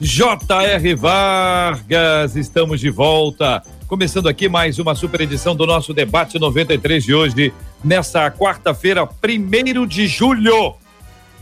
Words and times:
J.R. 0.00 0.94
Vargas. 0.96 2.34
Estamos 2.34 2.80
de 2.80 2.90
volta. 2.90 3.62
Começando 3.86 4.28
aqui 4.28 4.48
mais 4.48 4.78
uma 4.78 4.94
super 4.94 5.20
edição 5.20 5.54
do 5.54 5.66
nosso 5.66 5.94
debate 5.94 6.38
93 6.38 7.04
de 7.04 7.14
hoje, 7.14 7.52
nessa 7.84 8.28
quarta-feira, 8.30 9.06
primeiro 9.06 9.86
de 9.86 10.08
julho. 10.08 10.74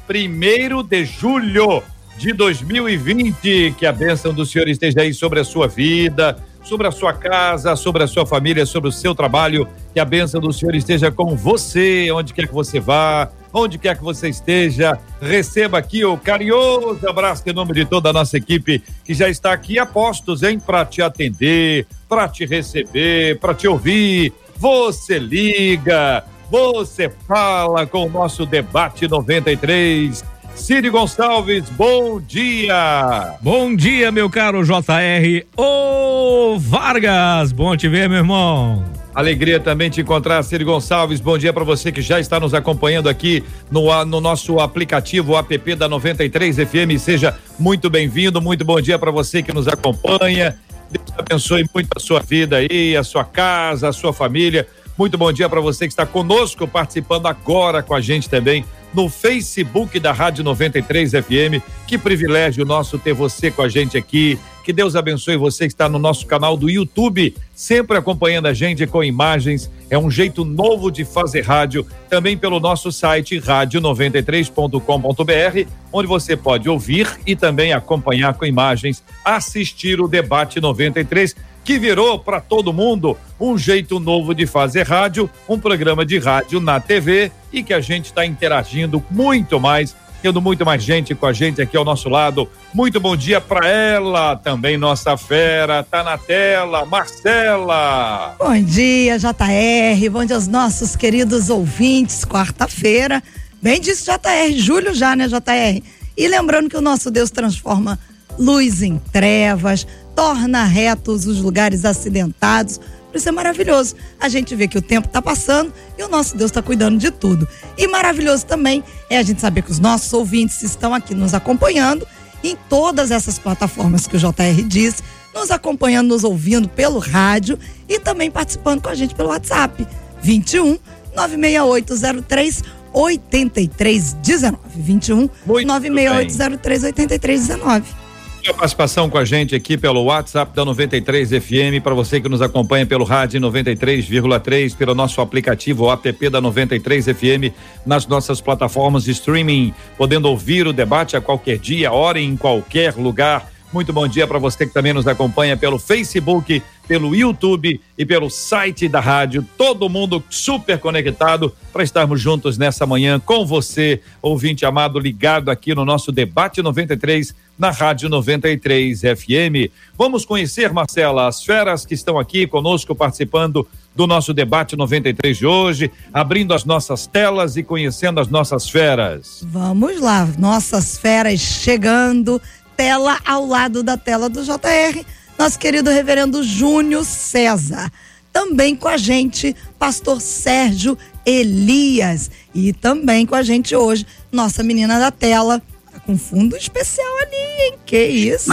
Primeiro 0.07 0.83
de 0.83 1.05
julho 1.05 1.83
de 2.19 2.35
2020. 2.35 3.75
Que 3.79 3.87
a 3.87 3.93
bênção 3.93 4.35
do 4.35 4.45
Senhor 4.45 4.69
esteja 4.69 5.01
aí 5.01 5.15
sobre 5.15 5.41
a 5.41 5.45
sua 5.45 5.67
vida, 5.67 6.37
sobre 6.63 6.87
a 6.87 6.91
sua 6.91 7.13
casa, 7.13 7.77
sobre 7.77 8.03
a 8.03 8.07
sua 8.07 8.25
família, 8.25 8.65
sobre 8.65 8.89
o 8.89 8.93
seu 8.93 9.15
trabalho. 9.15 9.69
Que 9.93 10.01
a 10.01 10.05
bênção 10.05 10.41
do 10.41 10.53
Senhor 10.53 10.75
esteja 10.75 11.11
com 11.11 11.37
você, 11.37 12.11
onde 12.13 12.33
quer 12.33 12.47
que 12.47 12.55
você 12.55 12.81
vá, 12.81 13.31
onde 13.53 13.79
quer 13.79 13.97
que 13.97 14.03
você 14.03 14.29
esteja. 14.29 14.99
Receba 15.21 15.79
aqui 15.79 16.05
o 16.05 16.17
carinhoso 16.17 17.09
abraço 17.09 17.43
em 17.47 17.53
nome 17.53 17.75
de 17.75 17.85
toda 17.85 18.11
a 18.11 18.13
nossa 18.13 18.37
equipe 18.37 18.83
que 19.05 19.15
já 19.15 19.29
está 19.29 19.53
aqui 19.53 19.79
a 19.79 19.85
postos, 19.85 20.43
hein, 20.43 20.59
para 20.59 20.85
te 20.85 21.03
atender, 21.03 21.87
para 22.09 22.29
te 22.29 22.47
receber, 22.47 23.39
para 23.39 23.55
te 23.55 23.69
ouvir. 23.69 24.33
Você 24.57 25.19
liga, 25.19 26.25
você 26.51 27.11
fala 27.27 27.87
com 27.87 28.07
o 28.07 28.11
nosso 28.11 28.47
debate 28.47 29.09
93. 29.09 30.32
Cid 30.55 30.89
Gonçalves, 30.91 31.69
bom 31.71 32.21
dia! 32.21 33.37
Bom 33.41 33.75
dia, 33.75 34.13
meu 34.13 34.31
caro 34.31 34.63
JR. 34.65 35.47
Ô 35.57 36.59
Vargas, 36.59 37.53
bom 37.53 37.77
te 37.77 37.89
ver, 37.89 38.09
meu 38.09 38.19
irmão. 38.19 38.85
Alegria 39.15 39.61
também 39.61 39.91
te 39.91 40.01
encontrar, 40.01 40.43
Ciro 40.43 40.65
Gonçalves. 40.65 41.21
Bom 41.21 41.37
dia 41.37 41.53
para 41.53 41.65
você 41.65 41.93
que 41.93 42.01
já 42.01 42.19
está 42.19 42.41
nos 42.41 42.55
acompanhando 42.55 43.09
aqui 43.09 43.45
no, 43.71 44.05
no 44.05 44.21
nosso 44.21 44.59
aplicativo 44.59 45.37
app 45.37 45.75
da 45.75 45.89
93 45.89 46.57
FM. 46.57 46.99
Seja 46.99 47.37
muito 47.59 47.91
bem-vindo, 47.91 48.41
muito 48.41 48.65
bom 48.65 48.81
dia 48.81 48.99
para 48.99 49.11
você 49.11 49.43
que 49.43 49.53
nos 49.53 49.69
acompanha. 49.69 50.57
Deus 50.91 51.07
abençoe 51.19 51.67
muito 51.75 51.89
a 51.95 52.01
sua 52.01 52.21
vida 52.21 52.57
aí, 52.57 52.97
a 52.97 53.05
sua 53.05 53.25
casa, 53.25 53.89
a 53.89 53.93
sua 53.93 54.13
família. 54.13 54.67
Muito 54.97 55.17
bom 55.17 55.33
dia 55.33 55.49
para 55.49 55.61
você 55.61 55.87
que 55.87 55.93
está 55.93 56.05
conosco, 56.05 56.69
participando 56.69 57.27
agora 57.27 57.83
com 57.83 57.95
a 57.95 58.01
gente 58.01 58.29
também 58.29 58.65
no 58.93 59.09
Facebook 59.09 59.99
da 59.99 60.13
Rádio 60.13 60.45
93 60.45 61.13
FM. 61.13 61.65
Que 61.87 61.97
privilégio 61.97 62.67
nosso 62.67 62.99
ter 62.99 63.15
você 63.15 63.51
com 63.51 63.63
a 63.63 63.69
gente 63.69 63.97
aqui. 63.97 64.39
Que 64.63 64.73
Deus 64.73 64.95
abençoe 64.95 65.37
você 65.37 65.67
que 65.67 65.73
está 65.73 65.89
no 65.89 65.99
nosso 65.99 66.25
canal 66.25 66.57
do 66.57 66.71
YouTube, 66.71 67.35
sempre 67.53 67.97
acompanhando 67.97 68.47
a 68.47 68.55
gente 68.55 68.87
com 68.87 69.03
imagens. 69.03 69.69
É 69.91 69.99
um 69.99 70.09
jeito 70.09 70.45
novo 70.45 70.89
de 70.91 71.05
fazer 71.05 71.41
rádio, 71.41 71.85
também 72.09 72.37
pelo 72.37 72.61
nosso 72.61 72.93
site 72.93 73.41
rádio93.com.br, 73.41 75.69
onde 75.93 76.07
você 76.07 76.37
pode 76.37 76.69
ouvir 76.69 77.09
e 77.27 77.35
também 77.35 77.73
acompanhar 77.73 78.35
com 78.35 78.47
imagens, 78.47 79.03
assistir 79.25 80.01
o 80.01 80.07
debate 80.07 80.61
93 80.61 81.35
que 81.65 81.79
virou 81.79 82.19
para 82.19 82.41
todo 82.41 82.73
mundo 82.73 83.17
um 83.41 83.57
jeito 83.57 83.99
novo 84.01 84.35
de 84.35 84.47
fazer 84.47 84.87
rádio, 84.87 85.31
um 85.49 85.59
programa 85.59 86.05
de 86.05 86.19
rádio 86.19 86.61
na 86.61 86.81
TV 86.81 87.31
e 87.53 87.63
que 87.63 87.75
a 87.75 87.81
gente 87.81 88.07
está 88.07 88.25
interagindo 88.25 89.05
muito 89.11 89.61
mais, 89.61 89.95
tendo 90.21 90.41
muito 90.41 90.65
mais 90.65 90.83
gente 90.83 91.15
com 91.15 91.27
a 91.27 91.33
gente 91.33 91.61
aqui 91.61 91.77
ao 91.77 91.85
nosso 91.85 92.09
lado. 92.09 92.49
Muito 92.73 93.01
bom 93.01 93.17
dia 93.17 93.41
para 93.41 93.67
ela, 93.69 94.37
também 94.37 94.77
nossa 94.77 95.17
fera, 95.17 95.83
tá 95.83 96.03
na 96.03 96.19
tela, 96.19 96.85
Marcela. 96.85 98.37
Bom 98.39 98.61
dia, 98.63 99.19
JR, 99.19 100.11
bom 100.11 100.25
dia 100.25 100.37
aos 100.37 100.49
nossos 100.49 100.97
queridos 100.97 101.51
ouvintes, 101.51 102.25
quarta-feira. 102.25 103.23
Bem 103.61 103.81
disse 103.81 104.05
JR, 104.05 104.57
julho 104.57 104.95
já, 104.95 105.15
né, 105.15 105.29
JR? 105.29 105.83
E 106.17 106.29
lembrando 106.29 106.69
que 106.69 106.77
o 106.77 106.81
nosso 106.81 107.11
Deus 107.11 107.31
transforma 107.31 107.99
luz 108.39 108.83
em 108.83 108.99
trevas, 108.99 109.87
torna 110.15 110.65
retos 110.65 111.27
os 111.27 111.41
lugares 111.41 111.85
acidentados. 111.85 112.79
Por 113.11 113.19
isso 113.19 113.29
é 113.29 113.33
maravilhoso. 113.33 113.95
A 114.19 114.29
gente 114.29 114.55
vê 114.55 114.67
que 114.67 114.79
o 114.79 114.83
tempo 114.83 115.07
está 115.07 115.21
passando 115.21 115.73
e 115.99 116.03
o 116.03 116.09
nosso 116.09 116.37
Deus 116.37 116.51
está 116.51 116.63
cuidando 116.63 116.99
de 116.99 117.11
tudo. 117.11 117.47
E 117.77 117.87
maravilhoso 117.87 118.47
também 118.47 118.83
é 119.11 119.19
a 119.19 119.23
gente 119.23 119.41
saber 119.41 119.63
que 119.63 119.71
os 119.71 119.79
nossos 119.79 120.13
ouvintes 120.13 120.63
estão 120.63 120.95
aqui 120.95 121.15
nos 121.15 121.35
acompanhando 121.35 122.07
em 122.43 122.57
todas 122.69 123.11
essas 123.11 123.39
plataformas 123.39 124.07
que 124.07 124.17
o 124.17 124.19
JR 124.19 124.63
disse, 124.67 125.03
nos 125.35 125.51
acompanhando, 125.51 126.09
nos 126.09 126.25
ouvindo 126.25 126.69
pelo 126.69 126.99
rádio 126.99 127.59
e 127.89 127.99
também 127.99 128.31
participando 128.31 128.83
com 128.83 128.89
a 128.89 128.95
gente 128.95 129.15
pelo 129.15 129.29
WhatsApp. 129.29 129.87
21 130.23 130.79
96803 131.15 132.63
8319. 132.93 134.59
21 134.75 135.29
96803 135.47 136.85
8319 136.85 138.02
a 138.51 138.55
participação 138.55 139.09
com 139.09 139.19
a 139.19 139.25
gente 139.25 139.55
aqui 139.55 139.77
pelo 139.77 140.03
WhatsApp 140.03 140.55
da 140.55 140.65
93 140.65 141.31
FM, 141.31 141.83
para 141.83 141.95
você 141.95 142.21
que 142.21 142.29
nos 142.29 142.43
acompanha 142.43 142.85
pelo 142.85 143.05
rádio 143.05 143.41
93,3, 143.41 144.75
pelo 144.77 144.95
nosso 144.95 145.21
aplicativo 145.21 145.91
app 145.91 146.29
da 146.29 146.41
93 146.41 147.05
FM, 147.05 147.55
nas 147.87 148.07
nossas 148.07 148.41
plataformas 148.41 149.05
de 149.05 149.13
streaming, 149.13 149.73
podendo 149.97 150.29
ouvir 150.29 150.67
o 150.67 150.73
debate 150.73 151.17
a 151.17 151.21
qualquer 151.21 151.59
dia, 151.59 151.93
hora 151.93 152.19
em 152.19 152.37
qualquer 152.37 152.97
lugar. 152.97 153.49
Muito 153.73 153.93
bom 153.93 154.07
dia 154.07 154.27
para 154.27 154.39
você 154.39 154.67
que 154.67 154.75
também 154.75 154.93
nos 154.93 155.07
acompanha 155.07 155.57
pelo 155.57 155.79
Facebook, 155.79 156.63
pelo 156.87 157.15
YouTube 157.15 157.81
e 157.97 158.05
pelo 158.05 158.29
site 158.29 158.89
da 158.89 159.01
rádio. 159.01 159.47
Todo 159.57 159.89
mundo 159.89 160.23
super 160.29 160.79
conectado 160.79 161.55
para 161.73 161.83
estarmos 161.83 162.21
juntos 162.21 162.59
nessa 162.59 162.85
manhã 162.87 163.19
com 163.19 163.47
você, 163.47 164.01
ouvinte 164.21 164.67
amado, 164.67 164.99
ligado 164.99 165.51
aqui 165.51 165.75
no 165.75 165.85
nosso 165.85 166.13
debate 166.13 166.61
93 166.61 167.35
na 167.59 167.71
Rádio 167.71 168.09
93 168.09 169.01
FM. 169.01 169.71
Vamos 169.97 170.25
conhecer, 170.25 170.73
Marcela, 170.73 171.29
as 171.29 171.45
feras 171.45 171.87
que 171.87 171.95
estão 171.95 172.19
aqui 172.19 172.47
conosco 172.47 172.95
participando 172.95 173.67
do 173.95 174.07
nosso 174.07 174.33
debate 174.33 174.77
93 174.77 175.37
de 175.37 175.47
hoje, 175.47 175.91
abrindo 176.13 176.55
as 176.55 176.65
nossas 176.65 177.07
telas 177.07 177.57
e 177.57 177.63
conhecendo 177.63 178.21
as 178.21 178.29
nossas 178.29 178.69
feras. 178.69 179.45
Vamos 179.47 180.01
lá, 180.01 180.27
nossas 180.39 180.97
feras 180.97 181.41
chegando, 181.41 182.41
tela 182.77 183.19
ao 183.25 183.47
lado 183.47 183.83
da 183.83 183.97
tela 183.97 184.29
do 184.29 184.43
JR, 184.43 185.05
nosso 185.39 185.59
querido 185.59 185.91
reverendo 185.91 186.43
Júnior 186.43 187.05
César. 187.05 187.93
Também 188.33 188.75
com 188.75 188.89
a 188.89 188.97
gente, 188.97 189.55
pastor 189.79 190.21
Sérgio 190.21 190.97
Elias. 191.25 192.31
E 192.55 192.73
também 192.73 193.27
com 193.27 193.35
a 193.35 193.43
gente 193.43 193.77
hoje, 193.77 194.07
nossa 194.31 194.63
menina 194.63 194.99
da 194.99 195.11
tela, 195.11 195.61
com 196.05 196.19
fundo 196.19 196.57
especial 196.57 197.07
ali, 197.19 197.67
hein? 197.67 197.75
Que 197.85 198.05
isso? 198.05 198.51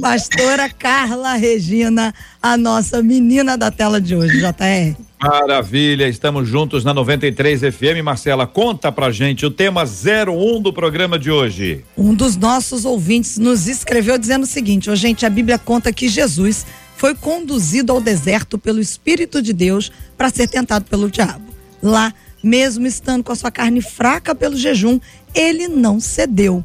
Pastora 0.00 0.68
Carla 0.68 1.34
Regina, 1.34 2.14
a 2.42 2.56
nossa 2.56 3.02
menina 3.02 3.56
da 3.56 3.70
tela 3.70 4.00
de 4.00 4.14
hoje, 4.16 4.38
JR. 4.38 4.96
Maravilha, 5.20 6.06
estamos 6.06 6.46
juntos 6.46 6.84
na 6.84 6.92
93 6.92 7.60
FM. 7.60 8.02
Marcela, 8.04 8.46
conta 8.46 8.92
pra 8.92 9.10
gente 9.10 9.46
o 9.46 9.50
tema 9.50 9.84
01 9.84 10.60
do 10.60 10.72
programa 10.72 11.18
de 11.18 11.30
hoje. 11.30 11.84
Um 11.96 12.14
dos 12.14 12.36
nossos 12.36 12.84
ouvintes 12.84 13.38
nos 13.38 13.66
escreveu 13.66 14.18
dizendo 14.18 14.42
o 14.42 14.46
seguinte: 14.46 14.90
oh, 14.90 14.96
gente, 14.96 15.24
a 15.24 15.30
Bíblia 15.30 15.58
conta 15.58 15.92
que 15.92 16.08
Jesus 16.08 16.66
foi 16.96 17.14
conduzido 17.14 17.92
ao 17.92 18.00
deserto 18.00 18.58
pelo 18.58 18.80
Espírito 18.80 19.40
de 19.40 19.52
Deus 19.52 19.90
para 20.16 20.30
ser 20.30 20.48
tentado 20.48 20.84
pelo 20.84 21.10
diabo. 21.10 21.44
Lá, 21.82 22.12
mesmo 22.42 22.86
estando 22.86 23.24
com 23.24 23.32
a 23.32 23.36
sua 23.36 23.50
carne 23.50 23.80
fraca 23.80 24.34
pelo 24.34 24.56
jejum, 24.56 25.00
ele 25.34 25.68
não 25.68 25.98
cedeu. 25.98 26.62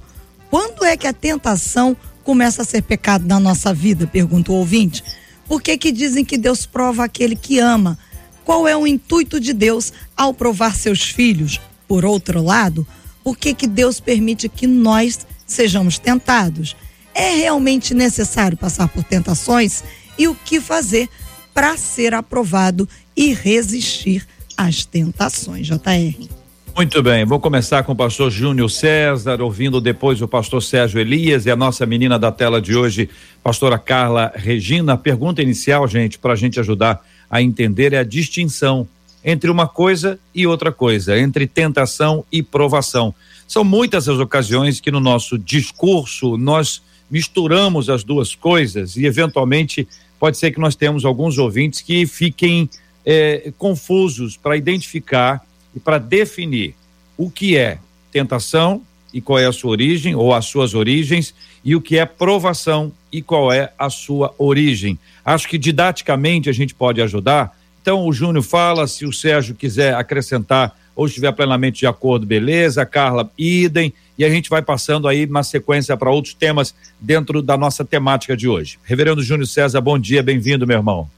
Quando 0.50 0.84
é 0.84 0.98
que 0.98 1.08
a 1.08 1.14
tentação 1.14 1.96
começa 2.24 2.64
a 2.64 2.66
ser 2.66 2.82
pecado 2.82 3.26
na 3.26 3.40
nossa 3.40 3.74
vida? 3.74 4.08
Pergunta 4.08 4.52
o 4.52 4.56
ouvinte. 4.56 5.04
Por 5.48 5.62
que, 5.62 5.78
que 5.78 5.92
dizem 5.92 6.26
que 6.26 6.38
Deus 6.38 6.66
prova 6.66 7.04
aquele 7.04 7.36
que 7.36 7.60
ama? 7.60 7.98
Qual 8.44 8.68
é 8.68 8.76
o 8.76 8.88
intuito 8.88 9.40
de 9.40 9.54
Deus 9.54 9.94
ao 10.18 10.34
provar 10.34 10.76
seus 10.76 11.04
filhos? 11.04 11.60
Por 11.88 12.04
outro 12.04 12.42
lado, 12.42 12.86
por 13.24 13.38
que, 13.38 13.54
que 13.54 13.68
Deus 13.68 14.00
permite 14.00 14.50
que 14.50 14.66
nós 14.66 15.20
sejamos 15.46 16.00
tentados? 16.00 16.76
É 17.14 17.36
realmente 17.36 17.94
necessário 17.94 18.58
passar 18.58 18.88
por 18.88 19.04
tentações? 19.04 19.84
E 20.18 20.28
o 20.28 20.36
que 20.36 20.60
fazer 20.60 21.10
para 21.54 21.78
ser 21.78 22.14
aprovado 22.14 22.88
e 23.16 23.34
resistir 23.34 24.28
às 24.58 24.86
tentações, 24.86 25.68
JR? 25.68 26.39
Muito 26.80 27.04
bem, 27.04 27.26
vou 27.26 27.42
começar 27.42 27.84
com 27.84 27.92
o 27.92 27.96
pastor 27.96 28.32
Júnior 28.32 28.72
César, 28.72 29.42
ouvindo 29.42 29.82
depois 29.82 30.22
o 30.22 30.30
pastor 30.30 30.64
Sérgio 30.64 30.98
Elias 30.98 31.46
e 31.46 31.52
a 31.52 31.56
nossa 31.58 31.86
menina 31.86 32.18
da 32.18 32.32
tela 32.32 32.62
de 32.62 32.74
hoje, 32.74 33.10
pastora 33.44 33.78
Carla 33.78 34.32
Regina. 34.34 34.94
A 34.94 34.98
pergunta 34.98 35.42
inicial, 35.42 35.86
gente, 35.90 36.18
para 36.18 36.32
a 36.32 36.36
gente 36.38 36.58
ajudar 36.58 37.06
a 37.30 37.42
entender 37.42 37.92
é 37.92 37.98
a 37.98 38.04
distinção 38.06 38.88
entre 39.26 39.52
uma 39.52 39.68
coisa 39.68 40.18
e 40.34 40.48
outra 40.48 40.72
coisa, 40.72 41.20
entre 41.20 41.46
tentação 41.46 42.24
e 42.32 42.42
provação. 42.42 43.14
São 43.46 43.66
muitas 43.66 44.08
as 44.08 44.18
ocasiões 44.18 44.80
que 44.80 44.90
no 44.90 45.02
nosso 45.02 45.38
discurso 45.38 46.38
nós 46.38 46.82
misturamos 47.12 47.90
as 47.90 48.06
duas 48.06 48.36
coisas 48.36 48.96
e 48.96 49.06
eventualmente 49.06 49.86
pode 50.18 50.38
ser 50.38 50.52
que 50.52 50.62
nós 50.62 50.78
temos 50.78 51.04
alguns 51.04 51.38
ouvintes 51.38 51.82
que 51.82 52.08
fiquem 52.08 52.70
eh, 53.06 53.52
confusos 53.58 54.38
para 54.38 54.56
identificar 54.56 55.44
e 55.76 55.80
para 55.80 55.98
definir 55.98 56.76
o 57.18 57.30
que 57.30 57.58
é 57.58 57.80
tentação 58.12 58.82
e 59.14 59.22
qual 59.22 59.40
é 59.40 59.46
a 59.46 59.52
sua 59.52 59.72
origem 59.72 60.16
ou 60.16 60.34
as 60.34 60.46
suas 60.46 60.74
origens 60.74 61.34
e 61.64 61.76
o 61.76 61.82
que 61.82 61.98
é 61.98 62.06
provação 62.06 62.92
e 63.12 63.22
qual 63.22 63.52
é 63.52 63.74
a 63.78 63.90
sua 63.90 64.34
origem. 64.38 64.98
Acho 65.26 65.48
que 65.48 65.58
didaticamente 65.58 66.50
a 66.50 66.54
gente 66.54 66.74
pode 66.74 67.02
ajudar. 67.02 67.58
Então 67.82 68.06
o 68.06 68.14
Júnior 68.14 68.44
fala, 68.44 68.88
se 68.88 69.06
o 69.06 69.14
Sérgio 69.14 69.56
quiser 69.56 69.96
acrescentar 69.96 70.78
ou 70.96 71.08
estiver 71.08 71.32
plenamente 71.32 71.80
de 71.80 71.88
acordo, 71.88 72.26
beleza. 72.26 72.86
Carla, 72.86 73.32
idem. 73.38 73.94
E 74.18 74.26
a 74.26 74.30
gente 74.30 74.50
vai 74.50 74.62
passando 74.62 75.08
aí 75.08 75.26
na 75.26 75.44
sequência 75.44 75.96
para 75.96 76.12
outros 76.12 76.34
temas 76.34 76.76
dentro 77.00 77.42
da 77.42 77.58
nossa 77.58 77.86
temática 77.86 78.36
de 78.36 78.48
hoje. 78.50 78.78
Reverendo 78.84 79.24
Júnior 79.24 79.48
César, 79.48 79.80
bom 79.80 79.98
dia, 79.98 80.22
bem-vindo, 80.22 80.68
meu 80.68 80.78
irmão. 80.78 81.10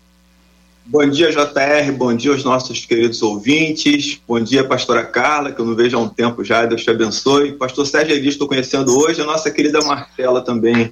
Bom 0.84 1.08
dia, 1.08 1.32
JR. 1.32 1.92
Bom 1.96 2.14
dia 2.14 2.32
aos 2.32 2.44
nossos 2.44 2.86
queridos 2.86 3.22
ouvintes. 3.22 4.20
Bom 4.28 4.40
dia, 4.40 4.68
pastora 4.68 5.06
Carla, 5.06 5.52
que 5.52 5.62
eu 5.62 5.66
não 5.66 5.76
vejo 5.76 5.96
há 5.96 6.02
um 6.02 6.10
tempo 6.10 6.44
já. 6.44 6.66
Deus 6.66 6.84
te 6.84 6.90
abençoe. 6.90 7.54
Pastor 7.54 7.86
Sérgio 7.86 8.16
Elias, 8.16 8.34
estou 8.34 8.48
conhecendo 8.48 8.98
hoje. 8.98 9.22
A 9.22 9.26
nossa 9.26 9.52
querida 9.52 9.80
Marcela 9.82 10.42
também. 10.42 10.92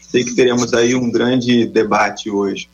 Sei 0.00 0.24
que 0.24 0.34
teremos 0.34 0.74
aí 0.74 0.94
um 0.94 1.10
grande 1.10 1.64
debate 1.66 2.28
hoje. 2.28 2.68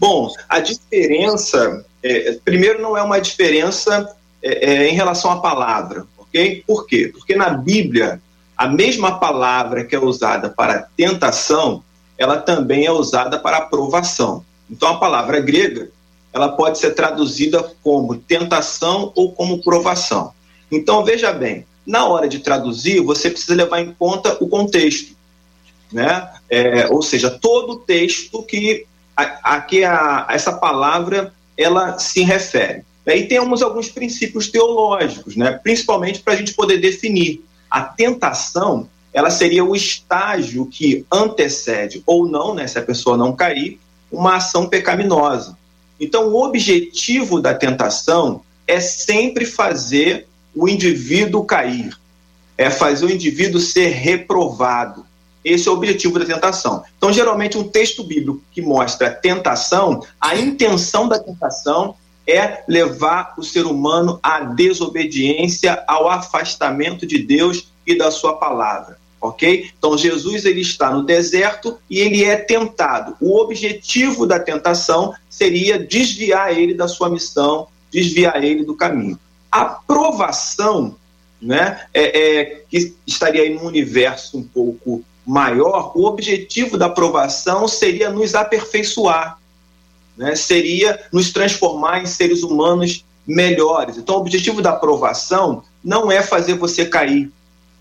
Bom, 0.00 0.32
a 0.48 0.60
diferença, 0.60 1.84
é, 2.02 2.38
primeiro, 2.42 2.80
não 2.80 2.96
é 2.96 3.02
uma 3.02 3.20
diferença 3.20 4.16
é, 4.42 4.72
é, 4.72 4.88
em 4.88 4.94
relação 4.94 5.30
à 5.30 5.40
palavra, 5.40 6.06
ok? 6.16 6.64
Por 6.66 6.86
quê? 6.86 7.10
Porque 7.12 7.36
na 7.36 7.50
Bíblia, 7.50 8.20
a 8.56 8.66
mesma 8.66 9.18
palavra 9.18 9.84
que 9.84 9.94
é 9.94 10.00
usada 10.00 10.48
para 10.48 10.88
tentação, 10.96 11.84
ela 12.18 12.38
também 12.38 12.86
é 12.86 12.90
usada 12.90 13.38
para 13.38 13.58
aprovação. 13.58 14.44
Então, 14.72 14.88
a 14.88 14.96
palavra 14.96 15.38
grega, 15.38 15.90
ela 16.32 16.48
pode 16.48 16.78
ser 16.78 16.94
traduzida 16.94 17.62
como 17.82 18.16
tentação 18.16 19.12
ou 19.14 19.32
como 19.32 19.62
provação. 19.62 20.32
Então, 20.70 21.04
veja 21.04 21.30
bem, 21.30 21.66
na 21.86 22.06
hora 22.06 22.26
de 22.26 22.38
traduzir, 22.38 23.02
você 23.02 23.28
precisa 23.28 23.54
levar 23.54 23.80
em 23.80 23.92
conta 23.92 24.38
o 24.40 24.48
contexto, 24.48 25.14
né? 25.92 26.26
É, 26.48 26.88
ou 26.88 27.02
seja, 27.02 27.30
todo 27.30 27.74
o 27.74 27.78
texto 27.80 28.42
que 28.44 28.86
a, 29.14 29.56
a, 29.56 29.60
que 29.60 29.84
a, 29.84 30.26
essa 30.30 30.54
palavra 30.54 31.34
ela 31.54 31.98
se 31.98 32.22
refere. 32.22 32.82
E 33.06 33.24
temos 33.24 33.62
alguns 33.62 33.90
princípios 33.90 34.48
teológicos, 34.48 35.36
né? 35.36 35.60
principalmente 35.62 36.20
para 36.20 36.32
a 36.32 36.36
gente 36.36 36.54
poder 36.54 36.78
definir. 36.78 37.44
A 37.70 37.82
tentação 37.82 38.88
ela 39.12 39.30
seria 39.30 39.64
o 39.64 39.76
estágio 39.76 40.64
que 40.66 41.04
antecede 41.12 42.02
ou 42.06 42.26
não, 42.26 42.54
né, 42.54 42.66
se 42.66 42.78
a 42.78 42.82
pessoa 42.82 43.16
não 43.16 43.36
cair, 43.36 43.78
uma 44.12 44.36
ação 44.36 44.68
pecaminosa. 44.68 45.56
Então, 45.98 46.28
o 46.28 46.44
objetivo 46.44 47.40
da 47.40 47.54
tentação 47.54 48.42
é 48.66 48.78
sempre 48.78 49.46
fazer 49.46 50.26
o 50.54 50.68
indivíduo 50.68 51.44
cair, 51.44 51.96
é 52.58 52.68
fazer 52.68 53.06
o 53.06 53.10
indivíduo 53.10 53.60
ser 53.60 53.88
reprovado. 53.88 55.06
Esse 55.44 55.66
é 55.66 55.70
o 55.70 55.74
objetivo 55.74 56.18
da 56.18 56.26
tentação. 56.26 56.84
Então, 56.96 57.12
geralmente, 57.12 57.56
um 57.56 57.68
texto 57.68 58.04
bíblico 58.04 58.42
que 58.52 58.60
mostra 58.60 59.08
a 59.08 59.14
tentação, 59.14 60.04
a 60.20 60.36
intenção 60.36 61.08
da 61.08 61.18
tentação 61.18 61.96
é 62.26 62.62
levar 62.68 63.34
o 63.36 63.42
ser 63.42 63.66
humano 63.66 64.20
à 64.22 64.40
desobediência, 64.40 65.82
ao 65.88 66.08
afastamento 66.08 67.06
de 67.06 67.18
Deus 67.18 67.72
e 67.84 67.96
da 67.96 68.10
sua 68.12 68.36
palavra 68.36 69.01
ok? 69.22 69.70
Então 69.78 69.96
Jesus 69.96 70.44
ele 70.44 70.60
está 70.60 70.90
no 70.90 71.04
deserto 71.04 71.78
e 71.88 72.00
ele 72.00 72.24
é 72.24 72.36
tentado. 72.36 73.16
O 73.20 73.40
objetivo 73.40 74.26
da 74.26 74.40
tentação 74.40 75.14
seria 75.30 75.78
desviar 75.78 76.52
ele 76.58 76.74
da 76.74 76.88
sua 76.88 77.08
missão, 77.08 77.68
desviar 77.90 78.42
ele 78.42 78.64
do 78.64 78.74
caminho. 78.74 79.18
A 79.50 79.64
provação, 79.64 80.96
né, 81.40 81.86
é, 81.94 82.20
é, 82.20 82.64
que 82.68 82.94
estaria 83.06 83.46
em 83.46 83.56
um 83.56 83.64
universo 83.64 84.36
um 84.36 84.42
pouco 84.42 85.04
maior, 85.24 85.92
o 85.94 86.04
objetivo 86.04 86.76
da 86.76 86.88
provação 86.88 87.68
seria 87.68 88.10
nos 88.10 88.34
aperfeiçoar, 88.34 89.38
né, 90.16 90.34
seria 90.34 91.00
nos 91.12 91.30
transformar 91.30 92.02
em 92.02 92.06
seres 92.06 92.42
humanos 92.42 93.04
melhores. 93.24 93.96
Então, 93.96 94.16
o 94.16 94.20
objetivo 94.20 94.60
da 94.60 94.72
provação 94.72 95.62
não 95.84 96.10
é 96.10 96.22
fazer 96.22 96.54
você 96.54 96.84
cair, 96.84 97.30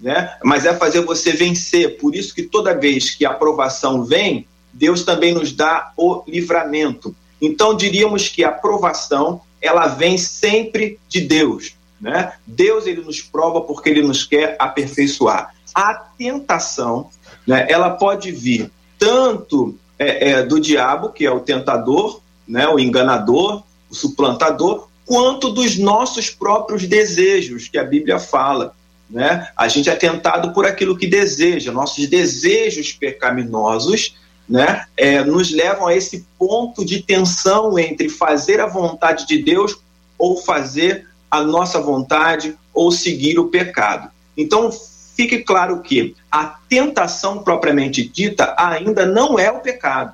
né? 0.01 0.35
Mas 0.43 0.65
é 0.65 0.73
fazer 0.73 1.01
você 1.01 1.31
vencer. 1.31 1.97
Por 1.97 2.15
isso 2.15 2.33
que 2.33 2.43
toda 2.43 2.73
vez 2.73 3.11
que 3.11 3.25
a 3.25 3.31
aprovação 3.31 4.03
vem, 4.03 4.47
Deus 4.73 5.03
também 5.03 5.33
nos 5.33 5.51
dá 5.51 5.91
o 5.95 6.23
livramento. 6.27 7.15
Então 7.41 7.75
diríamos 7.75 8.27
que 8.27 8.43
a 8.43 8.49
aprovação 8.49 9.41
ela 9.61 9.87
vem 9.87 10.17
sempre 10.17 10.99
de 11.07 11.21
Deus, 11.21 11.75
né? 11.99 12.33
Deus 12.47 12.87
ele 12.87 13.01
nos 13.01 13.21
prova 13.21 13.61
porque 13.61 13.89
ele 13.89 14.01
nos 14.01 14.23
quer 14.23 14.55
aperfeiçoar. 14.57 15.53
A 15.73 15.93
tentação, 15.93 17.09
né? 17.45 17.67
Ela 17.69 17.91
pode 17.91 18.31
vir 18.31 18.71
tanto 18.97 19.77
é, 19.99 20.29
é, 20.29 20.43
do 20.43 20.59
diabo 20.59 21.09
que 21.09 21.25
é 21.25 21.31
o 21.31 21.39
tentador, 21.39 22.21
né? 22.47 22.67
O 22.67 22.79
enganador, 22.79 23.63
o 23.89 23.95
suplantador, 23.95 24.87
quanto 25.05 25.49
dos 25.49 25.77
nossos 25.77 26.29
próprios 26.29 26.87
desejos 26.87 27.67
que 27.67 27.77
a 27.77 27.83
Bíblia 27.83 28.17
fala 28.17 28.73
né? 29.11 29.47
A 29.55 29.67
gente 29.67 29.89
é 29.89 29.95
tentado 29.95 30.53
por 30.53 30.65
aquilo 30.65 30.97
que 30.97 31.05
deseja, 31.05 31.71
nossos 31.71 32.07
desejos 32.07 32.93
pecaminosos 32.93 34.15
né, 34.47 34.85
é, 34.97 35.23
nos 35.23 35.51
levam 35.51 35.87
a 35.87 35.95
esse 35.95 36.25
ponto 36.37 36.83
de 36.83 37.01
tensão 37.03 37.77
entre 37.77 38.09
fazer 38.09 38.59
a 38.59 38.67
vontade 38.67 39.27
de 39.27 39.41
Deus 39.41 39.77
ou 40.17 40.37
fazer 40.37 41.07
a 41.29 41.41
nossa 41.41 41.79
vontade 41.79 42.57
ou 42.73 42.91
seguir 42.91 43.39
o 43.39 43.47
pecado. 43.47 44.09
Então, 44.35 44.69
fique 45.15 45.39
claro 45.39 45.81
que 45.81 46.15
a 46.31 46.45
tentação 46.67 47.43
propriamente 47.43 48.03
dita 48.07 48.53
ainda 48.57 49.05
não 49.05 49.37
é 49.37 49.51
o 49.51 49.59
pecado, 49.59 50.13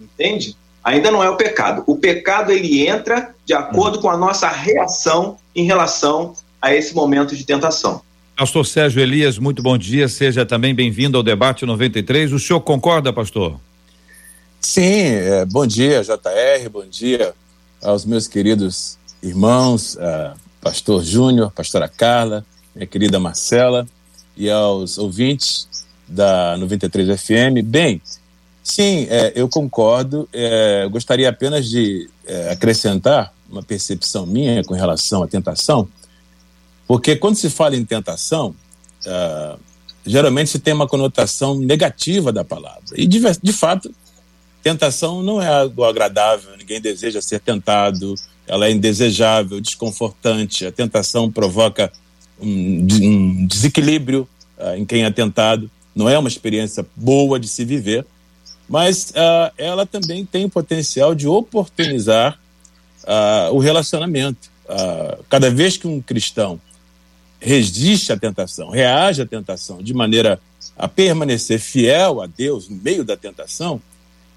entende? 0.00 0.56
Ainda 0.82 1.10
não 1.10 1.22
é 1.22 1.30
o 1.30 1.36
pecado. 1.36 1.84
O 1.86 1.96
pecado 1.96 2.50
ele 2.50 2.86
entra 2.86 3.34
de 3.44 3.54
acordo 3.54 4.00
com 4.00 4.10
a 4.10 4.16
nossa 4.16 4.48
reação 4.48 5.38
em 5.54 5.64
relação 5.64 6.34
a 6.60 6.74
esse 6.74 6.94
momento 6.94 7.36
de 7.36 7.44
tentação. 7.44 8.02
Pastor 8.36 8.66
Sérgio 8.66 9.00
Elias, 9.00 9.38
muito 9.38 9.62
bom 9.62 9.76
dia, 9.76 10.08
seja 10.08 10.44
também 10.46 10.74
bem-vindo 10.74 11.18
ao 11.18 11.22
debate 11.22 11.66
93. 11.66 12.32
O 12.32 12.38
senhor 12.38 12.60
concorda, 12.60 13.12
pastor? 13.12 13.60
Sim, 14.58 15.04
é, 15.04 15.44
bom 15.44 15.66
dia, 15.66 16.02
JR, 16.02 16.68
bom 16.70 16.84
dia 16.86 17.34
aos 17.82 18.06
meus 18.06 18.26
queridos 18.26 18.96
irmãos, 19.22 19.96
uh, 19.96 20.34
pastor 20.62 21.04
Júnior, 21.04 21.52
pastora 21.52 21.88
Carla, 21.88 22.44
minha 22.74 22.86
querida 22.86 23.20
Marcela 23.20 23.86
e 24.34 24.48
aos 24.48 24.96
ouvintes 24.96 25.68
da 26.08 26.56
93 26.56 27.20
FM. 27.20 27.62
Bem, 27.64 28.00
sim, 28.62 29.06
é, 29.10 29.32
eu 29.34 29.48
concordo. 29.48 30.26
É, 30.32 30.88
gostaria 30.90 31.28
apenas 31.28 31.68
de 31.68 32.08
é, 32.26 32.50
acrescentar 32.50 33.32
uma 33.50 33.62
percepção 33.62 34.24
minha 34.24 34.64
com 34.64 34.74
relação 34.74 35.22
à 35.22 35.28
tentação 35.28 35.86
porque 36.86 37.16
quando 37.16 37.36
se 37.36 37.48
fala 37.48 37.76
em 37.76 37.84
tentação, 37.84 38.54
uh, 39.06 39.58
geralmente 40.04 40.50
se 40.50 40.58
tem 40.58 40.74
uma 40.74 40.88
conotação 40.88 41.58
negativa 41.58 42.32
da 42.32 42.44
palavra. 42.44 42.82
E, 42.96 43.06
de, 43.06 43.20
de 43.42 43.52
fato, 43.52 43.94
tentação 44.62 45.22
não 45.22 45.40
é 45.40 45.48
algo 45.48 45.84
agradável, 45.84 46.56
ninguém 46.56 46.80
deseja 46.80 47.20
ser 47.20 47.40
tentado, 47.40 48.14
ela 48.46 48.66
é 48.66 48.70
indesejável, 48.70 49.60
desconfortante. 49.60 50.66
A 50.66 50.72
tentação 50.72 51.30
provoca 51.30 51.92
um, 52.40 52.86
um 53.02 53.46
desequilíbrio 53.46 54.28
uh, 54.58 54.76
em 54.76 54.84
quem 54.84 55.04
é 55.04 55.10
tentado, 55.10 55.70
não 55.94 56.08
é 56.08 56.18
uma 56.18 56.28
experiência 56.28 56.84
boa 56.96 57.38
de 57.38 57.48
se 57.48 57.64
viver, 57.64 58.06
mas 58.68 59.10
uh, 59.10 59.52
ela 59.58 59.84
também 59.84 60.24
tem 60.24 60.44
o 60.44 60.50
potencial 60.50 61.14
de 61.14 61.28
oportunizar 61.28 62.38
uh, 63.04 63.54
o 63.54 63.58
relacionamento. 63.58 64.50
cada 65.28 65.50
vez 65.50 65.76
que 65.76 65.86
um 65.86 66.00
cristão 66.00 66.60
resiste 67.42 68.12
à 68.12 68.16
tentação, 68.16 68.70
reage 68.70 69.20
à 69.20 69.26
tentação 69.26 69.82
de 69.82 69.92
maneira 69.92 70.40
a 70.76 70.86
permanecer 70.86 71.58
fiel 71.58 72.22
a 72.22 72.26
Deus 72.26 72.68
no 72.68 72.76
meio 72.76 73.04
da 73.04 73.16
tentação, 73.16 73.82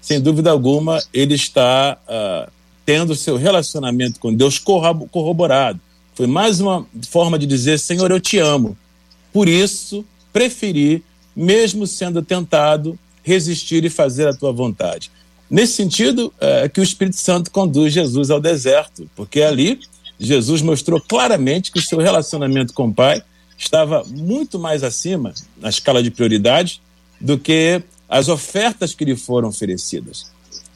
sem 0.00 0.20
dúvida 0.20 0.50
alguma, 0.50 1.02
ele 1.14 1.34
está 1.34 1.96
uh, 2.08 2.50
tendo 2.84 3.14
seu 3.14 3.36
relacionamento 3.36 4.20
com 4.20 4.34
Deus 4.34 4.58
corroborado, 4.58 5.80
Foi 6.14 6.26
mais 6.26 6.60
uma 6.60 6.86
forma 7.08 7.38
de 7.38 7.46
dizer: 7.46 7.78
Senhor, 7.78 8.10
eu 8.10 8.20
te 8.20 8.38
amo. 8.38 8.76
Por 9.32 9.48
isso, 9.48 10.04
preferi, 10.32 11.04
mesmo 11.34 11.86
sendo 11.86 12.22
tentado, 12.22 12.98
resistir 13.22 13.84
e 13.84 13.90
fazer 13.90 14.28
a 14.28 14.34
tua 14.34 14.52
vontade. 14.52 15.10
Nesse 15.48 15.74
sentido, 15.74 16.32
é 16.40 16.68
que 16.68 16.80
o 16.80 16.82
Espírito 16.82 17.16
Santo 17.16 17.50
conduz 17.50 17.92
Jesus 17.92 18.30
ao 18.30 18.40
deserto, 18.40 19.08
porque 19.14 19.42
ali 19.42 19.80
Jesus 20.18 20.62
mostrou 20.62 21.00
claramente 21.00 21.70
que 21.70 21.78
o 21.78 21.82
seu 21.82 21.98
relacionamento 21.98 22.72
com 22.72 22.88
o 22.88 22.94
Pai 22.94 23.22
estava 23.56 24.04
muito 24.04 24.58
mais 24.58 24.82
acima, 24.82 25.32
na 25.56 25.68
escala 25.68 26.02
de 26.02 26.10
prioridade, 26.10 26.80
do 27.20 27.38
que 27.38 27.82
as 28.08 28.28
ofertas 28.28 28.94
que 28.94 29.04
lhe 29.04 29.16
foram 29.16 29.48
oferecidas. 29.48 30.30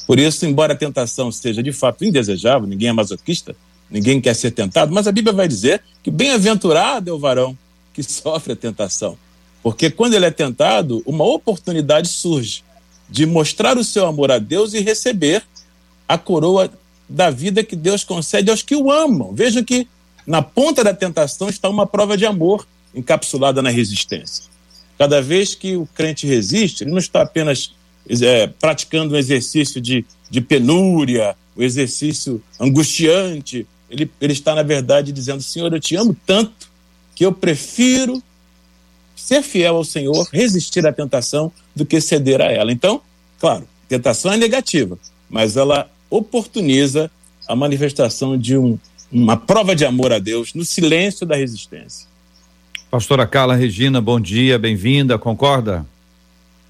Por 0.06 0.18
isso, 0.18 0.44
embora 0.46 0.72
a 0.72 0.76
tentação 0.76 1.30
seja 1.30 1.62
de 1.62 1.72
fato 1.72 2.04
indesejável, 2.04 2.66
ninguém 2.66 2.88
é 2.88 2.92
masoquista, 2.92 3.54
ninguém 3.90 4.20
quer 4.20 4.34
ser 4.34 4.50
tentado, 4.50 4.92
mas 4.92 5.06
a 5.06 5.12
Bíblia 5.12 5.32
vai 5.32 5.46
dizer 5.46 5.82
que 6.02 6.10
bem-aventurado 6.10 7.10
é 7.10 7.12
o 7.12 7.18
varão 7.18 7.56
que 7.92 8.02
sofre 8.02 8.54
a 8.54 8.56
tentação. 8.56 9.16
Porque 9.62 9.90
quando 9.90 10.14
ele 10.14 10.24
é 10.24 10.30
tentado, 10.30 11.02
uma 11.04 11.24
oportunidade 11.24 12.08
surge 12.08 12.64
de 13.08 13.26
mostrar 13.26 13.76
o 13.76 13.84
seu 13.84 14.06
amor 14.06 14.30
a 14.30 14.38
Deus 14.38 14.72
e 14.72 14.80
receber 14.80 15.42
a 16.08 16.16
coroa 16.16 16.70
da 17.10 17.28
vida 17.28 17.64
que 17.64 17.74
Deus 17.74 18.04
concede 18.04 18.50
aos 18.50 18.62
que 18.62 18.76
o 18.76 18.90
amam. 18.90 19.32
Veja 19.34 19.64
que 19.64 19.88
na 20.24 20.40
ponta 20.40 20.84
da 20.84 20.94
tentação 20.94 21.48
está 21.48 21.68
uma 21.68 21.86
prova 21.86 22.16
de 22.16 22.24
amor 22.24 22.66
encapsulada 22.94 23.60
na 23.60 23.68
resistência. 23.68 24.44
Cada 24.96 25.20
vez 25.20 25.54
que 25.54 25.76
o 25.76 25.86
crente 25.92 26.26
resiste, 26.26 26.84
ele 26.84 26.92
não 26.92 26.98
está 26.98 27.22
apenas 27.22 27.72
é, 28.08 28.46
praticando 28.46 29.14
um 29.14 29.18
exercício 29.18 29.80
de, 29.80 30.04
de 30.30 30.40
penúria, 30.40 31.34
um 31.56 31.62
exercício 31.62 32.40
angustiante, 32.60 33.66
ele, 33.90 34.08
ele 34.20 34.32
está, 34.32 34.54
na 34.54 34.62
verdade, 34.62 35.10
dizendo: 35.10 35.42
Senhor, 35.42 35.72
eu 35.72 35.80
te 35.80 35.96
amo 35.96 36.16
tanto 36.24 36.70
que 37.14 37.26
eu 37.26 37.32
prefiro 37.32 38.22
ser 39.16 39.42
fiel 39.42 39.76
ao 39.76 39.84
Senhor, 39.84 40.28
resistir 40.32 40.86
à 40.86 40.92
tentação, 40.92 41.52
do 41.74 41.84
que 41.84 42.00
ceder 42.00 42.40
a 42.40 42.52
ela. 42.52 42.70
Então, 42.72 43.00
claro, 43.38 43.66
tentação 43.88 44.32
é 44.32 44.36
negativa, 44.36 44.98
mas 45.28 45.56
ela 45.56 45.90
oportuniza 46.10 47.10
a 47.48 47.56
manifestação 47.56 48.36
de 48.36 48.58
um, 48.58 48.78
uma 49.10 49.36
prova 49.36 49.74
de 49.74 49.84
amor 49.84 50.12
a 50.12 50.18
Deus 50.18 50.52
no 50.52 50.64
silêncio 50.64 51.24
da 51.24 51.36
resistência. 51.36 52.06
Pastora 52.90 53.26
Carla 53.26 53.54
Regina, 53.54 54.00
bom 54.00 54.20
dia, 54.20 54.58
bem-vinda, 54.58 55.16
concorda? 55.16 55.86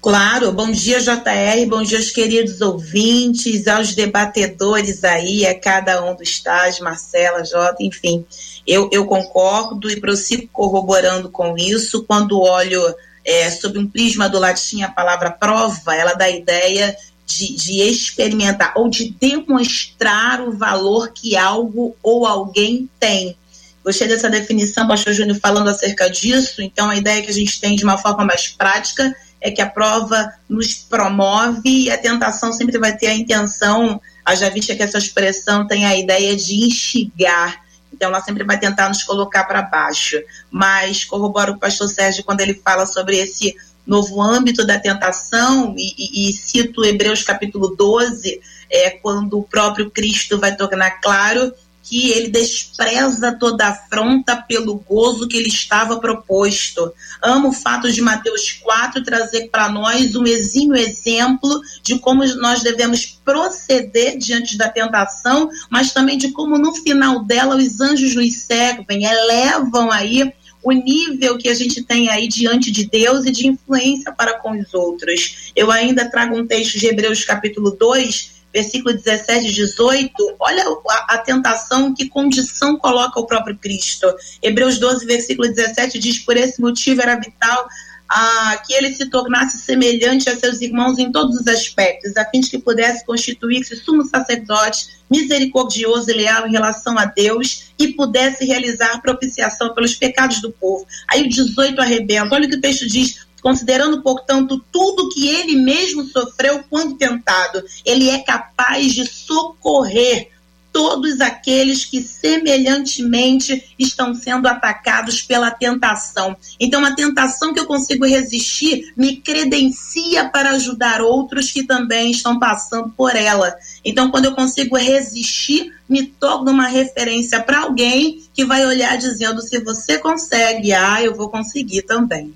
Claro, 0.01 0.51
bom 0.51 0.71
dia 0.71 0.99
JR, 0.99 1.65
bom 1.67 1.83
dia 1.83 1.99
aos 1.99 2.09
queridos 2.09 2.59
ouvintes, 2.59 3.67
aos 3.67 3.93
debatedores 3.93 5.03
aí, 5.03 5.45
a 5.45 5.59
cada 5.59 6.03
um 6.03 6.15
dos 6.15 6.27
estágios, 6.27 6.79
Marcela, 6.79 7.45
Jota, 7.45 7.83
enfim. 7.83 8.25
Eu, 8.65 8.89
eu 8.91 9.05
concordo 9.05 9.91
e 9.91 9.99
prossigo 9.99 10.47
corroborando 10.51 11.29
com 11.29 11.55
isso. 11.55 12.03
Quando 12.03 12.41
olho 12.41 12.81
é, 13.23 13.49
sob 13.51 13.77
um 13.77 13.87
prisma 13.87 14.27
do 14.27 14.39
latim 14.39 14.81
a 14.81 14.89
palavra 14.89 15.29
prova, 15.29 15.95
ela 15.95 16.13
dá 16.13 16.25
a 16.25 16.31
ideia 16.31 16.95
de, 17.33 17.55
de 17.55 17.81
experimentar 17.81 18.73
ou 18.75 18.89
de 18.89 19.11
demonstrar 19.19 20.41
o 20.41 20.51
valor 20.51 21.11
que 21.13 21.35
algo 21.35 21.95
ou 22.03 22.25
alguém 22.25 22.89
tem. 22.99 23.37
Gostei 23.83 24.07
dessa 24.07 24.29
definição, 24.29 24.87
pastor 24.87 25.13
Júnior 25.13 25.39
falando 25.39 25.69
acerca 25.69 26.09
disso. 26.09 26.61
Então, 26.61 26.89
a 26.89 26.95
ideia 26.95 27.21
que 27.21 27.31
a 27.31 27.33
gente 27.33 27.59
tem 27.59 27.75
de 27.75 27.83
uma 27.83 27.97
forma 27.97 28.23
mais 28.23 28.47
prática 28.47 29.15
é 29.39 29.49
que 29.49 29.61
a 29.61 29.67
prova 29.67 30.31
nos 30.47 30.73
promove 30.75 31.85
e 31.85 31.89
a 31.89 31.97
tentação 31.97 32.53
sempre 32.53 32.77
vai 32.77 32.95
ter 32.95 33.07
a 33.07 33.15
intenção, 33.15 33.99
já 34.37 34.49
vista 34.49 34.75
que 34.75 34.83
essa 34.83 34.99
expressão 34.99 35.67
tem 35.67 35.85
a 35.85 35.97
ideia 35.97 36.35
de 36.35 36.63
instigar. 36.63 37.59
Então, 37.91 38.09
ela 38.09 38.21
sempre 38.21 38.43
vai 38.43 38.59
tentar 38.59 38.87
nos 38.87 39.03
colocar 39.03 39.45
para 39.45 39.63
baixo. 39.63 40.17
Mas 40.49 41.03
corroboro 41.03 41.53
o 41.53 41.59
pastor 41.59 41.89
Sérgio 41.89 42.23
quando 42.23 42.41
ele 42.41 42.53
fala 42.53 42.85
sobre 42.85 43.17
esse 43.17 43.55
novo 43.85 44.21
âmbito 44.21 44.65
da 44.65 44.79
tentação, 44.79 45.75
e, 45.77 45.93
e, 45.97 46.29
e 46.29 46.33
cito 46.33 46.85
Hebreus 46.85 47.23
capítulo 47.23 47.75
12, 47.75 48.41
é, 48.69 48.91
quando 48.91 49.39
o 49.39 49.43
próprio 49.43 49.89
Cristo 49.89 50.39
vai 50.39 50.55
tornar 50.55 51.01
claro 51.01 51.53
que 51.83 52.09
ele 52.11 52.29
despreza 52.29 53.33
toda 53.33 53.67
afronta 53.67 54.37
pelo 54.37 54.75
gozo 54.75 55.27
que 55.27 55.41
lhe 55.41 55.49
estava 55.49 55.99
proposto. 55.99 56.93
Amo 57.21 57.49
o 57.49 57.53
fato 57.53 57.91
de 57.91 58.01
Mateus 58.01 58.53
4 58.63 59.03
trazer 59.03 59.49
para 59.49 59.67
nós 59.69 60.15
um 60.15 60.25
exímio 60.25 60.77
exemplo 60.77 61.59
de 61.83 61.99
como 61.99 62.25
nós 62.35 62.61
devemos 62.61 63.19
proceder 63.25 64.17
diante 64.17 64.57
da 64.57 64.69
tentação, 64.69 65.49
mas 65.69 65.91
também 65.91 66.17
de 66.17 66.31
como 66.31 66.57
no 66.57 66.73
final 66.75 67.25
dela 67.25 67.57
os 67.57 67.81
anjos 67.81 68.15
nos 68.15 68.33
servem, 68.35 69.03
elevam 69.03 69.91
aí 69.91 70.31
o 70.63 70.71
nível 70.71 71.37
que 71.37 71.49
a 71.49 71.53
gente 71.53 71.83
tem 71.83 72.09
aí 72.09 72.27
diante 72.27 72.71
de 72.71 72.85
Deus 72.85 73.25
e 73.25 73.31
de 73.31 73.47
influência 73.47 74.11
para 74.11 74.39
com 74.39 74.51
os 74.51 74.73
outros. 74.73 75.51
Eu 75.55 75.71
ainda 75.71 76.09
trago 76.09 76.37
um 76.37 76.45
texto 76.45 76.77
de 76.77 76.87
Hebreus 76.87 77.23
capítulo 77.23 77.71
2, 77.71 78.41
versículo 78.53 78.93
17 78.93 79.47
e 79.47 79.51
18, 79.51 80.13
olha 80.39 80.63
a, 80.89 81.15
a, 81.15 81.17
tentação, 81.19 81.93
que 81.93 82.09
condição 82.09 82.77
coloca 82.77 83.19
o 83.19 83.25
próprio 83.25 83.57
Cristo. 83.57 84.07
Hebreus 84.41 84.77
12, 84.77 85.05
versículo 85.05 85.47
17 85.47 85.97
diz: 85.99 86.19
Por 86.19 86.37
esse 86.37 86.61
motivo 86.61 87.01
era 87.01 87.15
vital 87.15 87.67
ah, 88.13 88.61
que 88.67 88.73
ele 88.73 88.93
se 88.93 89.09
tornasse 89.09 89.57
semelhante 89.59 90.29
a 90.29 90.37
seus 90.37 90.59
irmãos 90.59 90.99
em 90.99 91.09
todos 91.09 91.39
os 91.39 91.47
aspectos, 91.47 92.17
a 92.17 92.25
fim 92.25 92.41
de 92.41 92.49
que 92.49 92.59
pudesse 92.59 93.05
constituir-se 93.05 93.77
sumo 93.77 94.03
sacerdote, 94.03 94.87
misericordioso 95.09 96.11
e 96.11 96.13
leal 96.13 96.45
em 96.45 96.51
relação 96.51 96.97
a 96.97 97.05
Deus 97.05 97.71
e 97.79 97.93
pudesse 97.93 98.43
realizar 98.43 99.01
propiciação 99.01 99.73
pelos 99.73 99.95
pecados 99.95 100.41
do 100.41 100.51
povo. 100.51 100.85
Aí 101.07 101.23
o 101.23 101.29
18 101.29 101.81
arrebenta, 101.81 102.35
olha 102.35 102.47
o 102.47 102.49
que 102.49 102.57
o 102.57 102.61
texto 102.61 102.85
diz: 102.85 103.25
considerando, 103.41 104.01
portanto, 104.01 104.61
tudo 104.73 105.07
que 105.07 105.29
ele 105.29 105.55
mesmo 105.55 106.03
sofreu 106.03 106.65
quando 106.69 106.97
tentado, 106.97 107.63
ele 107.85 108.09
é 108.09 108.19
capaz 108.19 108.91
de 108.91 109.05
socorrer 109.05 110.30
todos 110.71 111.19
aqueles 111.19 111.85
que 111.85 112.01
semelhantemente 112.01 113.73
estão 113.77 114.13
sendo 114.13 114.47
atacados 114.47 115.21
pela 115.21 115.51
tentação. 115.51 116.35
Então, 116.59 116.83
a 116.85 116.95
tentação 116.95 117.53
que 117.53 117.59
eu 117.59 117.65
consigo 117.65 118.05
resistir 118.05 118.93
me 118.95 119.17
credencia 119.17 120.29
para 120.29 120.51
ajudar 120.51 121.01
outros 121.01 121.51
que 121.51 121.63
também 121.63 122.11
estão 122.11 122.39
passando 122.39 122.89
por 122.89 123.15
ela. 123.15 123.53
Então, 123.83 124.09
quando 124.09 124.25
eu 124.25 124.35
consigo 124.35 124.77
resistir, 124.77 125.73
me 125.87 126.05
torno 126.05 126.51
uma 126.51 126.67
referência 126.67 127.41
para 127.41 127.61
alguém 127.61 128.23
que 128.33 128.45
vai 128.45 128.65
olhar 128.65 128.97
dizendo: 128.97 129.41
se 129.41 129.59
você 129.59 129.97
consegue, 129.97 130.73
ah, 130.73 131.03
eu 131.03 131.15
vou 131.15 131.29
conseguir 131.29 131.81
também. 131.83 132.33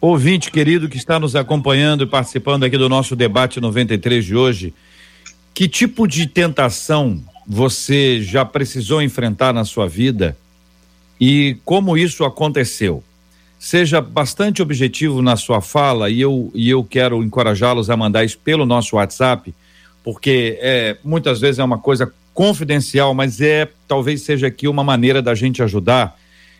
Ouvinte 0.00 0.52
querido 0.52 0.88
que 0.88 0.96
está 0.96 1.18
nos 1.18 1.34
acompanhando 1.34 2.04
e 2.04 2.06
participando 2.06 2.62
aqui 2.62 2.78
do 2.78 2.88
nosso 2.88 3.16
debate 3.16 3.60
93 3.60 4.24
de 4.24 4.36
hoje, 4.36 4.72
que 5.52 5.68
tipo 5.68 6.06
de 6.06 6.24
tentação 6.24 7.20
você 7.50 8.20
já 8.20 8.44
precisou 8.44 9.00
enfrentar 9.00 9.54
na 9.54 9.64
sua 9.64 9.88
vida 9.88 10.36
e 11.18 11.56
como 11.64 11.96
isso 11.96 12.22
aconteceu? 12.26 13.02
Seja 13.58 14.02
bastante 14.02 14.60
objetivo 14.60 15.22
na 15.22 15.34
sua 15.34 15.62
fala 15.62 16.10
e 16.10 16.20
eu, 16.20 16.52
e 16.54 16.68
eu 16.68 16.84
quero 16.84 17.24
encorajá-los 17.24 17.88
a 17.88 17.96
mandar 17.96 18.22
isso 18.22 18.38
pelo 18.38 18.66
nosso 18.66 18.96
WhatsApp, 18.96 19.54
porque 20.04 20.58
é, 20.60 20.98
muitas 21.02 21.40
vezes 21.40 21.58
é 21.58 21.64
uma 21.64 21.78
coisa 21.78 22.12
confidencial, 22.34 23.14
mas 23.14 23.40
é 23.40 23.66
talvez 23.88 24.20
seja 24.20 24.46
aqui 24.46 24.68
uma 24.68 24.84
maneira 24.84 25.22
da 25.22 25.34
gente 25.34 25.62
ajudar 25.62 26.18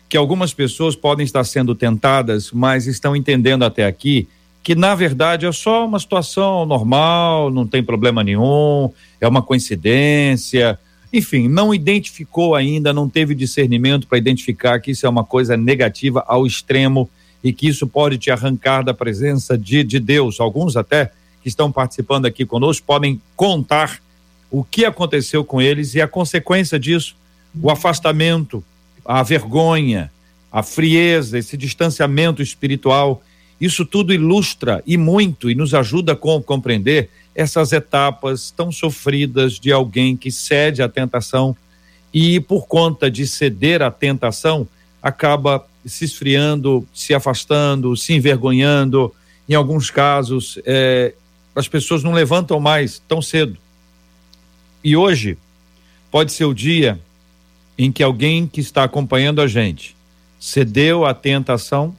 que 0.09 0.17
algumas 0.17 0.55
pessoas 0.55 0.95
podem 0.95 1.23
estar 1.23 1.43
sendo 1.43 1.75
tentadas, 1.75 2.51
mas 2.51 2.87
estão 2.87 3.15
entendendo 3.15 3.63
até 3.63 3.85
aqui 3.85 4.27
que 4.61 4.75
na 4.75 4.93
verdade 4.95 5.45
é 5.45 5.51
só 5.51 5.85
uma 5.85 5.99
situação 5.99 6.65
normal, 6.65 7.49
não 7.49 7.65
tem 7.65 7.83
problema 7.83 8.23
nenhum, 8.23 8.91
é 9.19 9.27
uma 9.27 9.41
coincidência. 9.41 10.77
Enfim, 11.11 11.47
não 11.47 11.73
identificou 11.73 12.55
ainda, 12.55 12.93
não 12.93 13.09
teve 13.09 13.33
discernimento 13.33 14.07
para 14.07 14.17
identificar 14.17 14.79
que 14.79 14.91
isso 14.91 15.05
é 15.05 15.09
uma 15.09 15.23
coisa 15.23 15.57
negativa 15.57 16.23
ao 16.27 16.45
extremo 16.45 17.09
e 17.43 17.51
que 17.53 17.67
isso 17.67 17.87
pode 17.87 18.17
te 18.17 18.29
arrancar 18.29 18.83
da 18.83 18.93
presença 18.93 19.57
de, 19.57 19.83
de 19.83 19.99
Deus. 19.99 20.39
Alguns 20.39 20.75
até 20.75 21.11
que 21.41 21.47
estão 21.47 21.71
participando 21.71 22.25
aqui 22.25 22.45
conosco 22.45 22.85
podem 22.85 23.19
contar 23.35 23.99
o 24.51 24.63
que 24.63 24.83
aconteceu 24.85 25.43
com 25.43 25.61
eles 25.61 25.95
e 25.95 26.01
a 26.01 26.07
consequência 26.07 26.79
disso, 26.79 27.15
o 27.61 27.69
afastamento, 27.69 28.63
a 29.05 29.23
vergonha, 29.23 30.11
a 30.51 30.61
frieza, 30.63 31.37
esse 31.37 31.55
distanciamento 31.55 32.41
espiritual, 32.41 33.23
isso 33.59 33.85
tudo 33.85 34.13
ilustra 34.13 34.81
e 34.85 34.97
muito 34.97 35.49
e 35.49 35.55
nos 35.55 35.73
ajuda 35.73 36.13
a 36.13 36.41
compreender 36.41 37.09
essas 37.35 37.71
etapas 37.71 38.51
tão 38.51 38.71
sofridas 38.71 39.59
de 39.59 39.71
alguém 39.71 40.15
que 40.15 40.31
cede 40.31 40.81
à 40.81 40.89
tentação 40.89 41.55
e, 42.13 42.39
por 42.39 42.67
conta 42.67 43.09
de 43.09 43.27
ceder 43.27 43.81
à 43.81 43.91
tentação, 43.91 44.67
acaba 45.01 45.65
se 45.85 46.05
esfriando, 46.05 46.87
se 46.93 47.13
afastando, 47.13 47.95
se 47.95 48.13
envergonhando. 48.13 49.13
Em 49.47 49.53
alguns 49.53 49.89
casos, 49.89 50.59
é, 50.65 51.13
as 51.55 51.67
pessoas 51.67 52.03
não 52.03 52.13
levantam 52.13 52.59
mais 52.59 53.01
tão 53.07 53.21
cedo. 53.21 53.57
E 54.83 54.95
hoje 54.95 55.37
pode 56.11 56.31
ser 56.31 56.45
o 56.45 56.53
dia 56.53 56.99
em 57.77 57.91
que 57.91 58.03
alguém 58.03 58.47
que 58.47 58.59
está 58.59 58.83
acompanhando 58.83 59.41
a 59.41 59.47
gente 59.47 59.95
cedeu 60.39 61.05
à 61.05 61.13
tentação, 61.13 61.95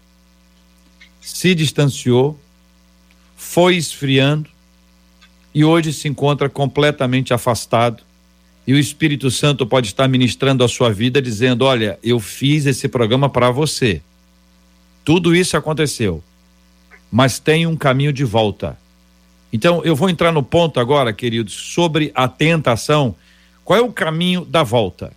se 1.20 1.54
distanciou, 1.54 2.38
foi 3.36 3.76
esfriando 3.76 4.48
e 5.54 5.64
hoje 5.64 5.92
se 5.92 6.08
encontra 6.08 6.48
completamente 6.48 7.34
afastado. 7.34 8.02
E 8.66 8.72
o 8.72 8.78
Espírito 8.78 9.30
Santo 9.30 9.66
pode 9.66 9.88
estar 9.88 10.06
ministrando 10.06 10.62
a 10.62 10.68
sua 10.68 10.92
vida, 10.92 11.20
dizendo: 11.20 11.64
Olha, 11.64 11.98
eu 12.02 12.20
fiz 12.20 12.66
esse 12.66 12.88
programa 12.88 13.28
para 13.28 13.50
você. 13.50 14.00
Tudo 15.04 15.34
isso 15.34 15.56
aconteceu, 15.56 16.22
mas 17.10 17.38
tem 17.38 17.66
um 17.66 17.76
caminho 17.76 18.12
de 18.12 18.24
volta. 18.24 18.78
Então, 19.52 19.82
eu 19.84 19.96
vou 19.96 20.08
entrar 20.08 20.30
no 20.30 20.42
ponto 20.42 20.78
agora, 20.78 21.12
queridos, 21.12 21.52
sobre 21.52 22.12
a 22.14 22.28
tentação. 22.28 23.16
Qual 23.64 23.78
é 23.78 23.82
o 23.82 23.92
caminho 23.92 24.44
da 24.44 24.62
volta? 24.62 25.12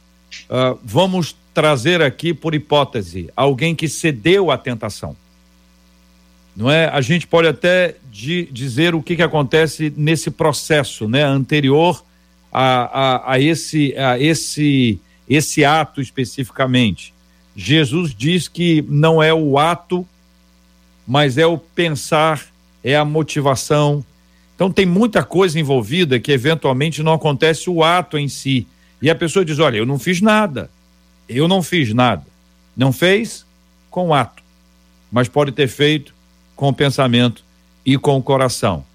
Uh, 0.46 0.80
vamos 0.84 1.36
trazer 1.54 2.02
aqui, 2.02 2.34
por 2.34 2.56
hipótese, 2.56 3.30
alguém 3.36 3.76
que 3.76 3.88
cedeu 3.88 4.50
à 4.50 4.58
tentação. 4.58 5.16
Não 6.56 6.70
é? 6.70 6.88
A 6.88 7.02
gente 7.02 7.26
pode 7.26 7.48
até 7.48 7.96
de, 8.12 8.46
dizer 8.52 8.94
o 8.94 9.02
que, 9.02 9.16
que 9.16 9.22
acontece 9.24 9.92
nesse 9.98 10.30
processo, 10.30 11.08
né, 11.08 11.24
anterior 11.24 12.04
a, 12.52 13.32
a, 13.32 13.34
a, 13.34 13.40
esse, 13.40 13.96
a 13.98 14.20
esse, 14.20 15.00
esse 15.28 15.66
ato 15.66 16.00
especificamente. 16.00 17.14
Jesus 17.56 18.14
diz 18.16 18.48
que 18.48 18.84
não 18.88 19.22
é 19.22 19.34
o 19.34 19.58
ato, 19.58 20.08
mas 21.08 21.38
é 21.38 21.46
o 21.46 21.58
pensar, 21.58 22.46
é 22.84 22.96
a 22.96 23.04
motivação. 23.04 24.06
Então 24.56 24.72
tem 24.72 24.86
muita 24.86 25.24
coisa 25.24 25.60
envolvida 25.60 26.20
que 26.20 26.32
eventualmente 26.32 27.02
não 27.02 27.14
acontece 27.14 27.70
o 27.70 27.84
ato 27.84 28.18
em 28.18 28.28
si. 28.28 28.68
E 29.02 29.10
a 29.10 29.16
pessoa 29.16 29.44
diz: 29.44 29.60
Olha, 29.60 29.78
eu 29.78 29.86
não 29.86 30.00
fiz 30.00 30.22
nada. 30.22 30.70
Eu 31.28 31.48
não 31.48 31.62
fiz 31.62 31.94
nada. 31.94 32.26
Não 32.76 32.92
fez 32.92 33.46
com 33.90 34.14
ato, 34.14 34.42
mas 35.12 35.28
pode 35.28 35.52
ter 35.52 35.68
feito 35.68 36.13
com 36.56 36.70
o 36.70 36.74
pensamento 36.74 37.44
e 37.86 37.98
com 37.98 38.18
o 38.18 38.24
coração. 38.24 38.86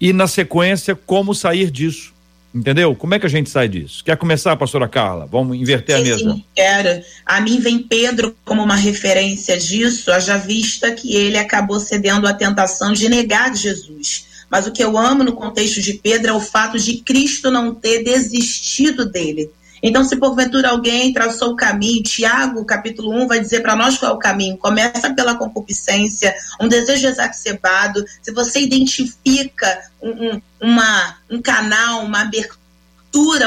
E 0.00 0.12
na 0.12 0.26
sequência, 0.26 0.94
como 0.94 1.34
sair 1.34 1.70
disso? 1.70 2.12
Entendeu? 2.54 2.94
Como 2.94 3.12
é 3.12 3.18
que 3.18 3.26
a 3.26 3.28
gente 3.28 3.50
sai 3.50 3.68
disso? 3.68 4.04
Quer 4.04 4.16
começar, 4.16 4.56
pastora 4.56 4.86
Carla? 4.86 5.26
Vamos 5.26 5.56
inverter 5.56 5.96
sim, 5.96 6.02
a 6.02 6.04
mesa. 6.04 6.32
Sim, 6.32 6.44
quero. 6.54 7.04
A 7.26 7.40
mim 7.40 7.58
vem 7.58 7.80
Pedro 7.80 8.36
como 8.44 8.62
uma 8.62 8.76
referência 8.76 9.58
disso, 9.58 10.12
haja 10.12 10.36
vista 10.36 10.92
que 10.92 11.16
ele 11.16 11.36
acabou 11.36 11.80
cedendo 11.80 12.28
à 12.28 12.32
tentação 12.32 12.92
de 12.92 13.08
negar 13.08 13.56
Jesus. 13.56 14.26
Mas 14.48 14.68
o 14.68 14.72
que 14.72 14.84
eu 14.84 14.96
amo 14.96 15.24
no 15.24 15.32
contexto 15.32 15.82
de 15.82 15.94
Pedro 15.94 16.30
é 16.30 16.32
o 16.32 16.40
fato 16.40 16.78
de 16.78 16.98
Cristo 16.98 17.50
não 17.50 17.74
ter 17.74 18.04
desistido 18.04 19.04
dele. 19.04 19.50
Então, 19.86 20.02
se 20.02 20.16
porventura 20.16 20.70
alguém 20.70 21.12
traçou 21.12 21.50
o 21.50 21.56
caminho, 21.56 22.02
Tiago, 22.02 22.64
capítulo 22.64 23.12
1, 23.22 23.28
vai 23.28 23.38
dizer 23.38 23.60
para 23.60 23.76
nós 23.76 23.98
qual 23.98 24.12
é 24.12 24.14
o 24.14 24.18
caminho. 24.18 24.56
Começa 24.56 25.12
pela 25.12 25.36
concupiscência, 25.36 26.34
um 26.58 26.66
desejo 26.66 27.06
exacerbado. 27.06 28.02
Se 28.22 28.32
você 28.32 28.60
identifica 28.60 29.82
um, 30.00 30.08
um, 30.08 30.42
uma, 30.58 31.16
um 31.30 31.42
canal, 31.42 32.02
uma 32.02 32.22
abertura, 32.22 32.64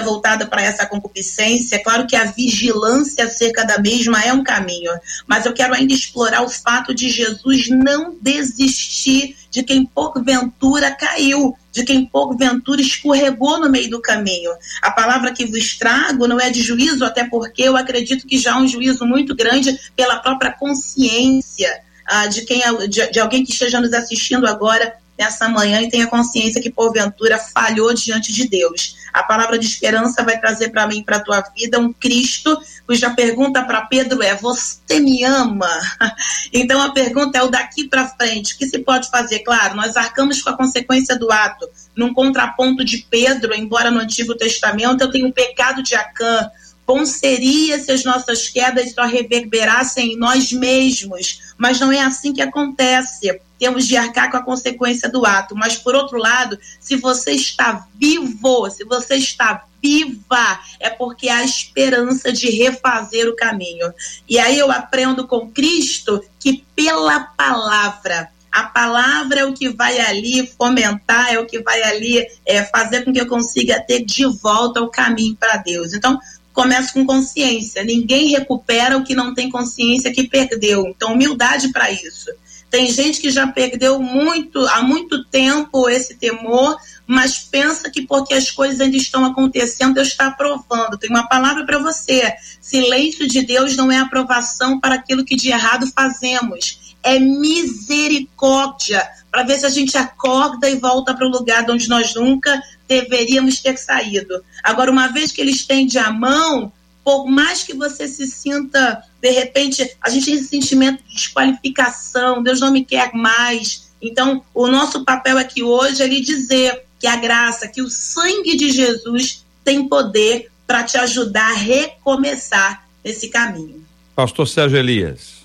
voltada 0.04 0.46
para 0.46 0.62
essa 0.62 0.86
concupiscência, 0.86 1.76
é 1.76 1.80
claro 1.80 2.06
que 2.06 2.16
a 2.16 2.26
vigilância 2.26 3.26
acerca 3.26 3.66
da 3.66 3.80
mesma 3.80 4.24
é 4.24 4.32
um 4.32 4.44
caminho, 4.44 4.92
mas 5.26 5.46
eu 5.46 5.54
quero 5.54 5.74
ainda 5.74 5.92
explorar 5.92 6.42
o 6.44 6.50
fato 6.50 6.94
de 6.94 7.10
Jesus 7.10 7.68
não 7.68 8.16
desistir 8.22 9.36
de 9.50 9.64
quem 9.64 9.86
porventura 9.86 10.92
caiu, 10.92 11.58
de 11.78 11.84
quem 11.84 12.06
porventura 12.06 12.82
escorregou 12.82 13.60
no 13.60 13.70
meio 13.70 13.90
do 13.90 14.02
caminho. 14.02 14.52
A 14.82 14.90
palavra 14.90 15.32
que 15.32 15.46
vos 15.46 15.78
trago 15.78 16.28
não 16.28 16.40
é 16.40 16.50
de 16.50 16.62
juízo, 16.62 17.06
até 17.06 17.24
porque 17.24 17.62
eu 17.62 17.78
acredito 17.78 18.26
que 18.26 18.40
já 18.40 18.56
há 18.56 18.58
um 18.58 18.68
juízo 18.68 19.06
muito 19.06 19.36
grande 19.36 19.78
pela 19.96 20.18
própria 20.18 20.52
consciência 20.52 21.70
ah, 22.06 22.26
de 22.26 22.42
quem 22.44 22.64
é, 22.64 22.88
de, 22.88 23.12
de 23.12 23.20
alguém 23.20 23.44
que 23.44 23.52
esteja 23.52 23.80
nos 23.80 23.94
assistindo 23.94 24.48
agora 24.48 24.92
nessa 25.18 25.50
manhã 25.50 25.82
e 25.82 25.90
tenha 25.90 26.08
consciência 26.08 26.62
que 26.62 26.70
porventura 26.70 27.38
falhou 27.38 27.94
diante 27.94 28.32
de 28.32 28.48
Deus. 28.48 28.96
A 29.12 29.24
palavra 29.24 29.58
de 29.58 29.66
esperança 29.66 30.24
vai 30.24 30.40
trazer 30.40 30.70
para 30.70 30.88
mim, 30.88 31.04
para 31.04 31.18
a 31.18 31.24
tua 31.24 31.42
vida, 31.56 31.80
um 31.80 31.92
Cristo 31.92 32.58
cuja 32.88 33.10
pergunta 33.10 33.64
para 33.64 33.86
Pedro 33.86 34.24
é: 34.24 34.34
Você 34.36 35.00
me 35.00 35.24
ama? 35.24 35.70
Então 36.54 36.82
a 36.82 36.92
pergunta 36.92 37.38
é 37.38 37.44
o 37.44 37.50
daqui 37.50 37.88
para 37.88 38.08
frente. 38.08 38.54
O 38.54 38.58
que 38.58 38.68
se 38.68 38.80
pode 38.80 39.10
fazer? 39.10 39.40
Claro, 39.40 39.76
nós 39.76 39.98
arcamos 39.98 40.42
com 40.42 40.50
a 40.50 40.58
consequência 40.58 41.18
do 41.18 41.32
ato. 41.32 41.68
Num 41.96 42.14
contraponto 42.14 42.86
de 42.86 43.00
Pedro, 43.10 43.54
embora 43.54 43.92
no 43.92 44.00
Antigo 44.00 44.36
Testamento 44.36 45.02
eu 45.02 45.12
tenho 45.12 45.28
o 45.28 45.34
pecado 45.34 45.84
de 45.84 45.94
Acã, 45.96 46.50
Bom 46.88 47.06
seria 47.06 47.78
se 47.84 47.92
as 47.92 48.06
nossas 48.06 48.48
quedas 48.48 48.94
só 48.94 49.04
reverberassem 49.04 50.14
em 50.14 50.18
nós 50.18 50.54
mesmos, 50.54 51.54
mas 51.58 51.82
não 51.82 51.92
é 51.92 52.00
assim 52.00 52.32
que 52.32 52.42
acontece. 52.42 53.42
Temos 53.60 53.86
de 53.86 53.98
arcar 53.98 54.32
com 54.32 54.38
a 54.38 54.44
consequência 54.44 55.10
do 55.10 55.26
ato. 55.26 55.54
Mas, 55.54 55.76
por 55.76 55.96
outro 55.96 56.18
lado, 56.18 56.58
se 56.80 56.96
você 56.96 57.32
está 57.32 57.86
vivo, 58.00 58.70
se 58.70 58.86
você 58.86 59.16
está 59.16 59.66
viva, 59.84 60.62
é 60.80 60.90
porque 60.90 61.28
há 61.28 61.44
esperança 61.44 62.32
de 62.32 62.50
refazer 62.52 63.28
o 63.28 63.36
caminho. 63.36 63.94
E 64.30 64.40
aí 64.40 64.58
eu 64.58 64.72
aprendo 64.72 65.28
com 65.28 65.52
Cristo 65.52 66.24
que, 66.40 66.64
pela 66.74 67.20
palavra, 67.20 68.30
a 68.52 68.64
palavra 68.64 69.42
é 69.42 69.46
o 69.46 69.54
que 69.54 69.70
vai 69.70 70.00
ali 70.00 70.48
fomentar, 70.48 71.32
é 71.32 71.40
o 71.40 71.46
que 71.46 71.62
vai 71.62 71.82
ali 71.84 72.26
é, 72.46 72.64
fazer 72.64 73.04
com 73.04 73.14
que 73.14 73.22
eu 73.22 73.28
consiga 73.28 73.80
ter 73.80 74.04
de 74.04 74.26
volta 74.26 74.82
o 74.82 74.90
caminho 74.90 75.36
para 75.36 75.58
Deus. 75.58 75.94
Então, 75.94 76.20
começa 76.58 76.92
com 76.92 77.06
consciência. 77.06 77.84
Ninguém 77.84 78.30
recupera 78.30 78.98
o 78.98 79.04
que 79.04 79.14
não 79.14 79.32
tem 79.32 79.48
consciência 79.48 80.12
que 80.12 80.28
perdeu. 80.28 80.88
Então, 80.88 81.14
humildade 81.14 81.72
para 81.72 81.92
isso. 81.92 82.32
Tem 82.68 82.90
gente 82.90 83.22
que 83.22 83.30
já 83.30 83.46
perdeu 83.46 84.00
muito, 84.00 84.66
há 84.70 84.82
muito 84.82 85.24
tempo 85.26 85.88
esse 85.88 86.16
temor, 86.16 86.76
mas 87.06 87.38
pensa 87.38 87.92
que 87.92 88.02
porque 88.02 88.34
as 88.34 88.50
coisas 88.50 88.82
ainda 88.82 88.98
estão 88.98 89.24
acontecendo, 89.24 89.94
Deus 89.94 90.08
está 90.08 90.30
aprovando. 90.30 90.98
Tem 90.98 91.12
uma 91.12 91.28
palavra 91.28 91.64
para 91.64 91.78
você: 91.78 92.34
silêncio 92.60 93.28
de 93.28 93.46
Deus 93.46 93.76
não 93.76 93.92
é 93.92 94.00
aprovação 94.00 94.80
para 94.80 94.96
aquilo 94.96 95.24
que 95.24 95.36
de 95.36 95.52
errado 95.52 95.86
fazemos, 95.96 96.87
é 97.04 97.20
misericórdia 97.20 99.08
para 99.32 99.44
ver 99.44 99.60
se 99.60 99.66
a 99.66 99.70
gente 99.70 99.98
acorda 99.98 100.70
e 100.70 100.76
volta 100.76 101.14
para 101.14 101.28
o 101.28 101.32
lugar 101.32 101.66
de 101.66 101.72
onde 101.72 101.88
nós 101.90 102.14
nunca 102.16 102.62
deveríamos 102.88 103.60
ter 103.60 103.78
saído. 103.78 104.44
Agora, 104.64 104.92
uma 104.92 105.08
vez 105.08 105.32
que 105.32 105.42
ele 105.42 105.52
estende 105.52 105.98
a 105.98 106.12
mão, 106.12 106.72
por 107.04 107.26
mais 107.26 107.64
que 107.64 107.74
você 107.74 108.08
se 108.08 108.28
sinta, 108.28 109.02
de 109.22 109.32
repente, 109.32 109.96
a 110.02 110.10
gente 110.10 110.26
tem 110.26 110.36
esse 110.36 110.50
sentimento 110.50 111.04
de 111.04 111.16
desqualificação, 111.16 112.44
Deus 112.44 112.60
não 112.60 112.72
me 112.72 112.84
quer 112.84 113.14
mais. 113.14 113.92
Então, 114.02 114.44
o 114.54 114.68
nosso 114.68 115.06
papel 115.06 115.38
aqui 115.38 115.64
hoje 115.64 116.04
é 116.04 116.08
lhe 116.08 116.22
dizer 116.22 116.84
que 117.00 117.08
a 117.08 117.16
graça, 117.16 117.68
que 117.68 117.82
o 117.82 117.90
sangue 117.90 118.58
de 118.58 118.72
Jesus 118.72 119.46
tem 119.64 119.88
poder 119.88 120.52
para 120.66 120.84
te 120.84 120.98
ajudar 120.98 121.52
a 121.52 121.56
recomeçar 121.56 122.88
nesse 123.04 123.30
caminho. 123.30 123.86
Pastor 124.16 124.48
Sérgio 124.48 124.78
Elias. 124.78 125.37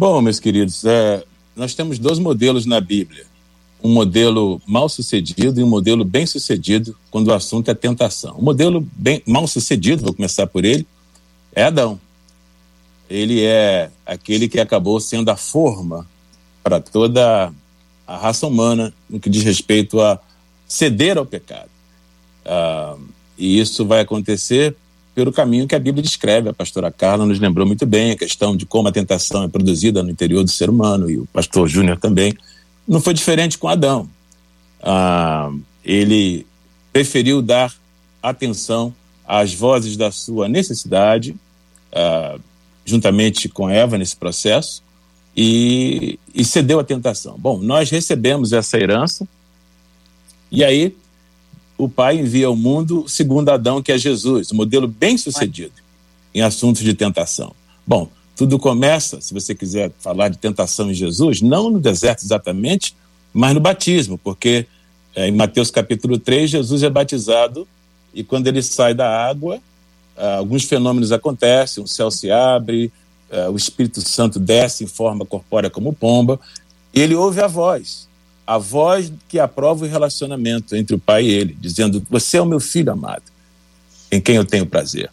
Bom, 0.00 0.22
meus 0.22 0.40
queridos, 0.40 0.82
é, 0.86 1.22
nós 1.54 1.74
temos 1.74 1.98
dois 1.98 2.18
modelos 2.18 2.64
na 2.64 2.80
Bíblia 2.80 3.26
um 3.82 3.92
modelo 3.92 4.58
mal 4.66 4.88
sucedido 4.88 5.60
e 5.60 5.62
um 5.62 5.68
modelo 5.68 6.06
bem 6.06 6.24
sucedido 6.24 6.96
quando 7.10 7.28
o 7.28 7.34
assunto 7.34 7.70
é 7.70 7.74
tentação. 7.74 8.34
O 8.38 8.42
modelo 8.42 8.80
bem 8.94 9.22
mal 9.26 9.46
sucedido, 9.46 10.02
vou 10.02 10.14
começar 10.14 10.46
por 10.46 10.64
ele, 10.64 10.86
é 11.54 11.64
Adão. 11.64 12.00
Ele 13.10 13.44
é 13.44 13.90
aquele 14.06 14.48
que 14.48 14.58
acabou 14.58 14.98
sendo 15.00 15.28
a 15.28 15.36
forma 15.36 16.08
para 16.62 16.80
toda 16.80 17.52
a 18.06 18.16
raça 18.16 18.46
humana 18.46 18.94
no 19.06 19.20
que 19.20 19.28
diz 19.28 19.44
respeito 19.44 20.00
a 20.00 20.18
ceder 20.66 21.18
ao 21.18 21.26
pecado. 21.26 21.68
Ah, 22.46 22.96
e 23.36 23.60
isso 23.60 23.84
vai 23.84 24.00
acontecer 24.00 24.74
pelo 25.14 25.32
caminho 25.32 25.66
que 25.66 25.74
a 25.74 25.78
Bíblia 25.78 26.02
descreve. 26.02 26.48
A 26.48 26.54
pastora 26.54 26.90
Carla 26.90 27.26
nos 27.26 27.38
lembrou 27.38 27.66
muito 27.66 27.86
bem 27.86 28.12
a 28.12 28.16
questão 28.16 28.56
de 28.56 28.64
como 28.64 28.88
a 28.88 28.92
tentação 28.92 29.42
é 29.42 29.48
produzida 29.48 30.02
no 30.02 30.10
interior 30.10 30.44
do 30.44 30.50
ser 30.50 30.70
humano, 30.70 31.10
e 31.10 31.18
o 31.18 31.26
pastor 31.26 31.68
Júnior 31.68 31.98
também 31.98 32.34
não 32.86 33.00
foi 33.00 33.14
diferente 33.14 33.58
com 33.58 33.68
Adão. 33.68 34.08
Ah, 34.82 35.50
ele 35.84 36.46
preferiu 36.92 37.42
dar 37.42 37.74
atenção 38.22 38.94
às 39.26 39.54
vozes 39.54 39.96
da 39.96 40.10
sua 40.10 40.48
necessidade, 40.48 41.36
ah, 41.92 42.38
juntamente 42.84 43.48
com 43.48 43.68
Eva 43.68 43.98
nesse 43.98 44.16
processo, 44.16 44.82
e, 45.36 46.18
e 46.34 46.44
cedeu 46.44 46.80
à 46.80 46.84
tentação. 46.84 47.36
Bom, 47.38 47.58
nós 47.58 47.90
recebemos 47.90 48.52
essa 48.52 48.78
herança, 48.78 49.26
e 50.50 50.64
aí 50.64 50.96
o 51.80 51.88
pai 51.88 52.18
envia 52.18 52.46
ao 52.46 52.54
mundo 52.54 53.08
segundo 53.08 53.48
Adão, 53.48 53.82
que 53.82 53.90
é 53.90 53.96
Jesus, 53.96 54.52
um 54.52 54.56
modelo 54.56 54.86
bem 54.86 55.16
sucedido 55.16 55.72
em 56.34 56.42
assuntos 56.42 56.82
de 56.82 56.92
tentação. 56.92 57.52
Bom, 57.86 58.08
tudo 58.36 58.58
começa, 58.58 59.20
se 59.20 59.32
você 59.32 59.54
quiser 59.54 59.90
falar 59.98 60.28
de 60.28 60.36
tentação 60.36 60.90
em 60.90 60.94
Jesus, 60.94 61.40
não 61.40 61.70
no 61.70 61.80
deserto 61.80 62.22
exatamente, 62.22 62.94
mas 63.32 63.54
no 63.54 63.60
batismo, 63.60 64.18
porque 64.18 64.66
é, 65.14 65.28
em 65.28 65.32
Mateus 65.32 65.70
capítulo 65.70 66.18
3, 66.18 66.50
Jesus 66.50 66.82
é 66.82 66.90
batizado 66.90 67.66
e 68.12 68.22
quando 68.22 68.46
ele 68.46 68.62
sai 68.62 68.92
da 68.92 69.08
água, 69.08 69.58
ah, 70.16 70.36
alguns 70.36 70.64
fenômenos 70.64 71.12
acontecem, 71.12 71.82
o 71.82 71.88
céu 71.88 72.10
se 72.10 72.30
abre, 72.30 72.92
ah, 73.32 73.48
o 73.50 73.56
Espírito 73.56 74.00
Santo 74.02 74.38
desce 74.38 74.84
em 74.84 74.86
forma 74.86 75.24
corpórea 75.24 75.70
como 75.70 75.94
pomba, 75.94 76.38
e 76.92 77.00
ele 77.00 77.14
ouve 77.14 77.40
a 77.40 77.46
voz, 77.46 78.06
a 78.50 78.58
voz 78.58 79.12
que 79.28 79.38
aprova 79.38 79.84
o 79.84 79.88
relacionamento 79.88 80.74
entre 80.74 80.96
o 80.96 80.98
pai 80.98 81.26
e 81.26 81.30
ele, 81.30 81.56
dizendo: 81.60 82.04
Você 82.10 82.36
é 82.36 82.42
o 82.42 82.44
meu 82.44 82.58
filho 82.58 82.92
amado, 82.92 83.22
em 84.10 84.20
quem 84.20 84.34
eu 84.34 84.44
tenho 84.44 84.66
prazer. 84.66 85.08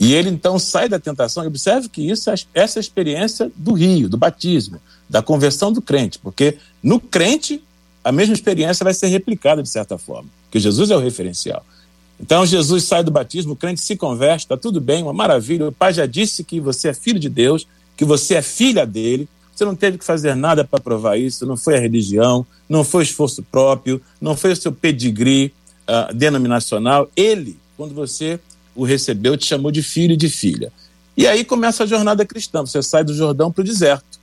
E 0.00 0.12
ele 0.12 0.28
então 0.28 0.58
sai 0.58 0.88
da 0.88 0.98
tentação. 0.98 1.44
E 1.44 1.46
observe 1.46 1.88
que 1.88 2.02
isso, 2.02 2.28
essa 2.28 2.48
é 2.52 2.80
a 2.80 2.82
experiência 2.82 3.52
do 3.54 3.72
rio, 3.72 4.08
do 4.08 4.16
batismo, 4.16 4.80
da 5.08 5.22
conversão 5.22 5.72
do 5.72 5.80
crente, 5.80 6.18
porque 6.18 6.58
no 6.82 6.98
crente 6.98 7.62
a 8.02 8.10
mesma 8.10 8.34
experiência 8.34 8.82
vai 8.82 8.94
ser 8.94 9.06
replicada 9.06 9.62
de 9.62 9.68
certa 9.68 9.96
forma, 9.96 10.28
porque 10.46 10.58
Jesus 10.58 10.90
é 10.90 10.96
o 10.96 11.00
referencial. 11.00 11.64
Então 12.18 12.44
Jesus 12.44 12.82
sai 12.82 13.04
do 13.04 13.12
batismo, 13.12 13.52
o 13.52 13.56
crente 13.56 13.80
se 13.80 13.94
converte, 13.94 14.44
está 14.44 14.56
tudo 14.56 14.80
bem, 14.80 15.04
uma 15.04 15.12
maravilha. 15.12 15.68
O 15.68 15.72
pai 15.72 15.92
já 15.92 16.04
disse 16.04 16.42
que 16.42 16.58
você 16.58 16.88
é 16.88 16.94
filho 16.94 17.20
de 17.20 17.28
Deus, 17.28 17.64
que 17.96 18.04
você 18.04 18.34
é 18.34 18.42
filha 18.42 18.84
dele. 18.84 19.28
Você 19.54 19.64
não 19.64 19.74
teve 19.76 19.98
que 19.98 20.04
fazer 20.04 20.34
nada 20.34 20.64
para 20.64 20.80
provar 20.80 21.18
isso, 21.18 21.46
não 21.46 21.56
foi 21.56 21.76
a 21.76 21.80
religião, 21.80 22.46
não 22.68 22.82
foi 22.82 23.04
esforço 23.04 23.42
próprio, 23.42 24.00
não 24.20 24.36
foi 24.36 24.52
o 24.52 24.56
seu 24.56 24.72
pedigree 24.72 25.52
uh, 25.88 26.14
denominacional. 26.14 27.10
Ele, 27.14 27.58
quando 27.76 27.94
você 27.94 28.40
o 28.74 28.84
recebeu, 28.84 29.36
te 29.36 29.46
chamou 29.46 29.70
de 29.70 29.82
filho 29.82 30.14
e 30.14 30.16
de 30.16 30.30
filha. 30.30 30.72
E 31.16 31.26
aí 31.26 31.44
começa 31.44 31.84
a 31.84 31.86
jornada 31.86 32.24
cristã. 32.24 32.60
Você 32.64 32.82
sai 32.82 33.04
do 33.04 33.14
Jordão 33.14 33.52
para 33.52 33.60
o 33.60 33.64
deserto. 33.64 34.18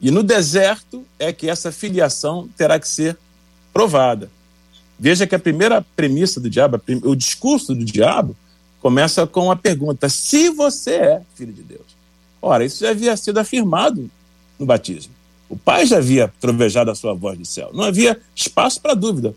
E 0.00 0.10
no 0.10 0.24
deserto 0.24 1.04
é 1.18 1.32
que 1.32 1.48
essa 1.48 1.70
filiação 1.70 2.48
terá 2.56 2.78
que 2.80 2.88
ser 2.88 3.16
provada. 3.72 4.28
Veja 4.98 5.26
que 5.26 5.34
a 5.34 5.38
primeira 5.38 5.84
premissa 5.94 6.40
do 6.40 6.50
diabo, 6.50 6.80
o 7.04 7.14
discurso 7.14 7.74
do 7.74 7.84
diabo, 7.84 8.36
começa 8.80 9.26
com 9.26 9.50
a 9.50 9.56
pergunta: 9.56 10.08
se 10.08 10.50
você 10.50 10.94
é 10.94 11.22
filho 11.36 11.52
de 11.52 11.62
Deus. 11.62 11.86
Ora, 12.40 12.64
isso 12.64 12.80
já 12.80 12.90
havia 12.90 13.16
sido 13.16 13.38
afirmado 13.38 14.10
no 14.62 14.66
batismo. 14.66 15.12
O 15.48 15.56
pai 15.56 15.84
já 15.84 15.98
havia 15.98 16.32
trovejado 16.40 16.90
a 16.90 16.94
sua 16.94 17.12
voz 17.12 17.38
do 17.38 17.44
céu. 17.44 17.70
Não 17.74 17.84
havia 17.84 18.18
espaço 18.34 18.80
para 18.80 18.94
dúvida. 18.94 19.34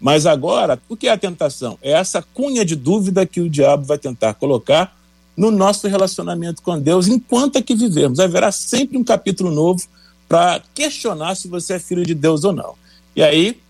Mas 0.00 0.24
agora, 0.24 0.80
o 0.88 0.96
que 0.96 1.06
é 1.06 1.12
a 1.12 1.18
tentação? 1.18 1.78
É 1.82 1.92
essa 1.92 2.22
cunha 2.22 2.64
de 2.64 2.74
dúvida 2.74 3.26
que 3.26 3.42
o 3.42 3.50
diabo 3.50 3.84
vai 3.84 3.98
tentar 3.98 4.32
colocar 4.32 4.96
no 5.36 5.50
nosso 5.50 5.86
relacionamento 5.86 6.62
com 6.62 6.80
Deus 6.80 7.08
enquanto 7.08 7.58
aqui 7.58 7.74
vivemos. 7.74 8.18
Haverá 8.18 8.50
sempre 8.50 8.96
um 8.96 9.04
capítulo 9.04 9.50
novo 9.50 9.82
para 10.26 10.62
questionar 10.74 11.34
se 11.34 11.46
você 11.46 11.74
é 11.74 11.78
filho 11.78 12.06
de 12.06 12.14
Deus 12.14 12.44
ou 12.44 12.54
não. 12.54 12.74
E 13.14 13.22
aí 13.22 13.60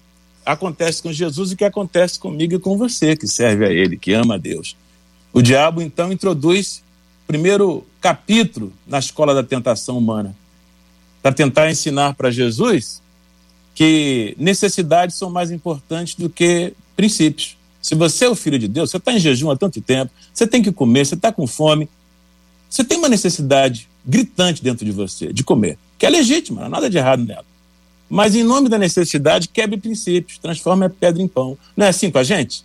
acontece 0.46 1.02
com 1.02 1.12
Jesus 1.12 1.50
o 1.50 1.56
que 1.56 1.64
acontece 1.64 2.18
comigo 2.18 2.54
e 2.54 2.60
com 2.60 2.78
você, 2.78 3.16
que 3.16 3.26
serve 3.26 3.64
a 3.64 3.70
Ele, 3.70 3.96
que 3.96 4.12
ama 4.12 4.34
a 4.36 4.38
Deus. 4.38 4.76
O 5.32 5.42
diabo 5.42 5.82
então 5.82 6.12
introduz 6.12 6.84
o 7.24 7.26
primeiro 7.26 7.84
capítulo 8.00 8.72
na 8.86 9.00
escola 9.00 9.34
da 9.34 9.42
tentação 9.42 9.98
humana 9.98 10.36
para 11.22 11.33
tentar 11.33 11.70
ensinar 11.70 12.14
para 12.14 12.30
Jesus 12.30 13.02
que 13.74 14.35
necessidades 14.38 15.16
são 15.16 15.30
mais 15.30 15.50
importantes 15.50 16.14
do 16.14 16.28
que 16.28 16.74
princípios. 16.96 17.56
Se 17.80 17.94
você 17.94 18.26
é 18.26 18.28
o 18.28 18.35
filho 18.35 18.59
de 18.59 18.68
Deus, 18.68 18.90
você 18.90 18.98
está 18.98 19.12
em 19.12 19.18
jejum 19.18 19.50
há 19.50 19.56
tanto 19.56 19.80
tempo, 19.80 20.12
você 20.33 20.46
tem 20.46 20.62
que 20.62 20.70
comer, 20.70 21.06
você 21.06 21.14
está 21.14 21.33
com 21.33 21.46
fome, 21.46 21.88
você 22.68 22.85
tem 22.85 22.98
uma 22.98 23.09
necessidade 23.09 23.88
gritante 24.04 24.62
dentro 24.62 24.85
de 24.85 24.92
você 24.92 25.33
de 25.33 25.42
comer, 25.42 25.78
que 25.98 26.04
é 26.04 26.11
legítima, 26.11 26.61
não 26.61 26.66
há 26.66 26.70
nada 26.70 26.90
de 26.90 26.98
errado 26.98 27.24
nela. 27.24 27.44
Mas 28.09 28.35
em 28.35 28.42
nome 28.42 28.68
da 28.68 28.76
necessidade, 28.76 29.48
quebre 29.48 29.78
princípios, 29.78 30.37
transforme 30.38 30.85
a 30.85 30.90
pedra 30.90 31.22
em 31.22 31.28
pão. 31.28 31.56
Não 31.76 31.87
é 31.87 31.90
assim 31.90 32.11
com 32.11 32.18
a 32.18 32.24
gente? 32.24 32.64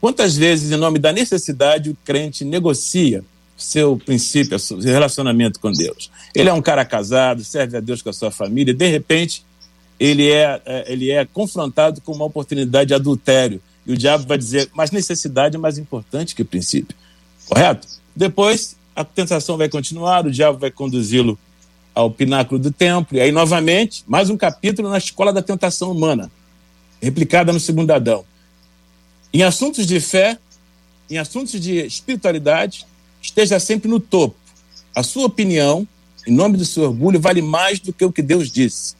Quantas 0.00 0.34
vezes, 0.34 0.72
em 0.72 0.76
nome 0.76 0.98
da 0.98 1.12
necessidade, 1.12 1.90
o 1.90 1.96
crente 2.04 2.42
negocia 2.42 3.22
seu 3.62 3.96
princípio, 3.96 4.58
seu 4.58 4.78
relacionamento 4.78 5.60
com 5.60 5.70
Deus? 5.70 6.10
Ele 6.34 6.48
é 6.48 6.52
um 6.52 6.62
cara 6.62 6.84
casado, 6.84 7.44
serve 7.44 7.76
a 7.76 7.80
Deus 7.80 8.02
com 8.02 8.10
a 8.10 8.12
sua 8.12 8.30
família, 8.30 8.72
e 8.72 8.74
de 8.74 8.86
repente 8.88 9.44
ele 9.98 10.30
é, 10.30 10.60
é, 10.64 10.92
ele 10.92 11.10
é 11.10 11.24
confrontado 11.26 12.00
com 12.00 12.12
uma 12.12 12.24
oportunidade 12.24 12.88
de 12.88 12.94
adultério. 12.94 13.60
E 13.86 13.92
o 13.92 13.96
diabo 13.96 14.26
vai 14.26 14.38
dizer, 14.38 14.70
mas 14.74 14.90
necessidade 14.90 15.56
é 15.56 15.58
mais 15.58 15.76
importante 15.76 16.34
que 16.34 16.42
princípio. 16.42 16.96
Correto? 17.46 17.86
Depois, 18.16 18.76
a 18.96 19.04
tentação 19.04 19.56
vai 19.56 19.68
continuar, 19.68 20.26
o 20.26 20.30
diabo 20.30 20.58
vai 20.58 20.70
conduzi-lo 20.70 21.38
ao 21.94 22.10
pináculo 22.10 22.58
do 22.58 22.70
templo. 22.70 23.18
E 23.18 23.20
aí, 23.20 23.32
novamente, 23.32 24.04
mais 24.06 24.30
um 24.30 24.36
capítulo 24.36 24.88
na 24.88 24.98
escola 24.98 25.32
da 25.32 25.42
tentação 25.42 25.90
humana, 25.90 26.30
replicada 27.00 27.52
no 27.52 27.60
segundo 27.60 27.90
Adão. 27.90 28.24
Em 29.32 29.42
assuntos 29.42 29.86
de 29.86 30.00
fé, 30.00 30.38
em 31.10 31.18
assuntos 31.18 31.60
de 31.60 31.78
espiritualidade, 31.84 32.86
esteja 33.20 33.58
sempre 33.58 33.88
no 33.88 34.00
topo. 34.00 34.36
A 34.94 35.02
sua 35.02 35.26
opinião, 35.26 35.86
em 36.26 36.32
nome 36.32 36.56
do 36.56 36.64
seu 36.64 36.84
orgulho, 36.84 37.20
vale 37.20 37.42
mais 37.42 37.78
do 37.78 37.92
que 37.92 38.04
o 38.04 38.12
que 38.12 38.22
Deus 38.22 38.50
disse. 38.50 38.94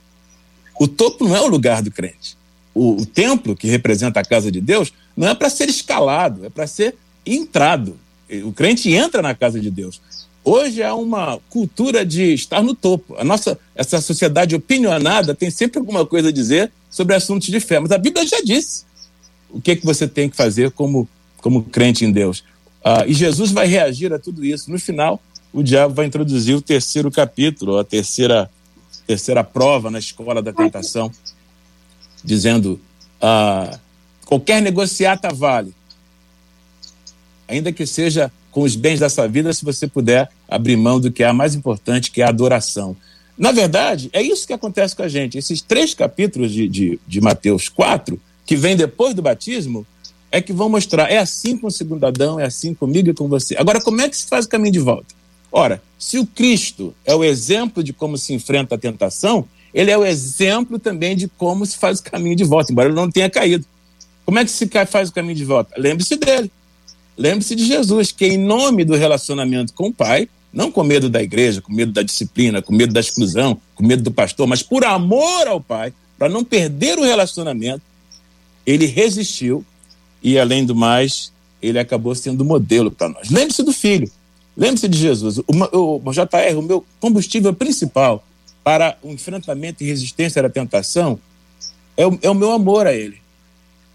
O 0.78 0.88
topo 0.88 1.26
não 1.26 1.36
é 1.36 1.40
o 1.40 1.48
lugar 1.48 1.82
do 1.82 1.90
crente. 1.90 2.36
O, 2.74 3.02
o 3.02 3.06
templo, 3.06 3.56
que 3.56 3.66
representa 3.66 4.20
a 4.20 4.24
casa 4.24 4.50
de 4.50 4.60
Deus, 4.60 4.92
não 5.16 5.28
é 5.28 5.34
para 5.34 5.50
ser 5.50 5.68
escalado, 5.68 6.44
é 6.44 6.48
para 6.48 6.66
ser 6.66 6.96
entrado. 7.26 7.98
O 8.44 8.52
crente 8.52 8.90
entra 8.92 9.20
na 9.20 9.34
casa 9.34 9.60
de 9.60 9.70
Deus. 9.70 10.00
Hoje 10.42 10.80
é 10.80 10.92
uma 10.92 11.38
cultura 11.50 12.06
de 12.06 12.32
estar 12.32 12.62
no 12.62 12.74
topo. 12.74 13.14
A 13.18 13.24
nossa 13.24 13.58
essa 13.74 14.00
sociedade 14.00 14.54
opinionada 14.54 15.34
tem 15.34 15.50
sempre 15.50 15.78
alguma 15.78 16.06
coisa 16.06 16.28
a 16.28 16.32
dizer 16.32 16.72
sobre 16.88 17.14
assuntos 17.14 17.48
de 17.48 17.60
fé, 17.60 17.78
mas 17.78 17.92
a 17.92 17.98
Bíblia 17.98 18.26
já 18.26 18.40
disse 18.40 18.84
o 19.50 19.60
que, 19.60 19.72
é 19.72 19.76
que 19.76 19.84
você 19.84 20.08
tem 20.08 20.28
que 20.28 20.36
fazer 20.36 20.70
como, 20.70 21.08
como 21.38 21.62
crente 21.64 22.04
em 22.04 22.12
Deus. 22.12 22.42
Ah, 22.84 23.04
e 23.06 23.12
Jesus 23.12 23.52
vai 23.52 23.66
reagir 23.66 24.12
a 24.12 24.18
tudo 24.18 24.44
isso. 24.44 24.70
No 24.70 24.78
final, 24.78 25.20
o 25.52 25.62
diabo 25.62 25.94
vai 25.94 26.06
introduzir 26.06 26.54
o 26.56 26.62
terceiro 26.62 27.10
capítulo, 27.10 27.78
a 27.78 27.84
terceira 27.84 28.50
terceira 29.06 29.42
prova 29.42 29.90
na 29.90 29.98
escola 29.98 30.40
da 30.40 30.52
tentação, 30.52 31.10
dizendo: 32.22 32.80
ah, 33.20 33.78
qualquer 34.24 34.62
negociata 34.62 35.32
vale, 35.34 35.74
ainda 37.48 37.72
que 37.72 37.84
seja 37.86 38.30
com 38.50 38.62
os 38.62 38.76
bens 38.76 39.00
dessa 39.00 39.26
vida, 39.28 39.52
se 39.52 39.64
você 39.64 39.86
puder 39.86 40.30
abrir 40.48 40.76
mão 40.76 41.00
do 41.00 41.10
que 41.10 41.22
é 41.22 41.32
mais 41.32 41.54
importante, 41.54 42.10
que 42.10 42.22
é 42.22 42.24
a 42.24 42.28
adoração. 42.28 42.96
Na 43.36 43.52
verdade, 43.52 44.10
é 44.12 44.20
isso 44.20 44.46
que 44.46 44.52
acontece 44.52 44.94
com 44.94 45.02
a 45.02 45.08
gente. 45.08 45.38
Esses 45.38 45.62
três 45.62 45.94
capítulos 45.94 46.52
de, 46.52 46.68
de, 46.68 47.00
de 47.06 47.20
Mateus 47.20 47.68
4, 47.68 48.20
que 48.44 48.54
vem 48.54 48.76
depois 48.76 49.14
do 49.14 49.22
batismo, 49.22 49.86
é 50.30 50.40
que 50.40 50.52
vão 50.52 50.68
mostrar. 50.68 51.10
É 51.10 51.18
assim 51.18 51.56
com 51.56 51.66
o 51.66 51.70
segundo 51.70 52.04
Adão, 52.04 52.38
é 52.38 52.44
assim 52.44 52.74
comigo 52.74 53.10
e 53.10 53.14
com 53.14 53.28
você. 53.28 53.56
Agora, 53.58 53.80
como 53.80 54.00
é 54.00 54.08
que 54.08 54.16
se 54.16 54.26
faz 54.26 54.46
o 54.46 54.48
caminho 54.48 54.72
de 54.72 54.78
volta? 54.78 55.14
Ora, 55.52 55.82
se 55.98 56.18
o 56.18 56.26
Cristo 56.26 56.94
é 57.04 57.14
o 57.14 57.24
exemplo 57.24 57.82
de 57.82 57.92
como 57.92 58.16
se 58.16 58.32
enfrenta 58.32 58.76
a 58.76 58.78
tentação, 58.78 59.46
ele 59.74 59.90
é 59.90 59.98
o 59.98 60.04
exemplo 60.04 60.78
também 60.78 61.16
de 61.16 61.28
como 61.28 61.66
se 61.66 61.76
faz 61.76 61.98
o 61.98 62.02
caminho 62.02 62.36
de 62.36 62.44
volta, 62.44 62.72
embora 62.72 62.88
ele 62.88 62.96
não 62.96 63.10
tenha 63.10 63.28
caído. 63.28 63.64
Como 64.24 64.38
é 64.38 64.44
que 64.44 64.50
se 64.50 64.68
faz 64.88 65.08
o 65.08 65.12
caminho 65.12 65.34
de 65.34 65.44
volta? 65.44 65.74
Lembre-se 65.76 66.16
dele. 66.16 66.50
Lembre-se 67.16 67.54
de 67.54 67.64
Jesus, 67.64 68.12
que 68.12 68.26
em 68.26 68.38
nome 68.38 68.84
do 68.84 68.94
relacionamento 68.94 69.74
com 69.74 69.88
o 69.88 69.92
Pai, 69.92 70.28
não 70.52 70.70
com 70.70 70.82
medo 70.82 71.08
da 71.08 71.22
igreja, 71.22 71.60
com 71.60 71.72
medo 71.72 71.92
da 71.92 72.02
disciplina, 72.02 72.62
com 72.62 72.72
medo 72.72 72.92
da 72.92 73.00
exclusão, 73.00 73.60
com 73.74 73.84
medo 73.84 74.02
do 74.02 74.10
pastor, 74.10 74.46
mas 74.46 74.62
por 74.62 74.84
amor 74.84 75.46
ao 75.46 75.60
Pai, 75.60 75.92
para 76.18 76.28
não 76.28 76.44
perder 76.44 76.98
o 76.98 77.02
relacionamento, 77.02 77.82
ele 78.64 78.86
resistiu 78.86 79.64
e, 80.22 80.38
além 80.38 80.64
do 80.64 80.74
mais, 80.74 81.32
ele 81.62 81.78
acabou 81.78 82.14
sendo 82.14 82.44
modelo 82.44 82.90
para 82.90 83.08
nós. 83.08 83.30
Lembre-se 83.30 83.62
do 83.62 83.72
filho. 83.72 84.10
Lembre-se 84.56 84.88
de 84.88 84.98
Jesus. 84.98 85.38
O, 85.38 85.44
o, 85.72 86.02
o 86.04 86.12
JR, 86.12 86.58
o 86.58 86.62
meu 86.62 86.84
combustível 86.98 87.52
principal 87.54 88.24
para 88.62 88.96
o 89.02 89.10
enfrentamento 89.10 89.82
e 89.82 89.86
resistência 89.86 90.44
à 90.44 90.50
tentação 90.50 91.18
é 91.96 92.06
o, 92.06 92.18
é 92.22 92.30
o 92.30 92.34
meu 92.34 92.52
amor 92.52 92.86
a 92.86 92.92
Ele. 92.92 93.18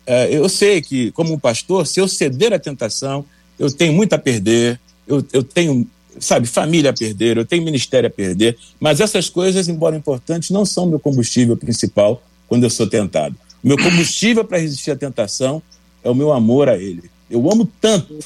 É, 0.05 0.31
eu 0.31 0.47
sei 0.47 0.81
que, 0.81 1.11
como 1.11 1.39
pastor, 1.39 1.87
se 1.87 1.99
eu 1.99 2.07
ceder 2.07 2.53
à 2.53 2.59
tentação, 2.59 3.25
eu 3.57 3.71
tenho 3.71 3.93
muito 3.93 4.13
a 4.13 4.17
perder, 4.17 4.79
eu, 5.07 5.25
eu 5.33 5.43
tenho, 5.43 5.87
sabe, 6.19 6.47
família 6.47 6.91
a 6.91 6.93
perder, 6.93 7.37
eu 7.37 7.45
tenho 7.45 7.63
ministério 7.63 8.07
a 8.07 8.11
perder, 8.11 8.57
mas 8.79 8.99
essas 8.99 9.29
coisas, 9.29 9.67
embora 9.67 9.95
importantes, 9.95 10.51
não 10.51 10.65
são 10.65 10.85
meu 10.85 10.99
combustível 10.99 11.57
principal 11.57 12.21
quando 12.47 12.63
eu 12.63 12.69
sou 12.69 12.87
tentado. 12.87 13.35
O 13.63 13.67
meu 13.67 13.77
combustível 13.77 14.45
para 14.45 14.59
resistir 14.59 14.91
à 14.91 14.95
tentação 14.95 15.61
é 16.05 16.09
o 16.09 16.15
meu 16.15 16.31
amor 16.31 16.69
a 16.69 16.77
Ele. 16.77 17.09
Eu 17.29 17.51
amo 17.51 17.67
tanto, 17.81 18.19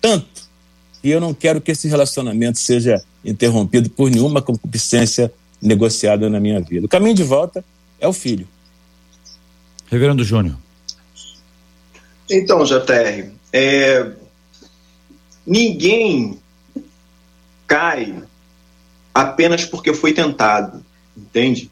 tanto, 0.00 0.48
e 1.02 1.10
eu 1.10 1.20
não 1.20 1.34
quero 1.34 1.60
que 1.60 1.72
esse 1.72 1.88
relacionamento 1.88 2.60
seja 2.60 3.02
interrompido 3.24 3.90
por 3.90 4.08
nenhuma 4.08 4.40
concupiscência 4.40 5.32
negociada 5.60 6.30
na 6.30 6.38
minha 6.38 6.60
vida. 6.60 6.86
O 6.86 6.88
caminho 6.88 7.16
de 7.16 7.24
volta 7.24 7.64
é 7.98 8.06
o 8.06 8.12
filho. 8.12 8.46
Reverendo 9.90 10.22
Júnior. 10.22 10.56
Então, 12.30 12.64
JR, 12.64 13.30
é, 13.52 14.12
ninguém 15.44 16.38
cai 17.66 18.14
apenas 19.12 19.64
porque 19.64 19.92
foi 19.92 20.12
tentado, 20.12 20.84
entende? 21.16 21.70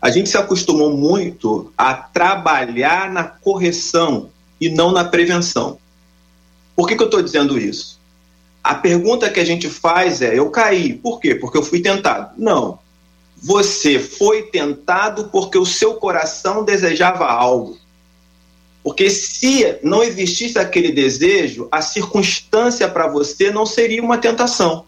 A 0.00 0.10
gente 0.10 0.28
se 0.28 0.36
acostumou 0.36 0.96
muito 0.96 1.72
a 1.76 1.94
trabalhar 1.94 3.10
na 3.10 3.24
correção 3.24 4.30
e 4.64 4.70
não 4.70 4.90
na 4.90 5.04
prevenção. 5.04 5.78
Por 6.74 6.88
que, 6.88 6.96
que 6.96 7.02
eu 7.02 7.06
estou 7.06 7.22
dizendo 7.22 7.58
isso? 7.58 8.00
A 8.62 8.74
pergunta 8.74 9.28
que 9.28 9.38
a 9.38 9.44
gente 9.44 9.68
faz 9.68 10.22
é: 10.22 10.38
eu 10.38 10.50
caí, 10.50 10.94
por 10.94 11.20
quê? 11.20 11.34
Porque 11.34 11.58
eu 11.58 11.62
fui 11.62 11.80
tentado. 11.80 12.30
Não. 12.38 12.78
Você 13.36 13.98
foi 13.98 14.44
tentado 14.44 15.24
porque 15.24 15.58
o 15.58 15.66
seu 15.66 15.96
coração 15.96 16.64
desejava 16.64 17.26
algo. 17.26 17.78
Porque 18.82 19.10
se 19.10 19.78
não 19.82 20.02
existisse 20.02 20.58
aquele 20.58 20.92
desejo, 20.92 21.68
a 21.70 21.82
circunstância 21.82 22.88
para 22.88 23.06
você 23.06 23.50
não 23.50 23.66
seria 23.66 24.02
uma 24.02 24.16
tentação. 24.16 24.86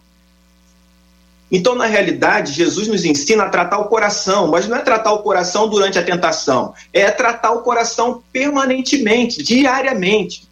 Então, 1.51 1.75
na 1.75 1.85
realidade, 1.85 2.51
Jesus 2.51 2.87
nos 2.87 3.05
ensina 3.05 3.43
a 3.43 3.49
tratar 3.49 3.77
o 3.79 3.85
coração, 3.85 4.47
mas 4.47 4.67
não 4.67 4.77
é 4.77 4.81
tratar 4.81 5.13
o 5.13 5.23
coração 5.23 5.69
durante 5.69 5.97
a 5.97 6.03
tentação, 6.03 6.73
é 6.91 7.09
tratar 7.09 7.51
o 7.51 7.61
coração 7.61 8.21
permanentemente, 8.33 9.41
diariamente. 9.41 10.47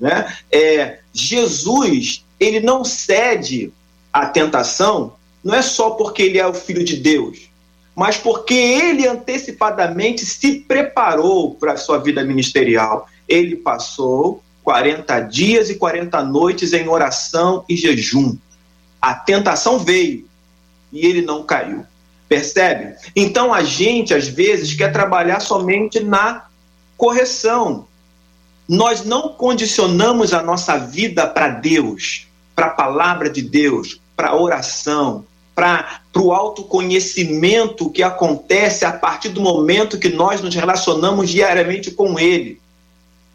Né? 0.00 0.36
É, 0.50 0.98
Jesus, 1.12 2.24
ele 2.40 2.58
não 2.58 2.84
cede 2.84 3.72
à 4.12 4.26
tentação, 4.26 5.12
não 5.44 5.54
é 5.54 5.62
só 5.62 5.90
porque 5.90 6.22
ele 6.22 6.38
é 6.38 6.46
o 6.46 6.54
filho 6.54 6.82
de 6.82 6.96
Deus, 6.96 7.48
mas 7.94 8.16
porque 8.16 8.54
ele 8.54 9.06
antecipadamente 9.06 10.26
se 10.26 10.60
preparou 10.60 11.54
para 11.54 11.74
a 11.74 11.76
sua 11.76 11.98
vida 11.98 12.24
ministerial. 12.24 13.06
Ele 13.28 13.54
passou 13.54 14.42
40 14.64 15.20
dias 15.20 15.70
e 15.70 15.76
40 15.76 16.22
noites 16.24 16.72
em 16.72 16.88
oração 16.88 17.64
e 17.68 17.76
jejum. 17.76 18.36
A 19.00 19.14
tentação 19.14 19.78
veio 19.78 20.26
e 20.92 21.06
ele 21.06 21.22
não 21.22 21.42
caiu. 21.42 21.84
Percebe? 22.28 22.94
Então 23.14 23.52
a 23.52 23.62
gente, 23.62 24.14
às 24.14 24.28
vezes, 24.28 24.74
quer 24.74 24.92
trabalhar 24.92 25.40
somente 25.40 26.00
na 26.00 26.46
correção, 26.96 27.86
nós 28.68 29.04
não 29.04 29.30
condicionamos 29.30 30.32
a 30.32 30.42
nossa 30.42 30.78
vida 30.78 31.26
para 31.26 31.48
Deus, 31.48 32.26
para 32.54 32.66
a 32.66 32.70
palavra 32.70 33.28
de 33.28 33.42
Deus, 33.42 34.00
para 34.16 34.28
a 34.28 34.36
oração, 34.40 35.26
para 35.54 36.00
o 36.16 36.32
autoconhecimento 36.32 37.90
que 37.90 38.02
acontece 38.02 38.84
a 38.84 38.92
partir 38.92 39.30
do 39.30 39.40
momento 39.40 39.98
que 39.98 40.08
nós 40.08 40.40
nos 40.40 40.54
relacionamos 40.54 41.28
diariamente 41.28 41.90
com 41.90 42.18
Ele. 42.18 42.60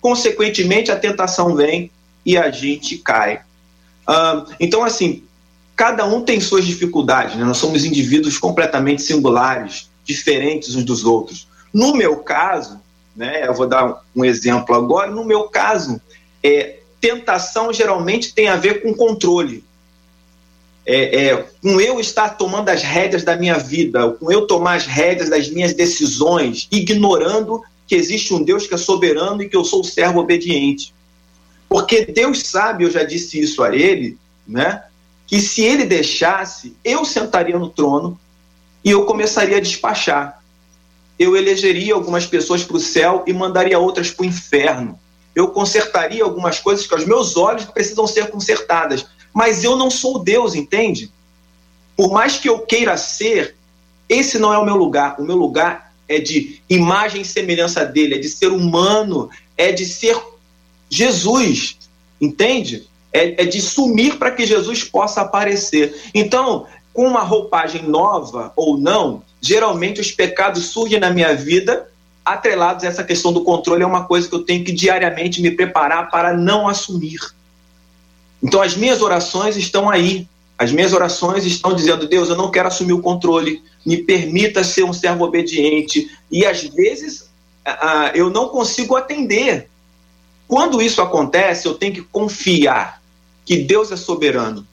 Consequentemente, 0.02 0.91
a 0.91 0.98
tentação 0.98 1.56
vem 1.56 1.91
e 2.26 2.38
a 2.38 2.50
gente 2.50 2.98
cai. 2.98 3.41
então, 4.60 4.84
assim, 4.84 5.24
cada 5.77 6.05
um 6.05 6.21
tem 6.21 6.41
suas 6.41 6.65
dificuldades, 6.65 7.35
né? 7.35 7.45
nós 7.45 7.57
somos 7.57 7.85
indivíduos 7.85 8.37
completamente 8.37 9.01
singulares, 9.01 9.89
diferentes 10.03 10.75
uns 10.75 10.83
dos 10.83 11.05
outros. 11.05 11.47
No 11.73 11.95
meu 11.95 12.17
caso, 12.17 12.81
né? 13.17 13.47
Eu 13.47 13.53
vou 13.53 13.67
dar 13.67 14.03
um 14.15 14.23
exemplo 14.23 14.75
agora. 14.75 15.09
No 15.09 15.25
meu 15.25 15.45
caso, 15.45 15.99
é, 16.43 16.77
tentação 17.01 17.73
geralmente 17.73 18.33
tem 18.33 18.47
a 18.47 18.55
ver 18.55 18.83
com 18.83 18.93
controle. 18.93 19.63
É, 20.85 21.25
é, 21.25 21.45
com 21.61 21.81
eu 21.81 21.99
estar 21.99 22.29
tomando 22.37 22.69
as 22.69 22.81
rédeas 22.81 23.23
da 23.23 23.35
minha 23.35 23.57
vida, 23.57 24.11
com 24.11 24.31
eu 24.31 24.47
tomar 24.47 24.75
as 24.75 24.85
rédeas 24.85 25.29
das 25.29 25.49
minhas 25.49 25.73
decisões, 25.73 26.67
ignorando 26.71 27.61
que 27.85 27.95
existe 27.95 28.33
um 28.33 28.41
Deus 28.41 28.67
que 28.67 28.73
é 28.73 28.77
soberano 28.77 29.41
e 29.41 29.49
que 29.49 29.57
eu 29.57 29.65
sou 29.65 29.83
servo 29.83 30.19
obediente. 30.19 30.93
Porque 31.67 32.05
Deus 32.05 32.43
sabe, 32.43 32.85
eu 32.85 32.91
já 32.91 33.03
disse 33.03 33.37
isso 33.37 33.61
a 33.61 33.75
ele, 33.75 34.17
né? 34.47 34.83
Que 35.27 35.39
se 35.39 35.61
ele 35.61 35.85
deixasse, 35.85 36.75
eu 36.83 37.05
sentaria 37.05 37.59
no 37.59 37.69
trono 37.69 38.19
e 38.83 38.89
eu 38.89 39.05
começaria 39.05 39.57
a 39.57 39.61
despachar 39.61 40.41
eu 41.19 41.35
elegeria 41.35 41.93
algumas 41.93 42.25
pessoas 42.25 42.63
para 42.63 42.77
o 42.77 42.79
céu 42.79 43.23
e 43.25 43.33
mandaria 43.33 43.79
outras 43.79 44.11
para 44.11 44.23
o 44.23 44.27
inferno. 44.27 44.99
Eu 45.33 45.49
consertaria 45.49 46.23
algumas 46.23 46.59
coisas 46.59 46.85
que 46.85 46.93
aos 46.93 47.05
meus 47.05 47.35
olhos 47.35 47.65
precisam 47.65 48.05
ser 48.05 48.29
consertadas. 48.29 49.05
Mas 49.33 49.63
eu 49.63 49.75
não 49.75 49.89
sou 49.89 50.19
Deus, 50.19 50.55
entende? 50.55 51.11
Por 51.95 52.11
mais 52.11 52.37
que 52.37 52.47
eu 52.47 52.59
queira 52.59 52.97
ser, 52.97 53.55
esse 54.07 54.37
não 54.37 54.53
é 54.53 54.57
o 54.57 54.65
meu 54.65 54.75
lugar. 54.75 55.19
O 55.19 55.23
meu 55.23 55.35
lugar 55.35 55.93
é 56.07 56.19
de 56.19 56.61
imagem 56.69 57.21
e 57.21 57.25
semelhança 57.25 57.83
dele, 57.83 58.15
é 58.15 58.19
de 58.19 58.29
ser 58.29 58.51
humano, 58.51 59.29
é 59.55 59.71
de 59.71 59.85
ser 59.85 60.19
Jesus, 60.89 61.77
entende? 62.21 62.87
É, 63.13 63.43
é 63.43 63.46
de 63.46 63.62
sumir 63.62 64.17
para 64.17 64.32
que 64.32 64.46
Jesus 64.46 64.84
possa 64.84 65.22
aparecer. 65.22 65.96
Então, 66.13 66.65
com 66.93 67.08
uma 67.08 67.22
roupagem 67.22 67.84
nova 67.84 68.52
ou 68.56 68.78
não, 68.78 69.24
geralmente 69.41 70.02
os 70.02 70.12
pecados 70.12 70.65
surgem 70.65 71.00
na 71.00 71.10
minha 71.10 71.34
vida 71.36 71.88
atrelados 72.28 72.84
a 72.84 72.88
essa 72.88 73.04
questão 73.04 73.32
do 73.32 73.43
controle, 73.43 73.84
é 73.84 73.88
uma 73.88 74.04
coisa 74.04 74.28
que 74.28 74.36
eu 74.36 74.43
tenho 74.43 74.63
que 74.63 74.74
diariamente 74.74 75.41
me 75.41 75.50
preparar 75.50 76.10
para 76.10 76.36
não 76.36 76.67
assumir. 76.67 77.20
Então 78.43 78.62
as 78.62 78.76
minhas 78.76 79.02
orações 79.02 79.56
estão 79.56 79.89
aí. 79.89 80.28
As 80.58 80.72
minhas 80.72 80.91
orações 80.91 81.46
estão 81.46 81.74
dizendo: 81.74 82.08
Deus, 82.08 82.30
eu 82.30 82.36
não 82.36 82.52
quero 82.52 82.67
assumir 82.67 82.93
o 82.93 83.02
controle, 83.02 83.63
me 83.86 83.98
permita 83.98 84.63
ser 84.63 84.84
um 84.84 84.91
servo 84.91 85.24
obediente. 85.24 86.12
E 86.30 86.46
às 86.46 86.63
vezes 86.63 87.30
eu 88.13 88.30
não 88.30 88.50
consigo 88.50 88.96
atender. 88.96 89.70
Quando 90.47 90.81
isso 90.81 91.01
acontece, 91.01 91.67
eu 91.67 91.75
tenho 91.75 91.93
que 91.93 92.01
confiar 92.01 93.01
que 93.45 93.57
Deus 93.57 93.91
é 93.91 93.95
soberano, 93.95 94.65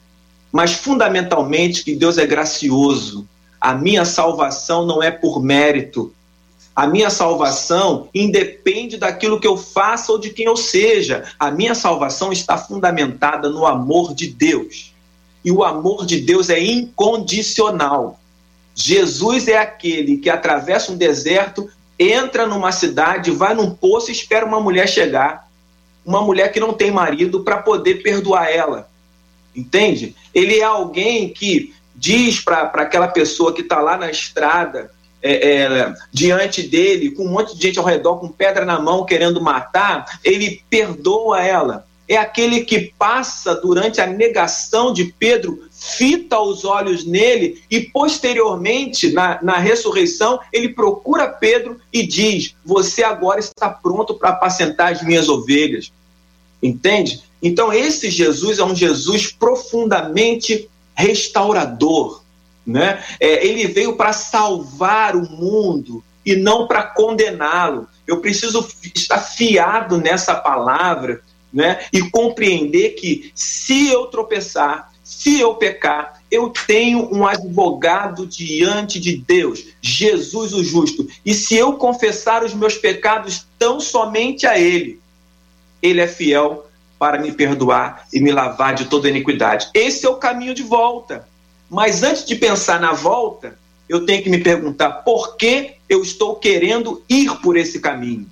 mas 0.51 0.73
fundamentalmente 0.73 1.83
que 1.83 1.95
Deus 1.95 2.17
é 2.17 2.25
gracioso, 2.25 3.27
a 3.59 3.73
minha 3.73 4.05
salvação 4.05 4.85
não 4.85 5.01
é 5.01 5.09
por 5.09 5.41
mérito. 5.41 6.13
A 6.75 6.85
minha 6.85 7.09
salvação 7.09 8.09
independe 8.13 8.97
daquilo 8.97 9.39
que 9.39 9.47
eu 9.47 9.57
faça 9.57 10.11
ou 10.11 10.19
de 10.19 10.29
quem 10.29 10.45
eu 10.45 10.57
seja. 10.57 11.23
A 11.39 11.49
minha 11.49 11.73
salvação 11.73 12.31
está 12.31 12.57
fundamentada 12.57 13.49
no 13.49 13.65
amor 13.65 14.13
de 14.13 14.27
Deus. 14.27 14.93
E 15.43 15.51
o 15.51 15.63
amor 15.63 16.05
de 16.05 16.19
Deus 16.19 16.49
é 16.49 16.61
incondicional. 16.61 18.19
Jesus 18.75 19.47
é 19.47 19.57
aquele 19.57 20.17
que 20.17 20.29
atravessa 20.29 20.91
um 20.91 20.97
deserto, 20.97 21.69
entra 21.97 22.45
numa 22.45 22.73
cidade, 22.73 23.31
vai 23.31 23.55
num 23.55 23.71
poço 23.71 24.11
e 24.11 24.13
espera 24.13 24.45
uma 24.45 24.59
mulher 24.59 24.87
chegar. 24.87 25.44
Uma 26.05 26.21
mulher 26.21 26.51
que 26.51 26.59
não 26.59 26.73
tem 26.73 26.91
marido 26.91 27.43
para 27.43 27.57
poder 27.57 28.03
perdoar 28.03 28.51
ela. 28.51 28.89
Entende? 29.55 30.15
Ele 30.33 30.59
é 30.59 30.63
alguém 30.63 31.29
que 31.29 31.73
diz 31.95 32.39
para 32.39 32.63
aquela 32.63 33.07
pessoa 33.07 33.53
que 33.53 33.61
está 33.61 33.79
lá 33.79 33.97
na 33.97 34.11
estrada, 34.11 34.91
é, 35.21 35.63
é, 35.63 35.93
diante 36.11 36.61
dele, 36.61 37.09
com 37.09 37.25
um 37.25 37.29
monte 37.29 37.55
de 37.55 37.61
gente 37.61 37.79
ao 37.79 37.85
redor, 37.85 38.17
com 38.17 38.27
pedra 38.27 38.63
na 38.63 38.79
mão, 38.79 39.05
querendo 39.05 39.41
matar, 39.41 40.19
ele 40.23 40.61
perdoa 40.69 41.43
ela. 41.43 41.87
É 42.07 42.15
aquele 42.17 42.61
que 42.61 42.93
passa 42.99 43.55
durante 43.55 43.99
a 43.99 44.05
negação 44.05 44.93
de 44.93 45.05
Pedro, 45.05 45.67
fita 45.77 46.39
os 46.39 46.63
olhos 46.63 47.05
nele 47.05 47.61
e, 47.69 47.81
posteriormente, 47.81 49.11
na, 49.11 49.39
na 49.43 49.57
ressurreição, 49.57 50.39
ele 50.51 50.69
procura 50.69 51.27
Pedro 51.27 51.79
e 51.91 52.05
diz: 52.05 52.55
Você 52.65 53.03
agora 53.03 53.39
está 53.39 53.69
pronto 53.69 54.13
para 54.15 54.29
apacentar 54.29 54.91
as 54.91 55.03
minhas 55.03 55.27
ovelhas. 55.29 55.91
Entende? 56.63 57.23
Então, 57.41 57.71
esse 57.71 58.09
Jesus 58.09 58.57
é 58.57 58.63
um 58.63 58.75
Jesus 58.75 59.31
profundamente 59.31 60.69
restaurador. 60.95 62.23
Né? 62.65 63.03
É, 63.19 63.45
ele 63.45 63.67
veio 63.67 63.95
para 63.95 64.13
salvar 64.13 65.15
o 65.15 65.29
mundo 65.29 66.03
e 66.25 66.35
não 66.35 66.67
para 66.67 66.81
condená-lo. 66.81 67.87
Eu 68.07 68.19
preciso 68.21 68.67
estar 68.95 69.19
fiado 69.19 69.97
nessa 69.97 70.33
palavra 70.33 71.21
né? 71.53 71.85
e 71.93 72.01
compreender 72.09 72.91
que 72.91 73.31
se 73.35 73.89
eu 73.89 74.07
tropeçar, 74.07 74.91
se 75.05 75.39
eu 75.39 75.53
pecar, 75.53 76.19
eu 76.31 76.49
tenho 76.49 77.15
um 77.15 77.27
advogado 77.27 78.25
diante 78.25 78.99
de 78.99 79.15
Deus, 79.15 79.63
Jesus 79.79 80.51
o 80.51 80.63
justo. 80.63 81.07
E 81.23 81.31
se 81.31 81.55
eu 81.55 81.73
confessar 81.73 82.43
os 82.43 82.55
meus 82.55 82.75
pecados 82.75 83.45
tão 83.59 83.79
somente 83.79 84.47
a 84.47 84.57
Ele, 84.57 84.99
Ele 85.79 86.01
é 86.01 86.07
fiel 86.07 86.65
para 86.97 87.19
me 87.19 87.31
perdoar 87.31 88.07
e 88.11 88.19
me 88.19 88.31
lavar 88.31 88.73
de 88.73 88.85
toda 88.85 89.07
iniquidade. 89.07 89.69
Esse 89.75 90.07
é 90.07 90.09
o 90.09 90.15
caminho 90.15 90.55
de 90.55 90.63
volta. 90.63 91.27
Mas 91.69 92.01
antes 92.01 92.25
de 92.25 92.35
pensar 92.35 92.79
na 92.79 92.93
volta, 92.93 93.59
eu 93.87 94.07
tenho 94.07 94.23
que 94.23 94.29
me 94.29 94.39
perguntar 94.39 94.89
por 95.03 95.37
que 95.37 95.75
eu 95.87 96.01
estou 96.01 96.35
querendo 96.35 97.03
ir 97.07 97.29
por 97.41 97.55
esse 97.57 97.79
caminho. 97.79 98.27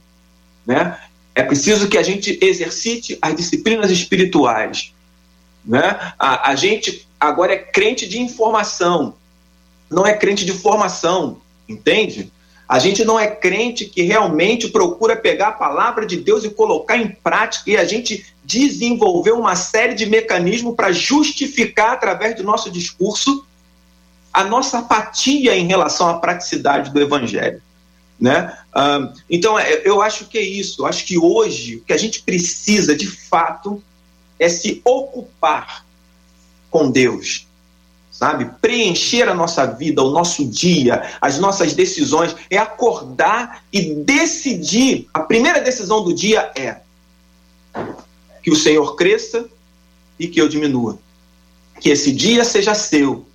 Né? 0.65 0.97
É 1.35 1.43
preciso 1.43 1.87
que 1.87 1.99
a 1.99 2.03
gente 2.03 2.39
exercite 2.41 3.15
as 3.21 3.35
disciplinas 3.35 3.91
espirituais. 3.91 4.92
Né? 5.65 6.13
A, 6.19 6.49
a 6.49 6.55
gente 6.55 7.07
agora 7.19 7.53
é 7.53 7.57
crente 7.57 8.07
de 8.07 8.19
informação, 8.19 9.15
não 9.89 10.05
é 10.05 10.13
crente 10.13 10.45
de 10.45 10.51
formação, 10.51 11.37
entende? 11.67 12.31
A 12.67 12.79
gente 12.79 13.05
não 13.05 13.19
é 13.19 13.27
crente 13.27 13.85
que 13.85 14.01
realmente 14.01 14.69
procura 14.69 15.15
pegar 15.15 15.49
a 15.49 15.53
palavra 15.53 16.05
de 16.05 16.17
Deus 16.17 16.43
e 16.43 16.49
colocar 16.49 16.97
em 16.97 17.07
prática, 17.07 17.69
e 17.69 17.77
a 17.77 17.85
gente 17.85 18.25
desenvolveu 18.43 19.37
uma 19.37 19.55
série 19.55 19.93
de 19.93 20.05
mecanismos 20.05 20.75
para 20.75 20.91
justificar, 20.91 21.93
através 21.93 22.35
do 22.35 22.43
nosso 22.43 22.71
discurso, 22.71 23.45
a 24.33 24.43
nossa 24.43 24.79
apatia 24.79 25.55
em 25.55 25.67
relação 25.67 26.09
à 26.09 26.15
praticidade 26.15 26.91
do 26.91 26.99
Evangelho. 26.99 27.61
Né? 28.19 28.57
então, 29.29 29.59
é, 29.59 29.81
eu 29.83 30.01
acho 30.01 30.25
que 30.25 30.37
é 30.37 30.41
isso. 30.41 30.81
Eu 30.81 30.85
acho 30.85 31.05
que 31.05 31.17
hoje 31.17 31.75
o 31.75 31.81
que 31.81 31.91
a 31.91 31.97
gente 31.97 32.21
precisa, 32.23 32.95
de 32.95 33.07
fato, 33.07 33.83
é 34.43 34.49
se 34.49 34.81
ocupar 34.83 35.85
com 36.69 36.91
Deus, 36.91 37.47
sabe? 38.11 38.51
Preencher 38.59 39.29
a 39.29 39.33
nossa 39.33 39.65
vida, 39.65 40.03
o 40.03 40.11
nosso 40.11 40.45
dia, 40.45 41.17
as 41.21 41.39
nossas 41.39 41.73
decisões, 41.73 42.35
é 42.49 42.57
acordar 42.57 43.63
e 43.71 43.93
decidir. 43.95 45.07
A 45.13 45.21
primeira 45.21 45.61
decisão 45.61 46.03
do 46.03 46.13
dia 46.13 46.51
é 46.57 46.81
que 48.41 48.51
o 48.51 48.55
Senhor 48.55 48.97
cresça 48.97 49.45
e 50.19 50.27
que 50.27 50.41
eu 50.41 50.49
diminua. 50.49 50.99
Que 51.79 51.89
esse 51.89 52.11
dia 52.11 52.43
seja 52.43 52.75
seu, 52.75 53.25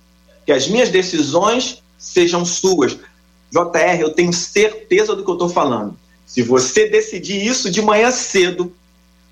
que 0.45 0.51
as 0.51 0.67
minhas 0.67 0.89
decisões 0.89 1.81
sejam 1.97 2.45
suas. 2.45 2.99
JR, 3.51 3.99
eu 3.99 4.13
tenho 4.13 4.31
certeza 4.31 5.15
do 5.15 5.23
que 5.23 5.29
eu 5.29 5.33
estou 5.33 5.49
falando. 5.49 5.97
Se 6.27 6.43
você 6.43 6.87
decidir 6.87 7.43
isso 7.43 7.71
de 7.71 7.81
manhã 7.81 8.11
cedo, 8.11 8.71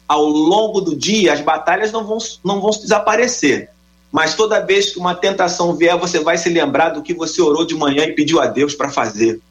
ao 0.08 0.26
longo 0.26 0.80
do 0.80 0.96
dia, 0.96 1.34
as 1.34 1.42
batalhas 1.42 1.92
não 1.92 2.06
vão, 2.06 2.18
não 2.44 2.62
vão 2.62 2.72
desaparecer. 2.72 3.70
Mas 4.12 4.36
toda 4.36 4.66
vez 4.66 4.92
que 4.92 5.00
uma 5.00 5.14
tentação 5.14 5.76
vier, 5.76 5.98
você 5.98 6.20
vai 6.20 6.38
se 6.38 6.50
lembrar 6.50 6.90
do 6.90 7.04
que 7.04 7.14
você 7.14 7.42
orou 7.42 7.66
de 7.66 7.76
manhã 7.76 8.06
e 8.06 8.14
pediu 8.14 8.40
a 8.40 8.48
Deus 8.48 8.74
para 8.74 8.90
fazer. 8.90 9.42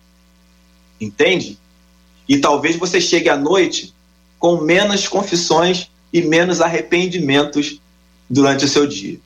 Entende? 1.00 1.58
E 2.28 2.38
talvez 2.38 2.76
você 2.76 3.00
chegue 3.00 3.28
à 3.28 3.36
noite 3.36 3.94
com 4.38 4.62
menos 4.62 5.06
confissões 5.06 5.90
e 6.12 6.22
menos 6.22 6.60
arrependimentos 6.60 7.80
durante 8.28 8.64
o 8.64 8.68
seu 8.68 8.86
dia. 8.86 9.18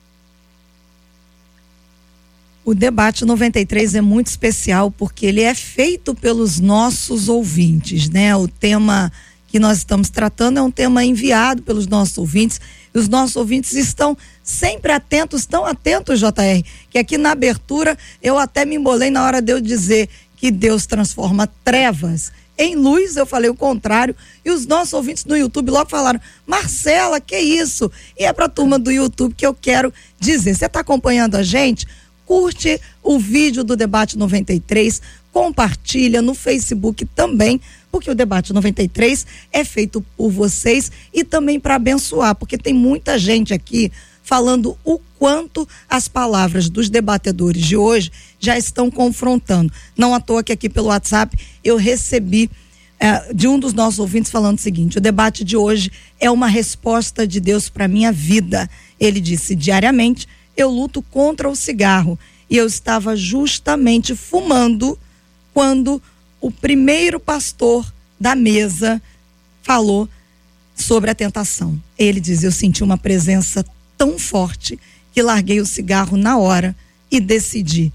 O 2.63 2.75
debate 2.75 3.25
93 3.25 3.95
é 3.95 4.01
muito 4.01 4.27
especial 4.27 4.91
porque 4.91 5.25
ele 5.25 5.41
é 5.41 5.55
feito 5.55 6.13
pelos 6.13 6.59
nossos 6.59 7.27
ouvintes, 7.27 8.07
né? 8.07 8.35
O 8.35 8.47
tema 8.47 9.11
que 9.51 9.59
nós 9.59 9.79
estamos 9.79 10.09
tratando 10.09 10.59
é 10.59 10.61
um 10.61 10.71
tema 10.71 11.03
enviado 11.03 11.61
pelos 11.61 11.85
nossos 11.85 12.17
ouvintes. 12.17 12.61
E 12.95 12.97
os 12.97 13.09
nossos 13.09 13.35
ouvintes 13.35 13.73
estão 13.73 14.17
sempre 14.41 14.93
atentos, 14.93 15.45
tão 15.45 15.65
atentos, 15.65 16.19
JR, 16.19 16.63
que 16.89 16.97
aqui 16.97 17.17
na 17.17 17.31
abertura 17.31 17.97
eu 18.23 18.37
até 18.37 18.63
me 18.63 18.75
embolei 18.75 19.11
na 19.11 19.25
hora 19.25 19.41
de 19.41 19.51
eu 19.51 19.59
dizer 19.59 20.07
que 20.37 20.49
Deus 20.49 20.85
transforma 20.85 21.47
trevas 21.65 22.31
em 22.57 22.75
luz, 22.75 23.17
eu 23.17 23.25
falei 23.25 23.49
o 23.49 23.55
contrário, 23.55 24.15
e 24.45 24.51
os 24.51 24.65
nossos 24.67 24.93
ouvintes 24.93 25.25
no 25.25 25.35
YouTube 25.35 25.71
logo 25.71 25.89
falaram: 25.89 26.19
Marcela, 26.45 27.19
que 27.19 27.37
isso? 27.37 27.91
E 28.17 28.23
é 28.23 28.31
para 28.31 28.45
a 28.45 28.49
turma 28.49 28.77
do 28.77 28.91
YouTube 28.91 29.33
que 29.35 29.45
eu 29.45 29.53
quero 29.53 29.93
dizer. 30.19 30.55
Você 30.55 30.65
está 30.65 30.79
acompanhando 30.79 31.35
a 31.35 31.43
gente? 31.43 31.87
Curte 32.31 32.79
o 33.03 33.19
vídeo 33.19 33.61
do 33.61 33.75
Debate 33.75 34.17
93, 34.17 35.01
compartilha 35.33 36.21
no 36.21 36.33
Facebook 36.33 37.03
também, 37.07 37.59
porque 37.91 38.09
o 38.09 38.15
Debate 38.15 38.53
93 38.53 39.27
é 39.51 39.65
feito 39.65 39.99
por 40.15 40.31
vocês 40.31 40.89
e 41.13 41.25
também 41.25 41.59
para 41.59 41.75
abençoar, 41.75 42.33
porque 42.33 42.57
tem 42.57 42.73
muita 42.73 43.19
gente 43.19 43.53
aqui 43.53 43.91
falando 44.23 44.77
o 44.85 44.97
quanto 45.19 45.67
as 45.89 46.07
palavras 46.07 46.69
dos 46.69 46.89
debatedores 46.89 47.61
de 47.61 47.75
hoje 47.75 48.09
já 48.39 48.57
estão 48.57 48.89
confrontando. 48.89 49.69
Não 49.97 50.15
à 50.15 50.21
toa 50.21 50.41
que 50.41 50.53
aqui 50.53 50.69
pelo 50.69 50.87
WhatsApp 50.87 51.37
eu 51.61 51.75
recebi 51.75 52.49
é, 52.97 53.33
de 53.33 53.45
um 53.45 53.59
dos 53.59 53.73
nossos 53.73 53.99
ouvintes 53.99 54.31
falando 54.31 54.57
o 54.57 54.61
seguinte: 54.61 54.99
o 54.99 55.01
debate 55.01 55.43
de 55.43 55.57
hoje 55.57 55.91
é 56.17 56.31
uma 56.31 56.47
resposta 56.47 57.27
de 57.27 57.41
Deus 57.41 57.67
para 57.67 57.89
minha 57.89 58.09
vida. 58.09 58.69
Ele 58.97 59.19
disse: 59.19 59.53
diariamente 59.53 60.29
eu 60.55 60.69
luto 60.69 61.01
contra 61.01 61.49
o 61.49 61.55
cigarro 61.55 62.17
e 62.49 62.57
eu 62.57 62.67
estava 62.67 63.15
justamente 63.15 64.15
fumando 64.15 64.97
quando 65.53 66.01
o 66.39 66.51
primeiro 66.51 67.19
pastor 67.19 67.91
da 68.19 68.35
mesa 68.35 69.01
falou 69.61 70.07
sobre 70.75 71.11
a 71.11 71.15
tentação. 71.15 71.81
Ele 71.97 72.19
diz: 72.19 72.43
Eu 72.43 72.51
senti 72.51 72.83
uma 72.83 72.97
presença 72.97 73.65
tão 73.97 74.17
forte 74.17 74.79
que 75.13 75.21
larguei 75.21 75.59
o 75.61 75.65
cigarro 75.65 76.17
na 76.17 76.37
hora 76.37 76.75
e 77.09 77.19
decidi: 77.19 77.91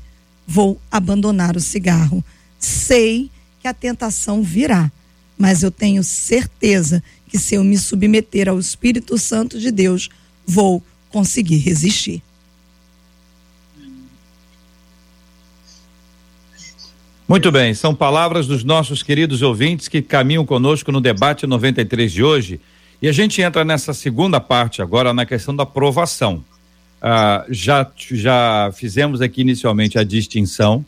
vou 0.46 0.80
abandonar 0.90 1.56
o 1.56 1.60
cigarro. 1.60 2.24
Sei 2.58 3.30
que 3.60 3.68
a 3.68 3.74
tentação 3.74 4.42
virá, 4.42 4.90
mas 5.36 5.62
eu 5.62 5.70
tenho 5.70 6.02
certeza 6.04 7.02
que 7.28 7.38
se 7.38 7.56
eu 7.56 7.64
me 7.64 7.76
submeter 7.76 8.48
ao 8.48 8.58
Espírito 8.58 9.18
Santo 9.18 9.58
de 9.58 9.70
Deus, 9.70 10.08
vou 10.46 10.82
conseguir 11.10 11.58
resistir. 11.58 12.22
Muito 17.28 17.50
bem, 17.50 17.74
são 17.74 17.92
palavras 17.92 18.46
dos 18.46 18.62
nossos 18.62 19.02
queridos 19.02 19.42
ouvintes 19.42 19.88
que 19.88 20.00
caminham 20.00 20.46
conosco 20.46 20.92
no 20.92 21.00
debate 21.00 21.44
93 21.44 22.12
de 22.12 22.22
hoje. 22.22 22.60
E 23.02 23.08
a 23.08 23.12
gente 23.12 23.42
entra 23.42 23.64
nessa 23.64 23.92
segunda 23.92 24.38
parte 24.38 24.80
agora 24.80 25.12
na 25.12 25.26
questão 25.26 25.54
da 25.54 25.64
aprovação. 25.64 26.44
Ah, 27.02 27.44
já, 27.50 27.84
já 28.12 28.70
fizemos 28.72 29.20
aqui 29.20 29.40
inicialmente 29.40 29.98
a 29.98 30.04
distinção, 30.04 30.86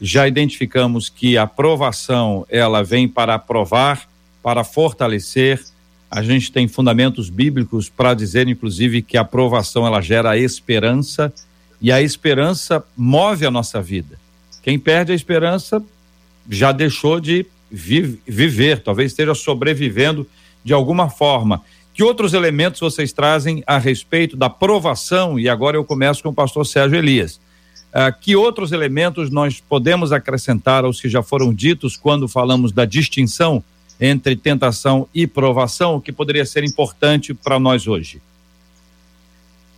já 0.00 0.28
identificamos 0.28 1.08
que 1.08 1.36
a 1.36 1.42
aprovação 1.42 2.46
ela 2.48 2.84
vem 2.84 3.08
para 3.08 3.34
aprovar, 3.34 4.08
para 4.44 4.62
fortalecer. 4.62 5.60
A 6.08 6.22
gente 6.22 6.52
tem 6.52 6.68
fundamentos 6.68 7.28
bíblicos 7.28 7.88
para 7.88 8.14
dizer, 8.14 8.46
inclusive, 8.46 9.02
que 9.02 9.16
a 9.16 9.22
aprovação 9.22 9.84
ela 9.84 10.00
gera 10.00 10.38
esperança 10.38 11.32
e 11.82 11.90
a 11.90 12.00
esperança 12.00 12.84
move 12.96 13.44
a 13.44 13.50
nossa 13.50 13.82
vida. 13.82 14.19
Quem 14.62 14.78
perde 14.78 15.12
a 15.12 15.14
esperança 15.14 15.82
já 16.48 16.72
deixou 16.72 17.20
de 17.20 17.46
vi 17.70 18.18
viver, 18.26 18.82
talvez 18.82 19.12
esteja 19.12 19.34
sobrevivendo 19.34 20.26
de 20.64 20.72
alguma 20.72 21.08
forma. 21.08 21.62
Que 21.94 22.02
outros 22.02 22.34
elementos 22.34 22.80
vocês 22.80 23.12
trazem 23.12 23.62
a 23.66 23.78
respeito 23.78 24.36
da 24.36 24.50
provação? 24.50 25.38
E 25.38 25.48
agora 25.48 25.76
eu 25.76 25.84
começo 25.84 26.22
com 26.22 26.30
o 26.30 26.34
pastor 26.34 26.66
Sérgio 26.66 26.98
Elias. 26.98 27.40
Uh, 27.90 28.16
que 28.20 28.36
outros 28.36 28.70
elementos 28.70 29.30
nós 29.30 29.60
podemos 29.60 30.12
acrescentar 30.12 30.84
aos 30.84 31.00
que 31.00 31.08
já 31.08 31.22
foram 31.22 31.52
ditos 31.52 31.96
quando 31.96 32.28
falamos 32.28 32.70
da 32.70 32.84
distinção 32.84 33.64
entre 34.00 34.36
tentação 34.36 35.08
e 35.12 35.26
provação, 35.26 36.00
que 36.00 36.12
poderia 36.12 36.46
ser 36.46 36.64
importante 36.64 37.34
para 37.34 37.58
nós 37.58 37.86
hoje? 37.86 38.22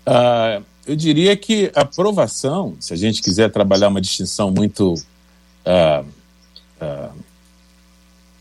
Uh, 0.06 0.62
eu 0.86 0.96
diria 0.96 1.36
que 1.36 1.70
a 1.74 1.84
provação, 1.84 2.76
se 2.80 2.92
a 2.92 2.96
gente 2.96 3.22
quiser 3.22 3.50
trabalhar 3.50 3.88
uma 3.88 4.00
distinção 4.00 4.50
muito 4.50 4.94
uh, 5.64 6.04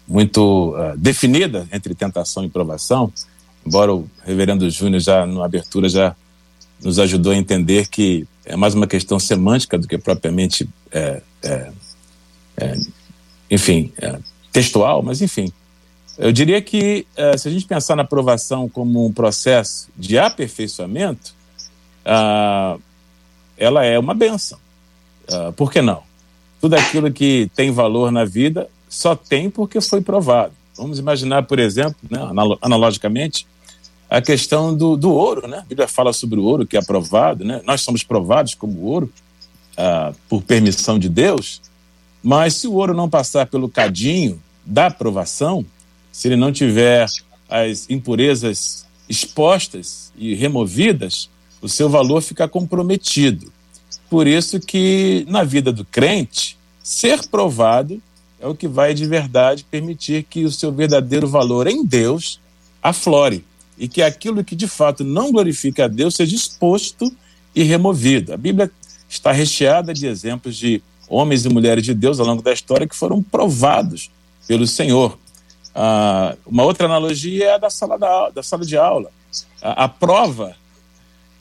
muito 0.08 0.74
definida 0.98 1.68
entre 1.72 1.96
tentação 1.96 2.44
e 2.44 2.50
provação, 2.50 3.14
embora 3.66 3.94
o 3.94 4.10
reverendo 4.26 4.70
Júnior 4.70 5.00
já 5.00 5.26
na 5.26 5.46
abertura 5.46 5.88
já 5.88 6.16
nos 6.84 7.00
ajudou 7.00 7.32
a 7.32 7.36
entender 7.36 7.88
que 7.88 8.28
é 8.46 8.56
mais 8.56 8.74
uma 8.74 8.88
questão 8.88 9.20
semântica 9.20 9.78
do 9.78 9.88
que 9.88 9.98
propriamente, 9.98 10.68
é, 10.92 11.22
é, 11.44 11.72
é, 12.58 12.80
enfim, 13.50 13.92
é, 13.98 14.18
textual, 14.52 15.02
mas 15.02 15.22
enfim. 15.22 15.52
Eu 16.18 16.32
diria 16.32 16.62
que 16.62 17.06
é, 17.16 17.38
se 17.38 17.48
a 17.48 17.52
gente 17.52 17.66
pensar 17.66 17.96
na 17.96 18.02
aprovação 18.02 18.68
como 18.68 19.06
um 19.06 19.14
processo 19.14 19.90
de 19.98 20.18
aperfeiçoamento, 20.18 21.34
ah, 22.06 22.78
ela 23.58 23.86
é 23.86 23.98
uma 23.98 24.14
benção. 24.14 24.60
Ah, 25.32 25.52
por 25.56 25.72
que 25.72 25.82
não? 25.82 26.04
Tudo 26.60 26.76
aquilo 26.76 27.12
que 27.12 27.50
tem 27.56 27.72
valor 27.72 28.12
na 28.12 28.26
vida 28.26 28.70
só 28.90 29.16
tem 29.16 29.50
porque 29.50 29.80
foi 29.82 30.02
provado. 30.02 30.54
Vamos 30.76 31.00
imaginar, 31.00 31.44
por 31.44 31.60
exemplo, 31.60 31.96
né, 32.10 32.20
analogicamente, 32.62 33.48
a 34.10 34.22
questão 34.22 34.76
do, 34.76 34.98
do 34.98 35.12
ouro, 35.12 35.48
né? 35.48 35.60
A 35.60 35.62
Bíblia 35.62 35.88
fala 35.88 36.12
sobre 36.12 36.40
o 36.40 36.44
ouro 36.44 36.66
que 36.66 36.76
é 36.76 36.80
aprovado, 36.80 37.46
né? 37.46 37.62
Nós 37.66 37.82
somos 37.82 38.04
provados 38.04 38.54
como 38.54 38.82
ouro 38.82 39.12
ah, 39.78 40.12
por 40.28 40.42
permissão 40.42 41.00
de 41.00 41.08
Deus, 41.08 41.62
mas 42.22 42.56
se 42.56 42.68
o 42.68 42.74
ouro 42.74 42.94
não 42.94 43.10
passar 43.10 43.48
pelo 43.48 43.70
cadinho 43.70 44.42
da 44.66 44.88
aprovação, 44.88 45.66
se 46.12 46.28
ele 46.28 46.36
não 46.36 46.52
tiver 46.52 47.08
as 47.50 47.90
impurezas 47.90 48.86
expostas 49.08 50.12
e 50.18 50.36
removidas, 50.36 51.30
o 51.62 51.70
seu 51.70 51.90
valor 51.90 52.22
fica 52.22 52.48
comprometido. 52.48 53.52
Por 54.10 54.28
isso 54.28 54.60
que 54.60 55.26
na 55.30 55.44
vida 55.44 55.72
do 55.72 55.86
crente, 55.86 56.58
ser 56.84 57.28
provado 57.28 58.02
é 58.40 58.48
o 58.48 58.56
que 58.56 58.68
vai 58.68 58.94
de 58.94 59.06
verdade 59.06 59.66
permitir 59.70 60.24
que 60.24 60.44
o 60.44 60.52
seu 60.52 60.72
verdadeiro 60.72 61.28
valor 61.28 61.68
em 61.68 61.86
Deus 61.86 62.40
aflore 62.82 63.46
e 63.78 63.88
que 63.88 64.02
aquilo 64.02 64.44
que 64.44 64.56
de 64.56 64.68
fato 64.68 65.04
não 65.04 65.32
glorifica 65.32 65.86
a 65.86 65.88
Deus 65.88 66.16
seja 66.16 66.36
exposto 66.36 67.12
e 67.56 67.64
removido. 67.64 68.34
A 68.34 68.38
Bíblia 68.38 68.72
está 69.08 69.32
recheada 69.32 69.94
de 69.94 70.08
exemplos 70.08 70.56
de 70.56 70.82
homens 71.08 71.46
e 71.46 71.50
mulheres 71.50 71.84
de 71.84 71.94
Deus 71.94 72.20
ao 72.20 72.26
longo 72.26 72.42
da 72.42 72.54
história 72.54 72.88
que 72.88 72.96
foram 72.96 73.22
provados 73.22 74.10
pelo 74.48 74.66
Senhor. 74.66 75.18
Ah, 75.76 76.36
uma 76.46 76.64
outra 76.64 76.86
analogia 76.86 77.46
é 77.46 77.54
a 77.54 77.58
da 77.58 77.70
sala, 77.70 77.98
da, 77.98 78.30
da 78.30 78.44
sala 78.44 78.66
de 78.66 78.78
aula. 78.78 79.12
A, 79.62 79.86
a 79.86 79.90
prova 79.90 80.56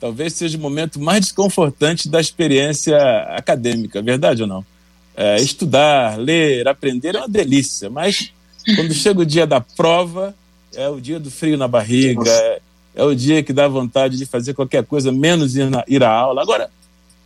talvez 0.00 0.32
seja 0.32 0.56
o 0.56 0.60
momento 0.60 0.98
mais 0.98 1.20
desconfortante 1.20 2.08
da 2.08 2.20
experiência 2.20 2.96
acadêmica, 3.36 4.00
verdade 4.00 4.42
ou 4.42 4.48
não? 4.48 4.64
É, 5.14 5.38
estudar, 5.40 6.18
ler, 6.18 6.66
aprender 6.66 7.14
é 7.14 7.18
uma 7.18 7.28
delícia, 7.28 7.90
mas 7.90 8.32
quando 8.74 8.94
chega 8.94 9.20
o 9.20 9.26
dia 9.26 9.46
da 9.46 9.60
prova, 9.60 10.34
é 10.74 10.88
o 10.88 10.98
dia 10.98 11.20
do 11.20 11.30
frio 11.30 11.58
na 11.58 11.68
barriga, 11.68 12.30
é, 12.30 12.60
é 12.94 13.04
o 13.04 13.14
dia 13.14 13.42
que 13.42 13.52
dá 13.52 13.68
vontade 13.68 14.16
de 14.16 14.24
fazer 14.24 14.54
qualquer 14.54 14.84
coisa, 14.84 15.12
menos 15.12 15.54
ir, 15.56 15.68
na, 15.68 15.84
ir 15.86 16.02
à 16.02 16.10
aula. 16.10 16.40
Agora, 16.40 16.70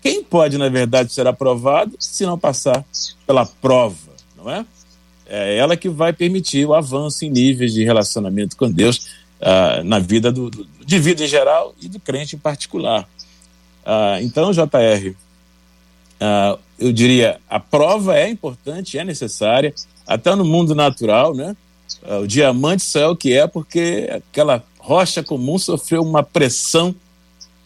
quem 0.03 0.23
pode, 0.25 0.59
na 0.59 0.69
verdade, 0.69 1.13
ser 1.13 1.27
aprovado 1.27 1.95
se 1.99 2.27
não 2.27 2.39
passar 2.39 2.85
pela 3.27 3.47
prova, 3.47 4.13
não 4.37 4.51
é? 4.51 4.67
É 5.27 5.57
ela 5.57 5.77
que 5.77 5.89
vai 5.89 6.13
permitir 6.13 6.67
o 6.67 6.75
avanço 6.75 7.25
em 7.25 7.31
níveis 7.31 7.73
de 7.73 7.83
relacionamento 7.83 8.57
com 8.57 8.71
Deus 8.71 9.09
uh, 9.45 9.85
na 9.85 9.99
vida 9.99 10.33
do, 10.33 10.49
do, 10.51 10.67
de 10.85 10.99
vida 10.99 11.23
em 11.23 11.29
geral 11.29 11.75
e 11.81 11.89
do 11.89 12.01
crente 12.01 12.35
em 12.35 12.39
particular. 12.39 13.07
Uh, 13.85 14.23
então, 14.23 14.51
JR, 14.51 15.15
ah, 16.21 16.59
eu 16.79 16.91
diria, 16.91 17.39
a 17.49 17.61
prova 17.61 18.17
é 18.17 18.29
importante, 18.29 18.99
é 18.99 19.05
necessária, 19.05 19.75
até 20.07 20.35
no 20.35 20.45
mundo 20.45 20.75
natural, 20.75 21.35
né? 21.35 21.55
o 22.23 22.27
diamante 22.27 22.83
só 22.83 23.01
é 23.01 23.09
o 23.09 23.17
que 23.17 23.33
é 23.33 23.47
porque 23.47 24.09
aquela 24.11 24.63
rocha 24.79 25.23
comum 25.23 25.59
sofreu 25.59 26.03
uma 26.03 26.23
pressão 26.23 26.95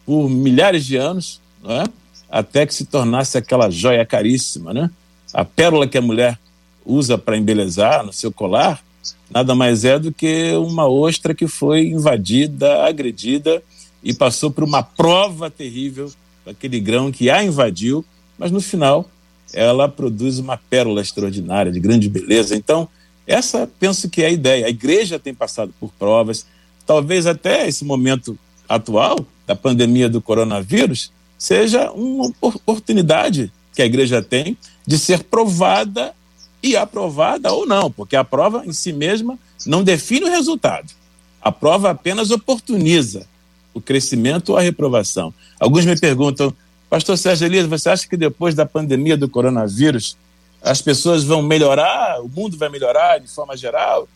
por 0.05 0.29
milhares 0.29 0.85
de 0.85 0.97
anos, 0.97 1.41
é? 1.65 1.85
até 2.29 2.67
que 2.67 2.75
se 2.75 2.85
tornasse 2.85 3.39
aquela 3.39 3.71
joia 3.71 4.05
caríssima, 4.05 4.73
né? 4.73 4.91
A 5.33 5.45
pérola 5.45 5.87
que 5.87 5.99
a 5.99 6.03
mulher 6.03 6.39
usa 6.85 7.19
para 7.19 7.37
embelezar 7.37 8.05
no 8.05 8.13
seu 8.13 8.33
colar 8.33 8.83
nada 9.31 9.55
mais 9.55 9.85
é 9.85 9.99
do 9.99 10.13
que 10.13 10.53
uma 10.53 10.89
ostra 10.89 11.35
que 11.35 11.47
foi 11.47 11.89
invadida, 11.89 12.85
agredida 12.85 13.63
e 14.03 14.15
passou 14.15 14.51
por 14.51 14.65
uma 14.65 14.83
prova 14.83 15.51
terrível 15.51 16.11
aquele 16.47 16.81
grão 16.81 17.13
que 17.13 17.29
a 17.29 17.45
invadiu, 17.45 18.05
mas 18.39 18.51
no 18.51 18.61
final 18.61 19.09
ela 19.53 19.89
produz 19.89 20.39
uma 20.39 20.57
pérola 20.57 21.01
extraordinária 21.01 21.73
de 21.73 21.81
grande 21.81 22.09
beleza. 22.09 22.55
Então, 22.55 22.89
essa 23.27 23.69
penso 23.79 24.09
que 24.09 24.23
é 24.23 24.27
a 24.27 24.31
ideia. 24.31 24.67
A 24.67 24.71
igreja 24.71 25.19
tem 25.19 25.35
passado 25.35 25.73
por 25.79 25.91
provas, 25.93 26.47
talvez 26.87 27.27
até 27.27 27.69
esse 27.69 27.85
momento 27.85 28.39
atual 28.69 29.19
da 29.47 29.55
pandemia 29.55 30.09
do 30.09 30.21
coronavírus 30.21 31.11
seja 31.39 31.91
uma 31.93 32.33
oportunidade 32.41 33.53
que 33.75 33.83
a 33.83 33.87
igreja 33.87 34.21
tem 34.21 34.57
de 34.87 34.99
ser 34.99 35.23
provada 35.23 36.15
e 36.63 36.77
aprovada 36.77 37.53
ou 37.53 37.67
não, 37.67 37.91
porque 37.91 38.17
a 38.17 38.25
prova 38.25 38.65
em 38.67 38.73
si 38.73 38.93
mesma 38.93 39.39
não 39.67 39.83
define 39.83 40.27
o 40.27 40.31
resultado. 40.31 40.93
A 41.41 41.53
prova 41.53 41.91
apenas 41.91 42.31
oportuniza 42.31 43.27
o 43.73 43.81
crescimento 43.81 44.51
ou 44.51 44.59
a 44.59 44.63
reprovação. 44.63 45.33
Alguns 45.59 45.85
me 45.85 45.99
perguntam, 45.99 46.53
Pastor 46.91 47.17
Sérgio 47.17 47.47
Elias, 47.47 47.67
você 47.67 47.91
acha 47.91 48.09
que 48.09 48.17
depois 48.17 48.55
da 48.55 48.67
pandemia 48.67 49.17
do 49.17 49.29
coronavírus 49.29 50.17
as 50.61 50.83
pessoas 50.83 51.23
vão 51.23 51.41
melhorar, 51.41 52.21
o 52.21 52.29
mundo 52.29 52.57
vai 52.57 52.69
melhorar 52.69 53.19
de 53.19 53.29
forma 53.29 53.57
geral, 53.57 54.09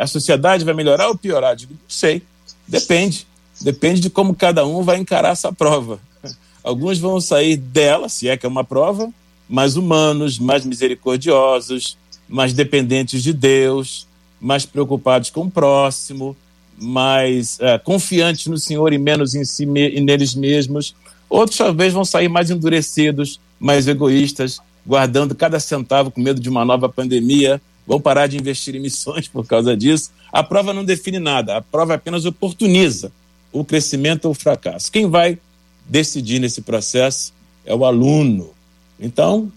a 0.00 0.06
sociedade 0.06 0.64
vai 0.64 0.74
melhorar 0.74 1.08
ou 1.08 1.16
piorar? 1.16 1.54
Digo, 1.54 1.74
não 1.74 1.80
sei, 1.88 2.22
depende. 2.66 3.26
Depende 3.60 4.00
de 4.00 4.10
como 4.10 4.34
cada 4.34 4.66
um 4.66 4.82
vai 4.82 4.98
encarar 4.98 5.30
essa 5.30 5.52
prova. 5.52 6.00
Alguns 6.64 6.98
vão 6.98 7.20
sair 7.20 7.56
dela, 7.56 8.08
se 8.08 8.28
é 8.28 8.36
que 8.36 8.44
é 8.44 8.48
uma 8.48 8.64
prova, 8.64 9.12
mais 9.48 9.76
humanos, 9.76 10.38
mais 10.38 10.64
misericordiosos, 10.64 11.96
mais 12.28 12.52
dependentes 12.52 13.22
de 13.22 13.32
Deus, 13.32 14.06
mais 14.40 14.66
preocupados 14.66 15.30
com 15.30 15.42
o 15.42 15.50
próximo, 15.50 16.36
mais 16.78 17.58
é, 17.60 17.78
confiantes 17.78 18.46
no 18.46 18.58
Senhor 18.58 18.92
e 18.92 18.98
menos 18.98 19.34
em 19.34 19.44
si 19.44 19.64
e 19.64 20.00
neles 20.00 20.34
mesmos. 20.34 20.94
Outros 21.28 21.58
talvez 21.58 21.92
vão 21.92 22.04
sair 22.04 22.28
mais 22.28 22.50
endurecidos, 22.50 23.40
mais 23.58 23.86
egoístas, 23.86 24.60
guardando 24.86 25.34
cada 25.34 25.58
centavo 25.58 26.10
com 26.10 26.20
medo 26.20 26.40
de 26.40 26.48
uma 26.48 26.64
nova 26.64 26.88
pandemia, 26.88 27.60
vão 27.86 28.00
parar 28.00 28.26
de 28.26 28.36
investir 28.36 28.74
em 28.74 28.80
missões 28.80 29.28
por 29.28 29.46
causa 29.46 29.76
disso. 29.76 30.10
A 30.32 30.42
prova 30.42 30.72
não 30.72 30.84
define 30.84 31.18
nada, 31.18 31.56
a 31.56 31.62
prova 31.62 31.94
apenas 31.94 32.24
oportuniza 32.24 33.12
o 33.52 33.64
crescimento 33.64 34.26
ou 34.26 34.32
o 34.32 34.34
fracasso. 34.34 34.90
Quem 34.90 35.08
vai 35.08 35.38
decidir 35.86 36.40
nesse 36.40 36.62
processo 36.62 37.32
é 37.64 37.74
o 37.74 37.84
aluno. 37.84 38.50
Então, 38.98 39.50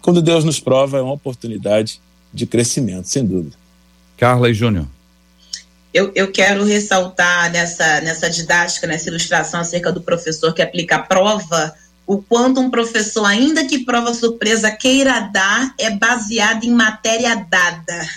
quando 0.00 0.22
Deus 0.22 0.44
nos 0.44 0.60
prova, 0.60 0.98
é 0.98 1.02
uma 1.02 1.12
oportunidade 1.12 2.00
de 2.32 2.46
crescimento, 2.46 3.08
sem 3.08 3.24
dúvida. 3.24 3.56
Carla 4.16 4.50
e 4.50 4.54
Júnior. 4.54 4.86
Eu, 5.92 6.10
eu 6.14 6.32
quero 6.32 6.64
ressaltar 6.64 7.52
nessa, 7.52 8.00
nessa 8.00 8.28
didática, 8.28 8.86
nessa 8.86 9.08
ilustração 9.08 9.60
acerca 9.60 9.92
do 9.92 10.02
professor 10.02 10.52
que 10.52 10.60
aplica 10.60 10.96
a 10.96 11.02
prova 11.02 11.72
o 12.06 12.20
quanto 12.22 12.60
um 12.60 12.70
professor, 12.70 13.24
ainda 13.24 13.64
que 13.64 13.84
prova 13.84 14.12
surpresa 14.12 14.70
queira 14.70 15.20
dar, 15.20 15.74
é 15.78 15.90
baseado 15.90 16.64
em 16.64 16.70
matéria 16.70 17.34
dada. 17.34 18.08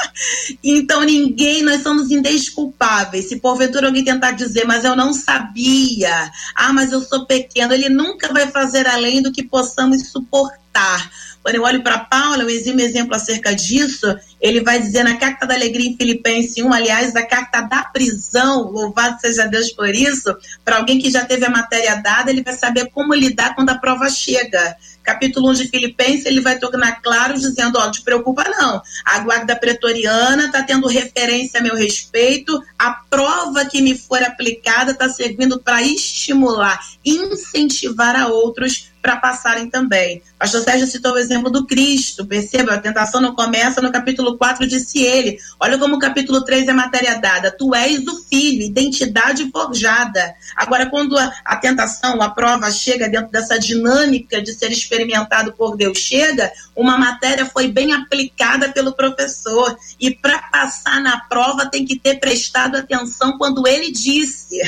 então 0.62 1.02
ninguém, 1.02 1.62
nós 1.62 1.82
somos 1.82 2.10
indesculpáveis. 2.10 3.28
Se 3.28 3.36
porventura 3.36 3.86
alguém 3.86 4.04
tentar 4.04 4.32
dizer, 4.32 4.66
mas 4.66 4.84
eu 4.84 4.94
não 4.94 5.12
sabia, 5.14 6.30
ah, 6.54 6.72
mas 6.72 6.92
eu 6.92 7.00
sou 7.00 7.26
pequeno, 7.26 7.72
ele 7.72 7.88
nunca 7.88 8.32
vai 8.32 8.46
fazer 8.48 8.86
além 8.86 9.22
do 9.22 9.32
que 9.32 9.42
possamos 9.42 10.08
suportar. 10.08 11.10
Quando 11.42 11.54
eu 11.54 11.62
olho 11.62 11.82
para 11.82 11.98
Paulo, 11.98 12.44
um 12.44 12.50
exímio 12.50 12.84
exemplo 12.84 13.14
acerca 13.14 13.54
disso, 13.54 14.14
ele 14.40 14.60
vai 14.62 14.80
dizer 14.80 15.02
na 15.02 15.16
Carta 15.16 15.46
da 15.46 15.54
Alegria 15.54 15.88
em 15.88 15.96
Filipenses 15.96 16.62
1, 16.62 16.72
aliás, 16.72 17.16
a 17.16 17.24
Carta 17.24 17.62
da 17.62 17.82
Prisão, 17.84 18.70
louvado 18.70 19.18
seja 19.20 19.46
Deus 19.46 19.72
por 19.72 19.88
isso, 19.88 20.36
para 20.64 20.76
alguém 20.76 20.98
que 20.98 21.10
já 21.10 21.24
teve 21.24 21.46
a 21.46 21.50
matéria 21.50 21.96
dada, 21.96 22.30
ele 22.30 22.42
vai 22.42 22.54
saber 22.54 22.90
como 22.90 23.14
lidar 23.14 23.54
quando 23.54 23.70
a 23.70 23.78
prova 23.78 24.08
chega. 24.10 24.76
Capítulo 25.02 25.50
1 25.50 25.54
de 25.54 25.68
Filipenses, 25.68 26.26
ele 26.26 26.42
vai 26.42 26.58
tornar 26.58 27.00
claro 27.00 27.34
dizendo, 27.34 27.78
ó, 27.78 27.84
não 27.84 27.90
te 27.90 28.02
preocupa 28.02 28.44
não, 28.44 28.82
a 29.04 29.18
guarda 29.20 29.56
pretoriana 29.56 30.46
está 30.46 30.62
tendo 30.62 30.86
referência 30.86 31.58
a 31.58 31.62
meu 31.62 31.74
respeito, 31.74 32.62
a 32.78 32.90
prova 33.08 33.64
que 33.64 33.80
me 33.80 33.96
for 33.96 34.22
aplicada 34.22 34.92
está 34.92 35.08
servindo 35.08 35.58
para 35.58 35.82
estimular, 35.82 36.78
incentivar 37.04 38.14
a 38.14 38.28
outros 38.28 38.90
para 39.00 39.16
passarem 39.16 39.70
também. 39.70 40.22
Pastor 40.40 40.62
Sérgio 40.62 40.86
citou 40.86 41.12
o 41.12 41.18
exemplo 41.18 41.50
do 41.50 41.66
Cristo, 41.66 42.24
perceba, 42.24 42.72
a 42.72 42.80
tentação 42.80 43.20
não 43.20 43.34
começa 43.34 43.82
no 43.82 43.92
capítulo 43.92 44.38
4, 44.38 44.66
disse 44.66 45.02
ele. 45.02 45.38
Olha 45.60 45.76
como 45.76 45.96
o 45.96 45.98
capítulo 45.98 46.42
3 46.42 46.66
é 46.66 46.72
matéria 46.72 47.20
dada. 47.20 47.50
Tu 47.50 47.74
és 47.74 48.06
o 48.06 48.24
filho, 48.24 48.62
identidade 48.62 49.50
forjada. 49.50 50.34
Agora, 50.56 50.88
quando 50.88 51.18
a, 51.18 51.30
a 51.44 51.56
tentação, 51.56 52.22
a 52.22 52.30
prova 52.30 52.70
chega 52.70 53.06
dentro 53.06 53.30
dessa 53.30 53.58
dinâmica 53.58 54.40
de 54.40 54.54
ser 54.54 54.72
experimentado 54.72 55.52
por 55.52 55.76
Deus, 55.76 55.98
chega, 55.98 56.50
uma 56.74 56.96
matéria 56.96 57.44
foi 57.44 57.68
bem 57.68 57.92
aplicada 57.92 58.70
pelo 58.72 58.94
professor. 58.94 59.76
E 60.00 60.10
para 60.10 60.38
passar 60.50 61.02
na 61.02 61.20
prova 61.20 61.66
tem 61.66 61.84
que 61.84 61.98
ter 61.98 62.18
prestado 62.18 62.76
atenção 62.76 63.36
quando 63.36 63.68
ele 63.68 63.92
disse. 63.92 64.58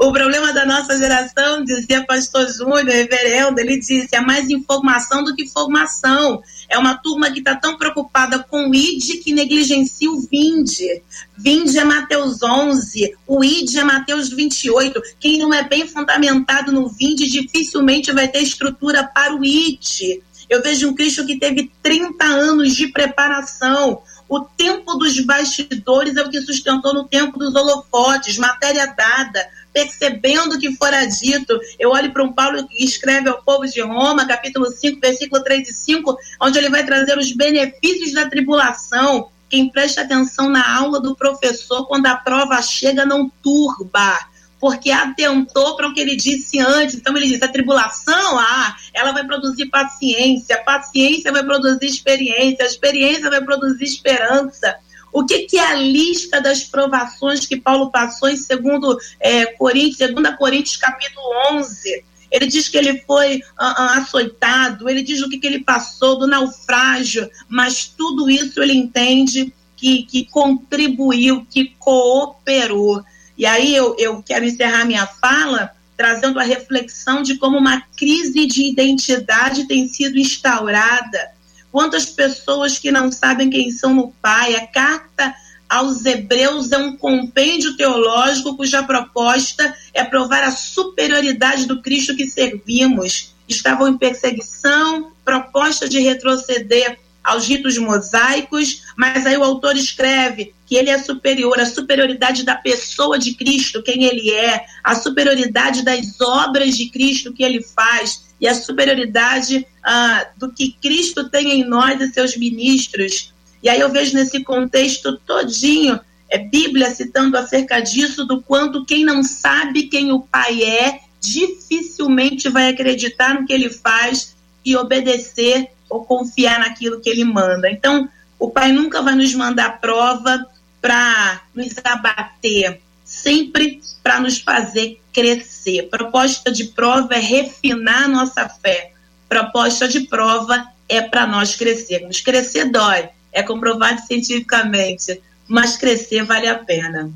O 0.00 0.12
problema 0.12 0.52
da 0.52 0.66
nossa 0.66 0.98
geração, 0.98 1.62
dizia 1.64 2.04
pastor 2.04 2.48
Júnior, 2.48 2.86
reverendo, 2.86 3.60
ele 3.60 3.78
disse, 3.78 4.08
é 4.10 4.20
mais 4.20 4.50
informação 4.50 5.11
do 5.20 5.34
que 5.34 5.48
formação. 5.48 6.42
É 6.68 6.78
uma 6.78 6.96
turma 6.96 7.30
que 7.30 7.40
está 7.40 7.56
tão 7.56 7.76
preocupada 7.76 8.38
com 8.38 8.70
o 8.70 8.74
ID 8.74 9.22
que 9.22 9.32
negligencia 9.32 10.10
o 10.10 10.20
vinde. 10.20 11.02
Vinde 11.36 11.78
é 11.78 11.84
Mateus 11.84 12.42
11, 12.42 13.14
o 13.26 13.42
ID 13.44 13.76
é 13.76 13.84
Mateus 13.84 14.30
28. 14.30 15.02
Quem 15.18 15.38
não 15.38 15.52
é 15.52 15.62
bem 15.62 15.86
fundamentado 15.86 16.70
no 16.70 16.88
vinde 16.88 17.28
dificilmente 17.28 18.12
vai 18.12 18.28
ter 18.28 18.40
estrutura 18.40 19.02
para 19.04 19.34
o 19.34 19.44
ID. 19.44 20.22
Eu 20.48 20.62
vejo 20.62 20.88
um 20.88 20.94
Cristo 20.94 21.26
que 21.26 21.38
teve 21.38 21.70
30 21.82 22.24
anos 22.24 22.74
de 22.76 22.88
preparação. 22.88 24.02
O 24.32 24.40
tempo 24.40 24.94
dos 24.94 25.20
bastidores 25.26 26.16
é 26.16 26.22
o 26.22 26.30
que 26.30 26.40
sustentou 26.40 26.94
no 26.94 27.04
tempo 27.04 27.38
dos 27.38 27.54
holofotes, 27.54 28.38
matéria 28.38 28.86
dada, 28.86 29.46
percebendo 29.74 30.54
o 30.54 30.58
que 30.58 30.74
fora 30.74 31.04
dito. 31.04 31.60
Eu 31.78 31.90
olho 31.90 32.10
para 32.10 32.24
um 32.24 32.32
Paulo 32.32 32.66
que 32.66 32.82
escreve 32.82 33.28
ao 33.28 33.42
povo 33.42 33.66
de 33.66 33.82
Roma, 33.82 34.26
capítulo 34.26 34.70
5, 34.70 34.98
versículo 34.98 35.44
3 35.44 35.68
e 35.68 35.72
5, 35.74 36.16
onde 36.40 36.56
ele 36.56 36.70
vai 36.70 36.82
trazer 36.82 37.18
os 37.18 37.30
benefícios 37.30 38.14
da 38.14 38.26
tribulação. 38.26 39.28
Quem 39.50 39.68
presta 39.68 40.00
atenção 40.00 40.48
na 40.48 40.78
aula 40.78 40.98
do 40.98 41.14
professor, 41.14 41.86
quando 41.86 42.06
a 42.06 42.16
prova 42.16 42.62
chega, 42.62 43.04
não 43.04 43.30
turba 43.42 44.18
porque 44.62 44.92
atentou 44.92 45.74
para 45.74 45.88
o 45.88 45.92
que 45.92 46.00
ele 46.00 46.14
disse 46.14 46.60
antes. 46.60 46.94
Então 46.94 47.16
ele 47.16 47.26
disse: 47.26 47.44
a 47.44 47.48
tribulação, 47.48 48.38
ah, 48.38 48.76
ela 48.94 49.10
vai 49.10 49.26
produzir 49.26 49.66
paciência, 49.66 50.54
a 50.54 50.62
paciência 50.62 51.32
vai 51.32 51.42
produzir 51.42 51.86
experiência, 51.86 52.64
a 52.64 52.68
experiência 52.68 53.28
vai 53.28 53.42
produzir 53.42 53.82
esperança. 53.82 54.78
O 55.12 55.26
que, 55.26 55.40
que, 55.40 55.58
é 55.58 55.66
a 55.66 55.74
lista 55.74 56.40
das 56.40 56.62
provações 56.62 57.44
que 57.44 57.56
Paulo 57.56 57.90
passou 57.90 58.28
em 58.28 58.36
segundo, 58.36 58.96
é, 59.18 59.46
Coríntios, 59.46 60.08
2 60.14 60.36
Coríntios 60.36 60.76
capítulo 60.76 61.26
11? 61.54 62.04
Ele 62.30 62.46
diz 62.46 62.68
que 62.68 62.78
ele 62.78 63.00
foi 63.00 63.38
uh, 63.38 63.98
açoitado, 63.98 64.88
ele 64.88 65.02
diz 65.02 65.20
o 65.22 65.28
que, 65.28 65.38
que 65.38 65.46
ele 65.46 65.64
passou, 65.64 66.20
do 66.20 66.26
naufrágio, 66.28 67.28
mas 67.48 67.88
tudo 67.88 68.30
isso 68.30 68.62
ele 68.62 68.74
entende 68.74 69.52
que, 69.76 70.04
que 70.04 70.24
contribuiu, 70.26 71.44
que 71.50 71.74
cooperou. 71.80 73.02
E 73.36 73.46
aí 73.46 73.74
eu, 73.74 73.96
eu 73.98 74.22
quero 74.22 74.44
encerrar 74.44 74.84
minha 74.84 75.06
fala 75.06 75.70
trazendo 75.96 76.40
a 76.40 76.42
reflexão 76.42 77.22
de 77.22 77.36
como 77.36 77.58
uma 77.58 77.80
crise 77.96 78.46
de 78.46 78.68
identidade 78.68 79.68
tem 79.68 79.86
sido 79.86 80.18
instaurada 80.18 81.32
Quantas 81.72 82.04
pessoas 82.04 82.78
que 82.78 82.92
não 82.92 83.10
sabem 83.10 83.48
quem 83.48 83.70
são 83.70 83.94
no 83.94 84.12
Pai? 84.20 84.54
A 84.54 84.66
carta 84.66 85.34
aos 85.66 86.04
Hebreus 86.04 86.70
é 86.70 86.76
um 86.76 86.98
compêndio 86.98 87.74
teológico 87.78 88.54
cuja 88.58 88.82
proposta 88.82 89.74
é 89.94 90.04
provar 90.04 90.44
a 90.44 90.52
superioridade 90.52 91.64
do 91.64 91.80
Cristo 91.80 92.14
que 92.14 92.28
servimos. 92.28 93.34
Estavam 93.48 93.88
em 93.88 93.96
perseguição, 93.96 95.12
proposta 95.24 95.88
de 95.88 95.98
retroceder 95.98 96.98
aos 97.24 97.46
ritos 97.46 97.78
mosaicos, 97.78 98.82
mas 98.94 99.24
aí 99.24 99.38
o 99.38 99.44
autor 99.44 99.74
escreve 99.74 100.52
que 100.72 100.76
ele 100.76 100.88
é 100.88 100.96
superior, 100.96 101.60
a 101.60 101.66
superioridade 101.66 102.44
da 102.44 102.54
pessoa 102.54 103.18
de 103.18 103.34
Cristo, 103.34 103.82
quem 103.82 104.04
ele 104.04 104.30
é, 104.30 104.64
a 104.82 104.94
superioridade 104.94 105.84
das 105.84 106.18
obras 106.18 106.78
de 106.78 106.88
Cristo 106.88 107.30
que 107.30 107.42
ele 107.42 107.62
faz 107.62 108.24
e 108.40 108.48
a 108.48 108.54
superioridade 108.54 109.66
ah, 109.84 110.26
do 110.34 110.50
que 110.50 110.74
Cristo 110.80 111.28
tem 111.28 111.60
em 111.60 111.64
nós 111.64 112.00
e 112.00 112.10
seus 112.10 112.38
ministros. 112.38 113.34
E 113.62 113.68
aí 113.68 113.80
eu 113.80 113.90
vejo 113.90 114.14
nesse 114.14 114.42
contexto 114.42 115.18
todinho 115.26 116.00
é 116.30 116.38
Bíblia 116.38 116.88
citando 116.88 117.36
acerca 117.36 117.78
disso 117.78 118.24
do 118.24 118.40
quanto 118.40 118.86
quem 118.86 119.04
não 119.04 119.22
sabe 119.22 119.88
quem 119.88 120.10
o 120.10 120.20
Pai 120.20 120.62
é 120.62 121.00
dificilmente 121.20 122.48
vai 122.48 122.70
acreditar 122.70 123.34
no 123.34 123.46
que 123.46 123.52
ele 123.52 123.68
faz 123.68 124.34
e 124.64 124.74
obedecer 124.74 125.68
ou 125.90 126.02
confiar 126.02 126.60
naquilo 126.60 126.98
que 126.98 127.10
ele 127.10 127.24
manda. 127.24 127.70
Então, 127.70 128.08
o 128.38 128.48
Pai 128.48 128.72
nunca 128.72 129.02
vai 129.02 129.14
nos 129.14 129.34
mandar 129.34 129.82
prova 129.82 130.50
para 130.82 131.42
nos 131.54 131.72
abater, 131.84 132.80
sempre 133.04 133.80
para 134.02 134.20
nos 134.20 134.38
fazer 134.38 135.00
crescer. 135.12 135.88
Proposta 135.88 136.50
de 136.50 136.64
prova 136.64 137.14
é 137.14 137.20
refinar 137.20 138.08
nossa 138.08 138.48
fé. 138.48 138.92
Proposta 139.28 139.88
de 139.88 140.00
prova 140.00 140.66
é 140.88 141.00
para 141.00 141.26
nós 141.26 141.54
crescermos. 141.54 142.20
Crescer 142.20 142.70
dói, 142.70 143.08
é 143.32 143.42
comprovado 143.42 144.00
cientificamente, 144.06 145.22
mas 145.46 145.76
crescer 145.76 146.24
vale 146.24 146.48
a 146.48 146.58
pena. 146.58 147.10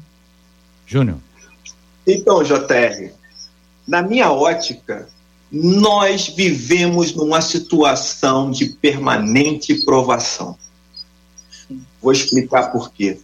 Júnior. 0.86 1.18
Então, 2.06 2.44
JR, 2.44 3.10
na 3.86 4.00
minha 4.00 4.30
ótica, 4.30 5.08
nós 5.50 6.28
vivemos 6.28 7.14
numa 7.14 7.40
situação 7.40 8.50
de 8.50 8.66
permanente 8.66 9.84
provação. 9.84 10.56
Vou 12.00 12.12
explicar 12.12 12.70
por 12.70 12.92
quê. 12.92 13.18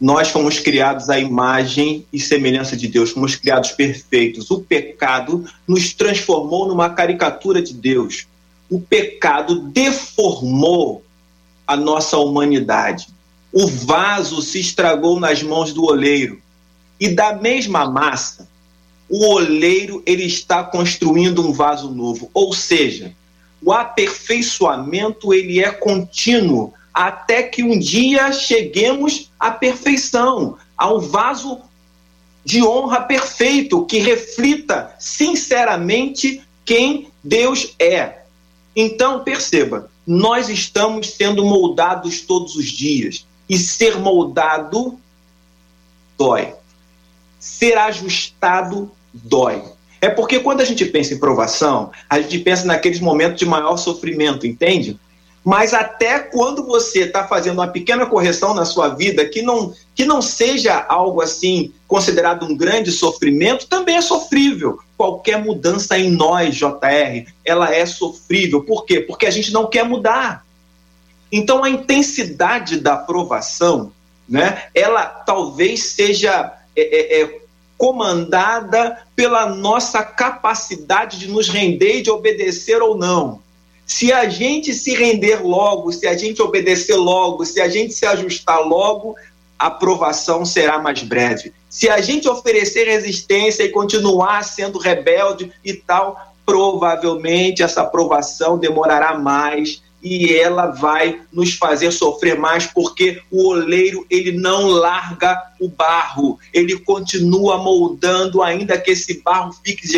Nós 0.00 0.28
fomos 0.28 0.60
criados 0.60 1.10
à 1.10 1.18
imagem 1.18 2.06
e 2.12 2.20
semelhança 2.20 2.76
de 2.76 2.86
Deus, 2.86 3.10
fomos 3.10 3.34
criados 3.34 3.72
perfeitos. 3.72 4.50
O 4.50 4.60
pecado 4.60 5.44
nos 5.66 5.92
transformou 5.92 6.68
numa 6.68 6.90
caricatura 6.90 7.60
de 7.60 7.74
Deus. 7.74 8.26
O 8.70 8.80
pecado 8.80 9.60
deformou 9.60 11.02
a 11.66 11.76
nossa 11.76 12.16
humanidade. 12.16 13.08
O 13.52 13.66
vaso 13.66 14.40
se 14.40 14.60
estragou 14.60 15.18
nas 15.18 15.42
mãos 15.42 15.72
do 15.72 15.84
oleiro. 15.84 16.40
E 17.00 17.08
da 17.08 17.32
mesma 17.32 17.88
massa, 17.90 18.48
o 19.08 19.24
oleiro 19.24 20.02
ele 20.06 20.24
está 20.24 20.62
construindo 20.62 21.46
um 21.46 21.52
vaso 21.52 21.90
novo, 21.90 22.30
ou 22.34 22.52
seja, 22.52 23.12
o 23.62 23.72
aperfeiçoamento 23.72 25.32
ele 25.32 25.60
é 25.60 25.70
contínuo 25.70 26.72
até 26.98 27.44
que 27.44 27.62
um 27.62 27.78
dia 27.78 28.32
cheguemos 28.32 29.30
à 29.38 29.52
perfeição, 29.52 30.58
ao 30.76 31.00
vaso 31.00 31.60
de 32.44 32.60
honra 32.60 33.02
perfeito 33.02 33.86
que 33.86 34.00
reflita 34.00 34.92
sinceramente 34.98 36.42
quem 36.64 37.08
Deus 37.22 37.72
é. 37.78 38.22
Então, 38.74 39.22
perceba, 39.22 39.88
nós 40.04 40.48
estamos 40.48 41.10
sendo 41.10 41.44
moldados 41.44 42.22
todos 42.22 42.56
os 42.56 42.66
dias 42.66 43.24
e 43.48 43.56
ser 43.56 43.96
moldado 43.96 44.98
dói. 46.16 46.52
Ser 47.38 47.78
ajustado 47.78 48.90
dói. 49.14 49.62
É 50.00 50.08
porque 50.08 50.40
quando 50.40 50.62
a 50.62 50.64
gente 50.64 50.84
pensa 50.84 51.14
em 51.14 51.20
provação, 51.20 51.92
a 52.10 52.20
gente 52.20 52.40
pensa 52.40 52.64
naqueles 52.64 52.98
momentos 52.98 53.38
de 53.38 53.46
maior 53.46 53.76
sofrimento, 53.76 54.48
entende? 54.48 54.98
Mas 55.48 55.72
até 55.72 56.18
quando 56.18 56.62
você 56.62 57.04
está 57.04 57.26
fazendo 57.26 57.54
uma 57.54 57.68
pequena 57.68 58.04
correção 58.04 58.52
na 58.52 58.66
sua 58.66 58.90
vida 58.90 59.24
que 59.24 59.40
não, 59.40 59.72
que 59.94 60.04
não 60.04 60.20
seja 60.20 60.84
algo 60.86 61.22
assim 61.22 61.72
considerado 61.86 62.44
um 62.44 62.54
grande 62.54 62.92
sofrimento, 62.92 63.66
também 63.66 63.96
é 63.96 64.02
sofrível. 64.02 64.78
Qualquer 64.94 65.42
mudança 65.42 65.98
em 65.98 66.10
nós, 66.10 66.54
JR, 66.54 67.32
ela 67.46 67.74
é 67.74 67.86
sofrível. 67.86 68.62
Por 68.62 68.84
quê? 68.84 69.00
Porque 69.00 69.24
a 69.24 69.30
gente 69.30 69.50
não 69.50 69.66
quer 69.66 69.86
mudar. 69.86 70.44
Então 71.32 71.64
a 71.64 71.70
intensidade 71.70 72.78
da 72.78 72.92
aprovação, 72.92 73.90
né, 74.28 74.64
ela 74.74 75.06
talvez 75.06 75.94
seja 75.94 76.52
é, 76.76 76.82
é, 76.82 77.22
é 77.22 77.40
comandada 77.78 78.98
pela 79.16 79.46
nossa 79.46 80.02
capacidade 80.02 81.18
de 81.18 81.26
nos 81.26 81.48
render 81.48 82.00
e 82.00 82.02
de 82.02 82.10
obedecer 82.10 82.82
ou 82.82 82.98
não. 82.98 83.47
Se 83.88 84.12
a 84.12 84.28
gente 84.28 84.74
se 84.74 84.94
render 84.94 85.42
logo, 85.42 85.90
se 85.90 86.06
a 86.06 86.14
gente 86.14 86.42
obedecer 86.42 86.94
logo, 86.94 87.42
se 87.46 87.58
a 87.58 87.70
gente 87.70 87.94
se 87.94 88.04
ajustar 88.04 88.60
logo, 88.60 89.16
a 89.58 89.68
aprovação 89.68 90.44
será 90.44 90.78
mais 90.78 91.02
breve. 91.02 91.54
Se 91.70 91.88
a 91.88 91.98
gente 91.98 92.28
oferecer 92.28 92.84
resistência 92.84 93.62
e 93.62 93.70
continuar 93.70 94.44
sendo 94.44 94.78
rebelde 94.78 95.50
e 95.64 95.72
tal, 95.72 96.34
provavelmente 96.44 97.62
essa 97.62 97.80
aprovação 97.80 98.58
demorará 98.58 99.18
mais 99.18 99.82
e 100.02 100.34
ela 100.34 100.66
vai 100.66 101.22
nos 101.32 101.54
fazer 101.54 101.90
sofrer 101.90 102.38
mais 102.38 102.66
porque 102.66 103.22
o 103.30 103.48
oleiro 103.48 104.06
ele 104.10 104.32
não 104.32 104.68
larga 104.68 105.50
o 105.58 105.66
barro, 105.66 106.38
ele 106.52 106.78
continua 106.78 107.56
moldando 107.56 108.42
ainda 108.42 108.78
que 108.78 108.90
esse 108.90 109.22
barro 109.22 109.52
fique 109.64 109.88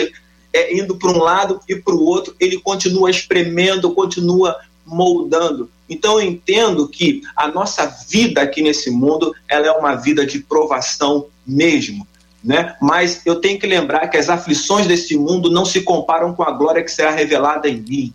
é, 0.53 0.76
indo 0.76 0.96
para 0.96 1.11
um 1.11 1.18
lado 1.18 1.61
e 1.68 1.76
para 1.76 1.94
o 1.94 2.05
outro, 2.05 2.34
ele 2.40 2.61
continua 2.61 3.11
espremendo, 3.11 3.92
continua 3.92 4.57
moldando. 4.84 5.70
Então 5.88 6.20
eu 6.20 6.26
entendo 6.26 6.88
que 6.88 7.22
a 7.36 7.48
nossa 7.48 7.86
vida 8.09 8.42
aqui 8.42 8.62
nesse 8.62 8.90
mundo 8.90 9.34
ela 9.48 9.66
é 9.66 9.72
uma 9.72 9.94
vida 9.94 10.26
de 10.26 10.40
provação 10.40 11.26
mesmo. 11.46 12.07
Né? 12.42 12.74
Mas 12.80 13.20
eu 13.26 13.36
tenho 13.36 13.59
que 13.59 13.66
lembrar 13.66 14.09
que 14.09 14.16
as 14.16 14.30
aflições 14.30 14.86
desse 14.86 15.16
mundo 15.16 15.51
não 15.51 15.64
se 15.64 15.82
comparam 15.82 16.34
com 16.34 16.42
a 16.42 16.51
glória 16.51 16.82
que 16.82 16.90
será 16.90 17.11
revelada 17.11 17.68
em 17.68 17.80
mim 17.80 18.14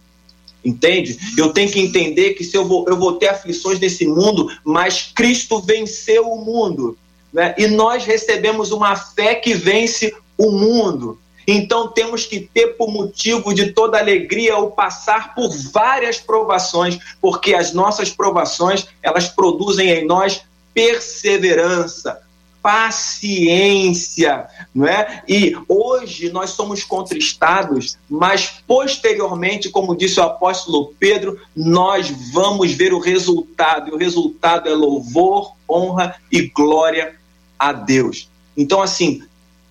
entende? 0.65 1.17
Eu 1.37 1.53
tenho 1.53 1.69
que 1.69 1.79
entender 1.79 2.33
que 2.33 2.43
se 2.43 2.57
eu 2.57 2.65
vou, 2.65 2.85
eu 2.87 2.97
vou 2.97 3.13
ter 3.13 3.27
aflições 3.27 3.79
nesse 3.79 4.07
mundo, 4.07 4.49
mas 4.63 5.11
Cristo 5.13 5.61
venceu 5.61 6.27
o 6.27 6.43
mundo, 6.43 6.97
né? 7.31 7.53
E 7.57 7.67
nós 7.67 8.03
recebemos 8.05 8.71
uma 8.71 8.95
fé 8.95 9.35
que 9.35 9.53
vence 9.53 10.13
o 10.37 10.51
mundo. 10.51 11.19
Então 11.47 11.87
temos 11.87 12.25
que 12.25 12.39
ter 12.39 12.75
por 12.77 12.91
motivo 12.91 13.53
de 13.53 13.71
toda 13.71 13.99
alegria 13.99 14.57
o 14.57 14.71
passar 14.71 15.35
por 15.35 15.49
várias 15.71 16.17
provações, 16.17 16.97
porque 17.21 17.53
as 17.53 17.73
nossas 17.73 18.09
provações, 18.09 18.87
elas 19.01 19.27
produzem 19.27 19.89
em 19.89 20.05
nós 20.05 20.41
perseverança, 20.73 22.21
paciência, 22.65 24.47
não 24.73 24.87
é? 24.87 25.23
E 25.27 25.55
hoje 25.69 26.31
nós 26.31 26.49
somos 26.49 26.83
contristados, 26.83 27.95
mas 28.09 28.55
posteriormente, 28.65 29.69
como 29.69 29.95
disse 29.95 30.19
o 30.19 30.23
apóstolo 30.23 30.91
Pedro, 30.99 31.39
nós 31.55 32.09
vamos 32.33 32.71
ver 32.71 32.91
o 32.91 32.99
resultado, 32.99 33.91
e 33.91 33.93
o 33.93 33.97
resultado 33.97 34.67
é 34.67 34.73
louvor, 34.73 35.53
honra 35.69 36.15
e 36.31 36.47
glória 36.47 37.15
a 37.59 37.71
Deus. 37.71 38.27
Então, 38.57 38.81
assim, 38.81 39.21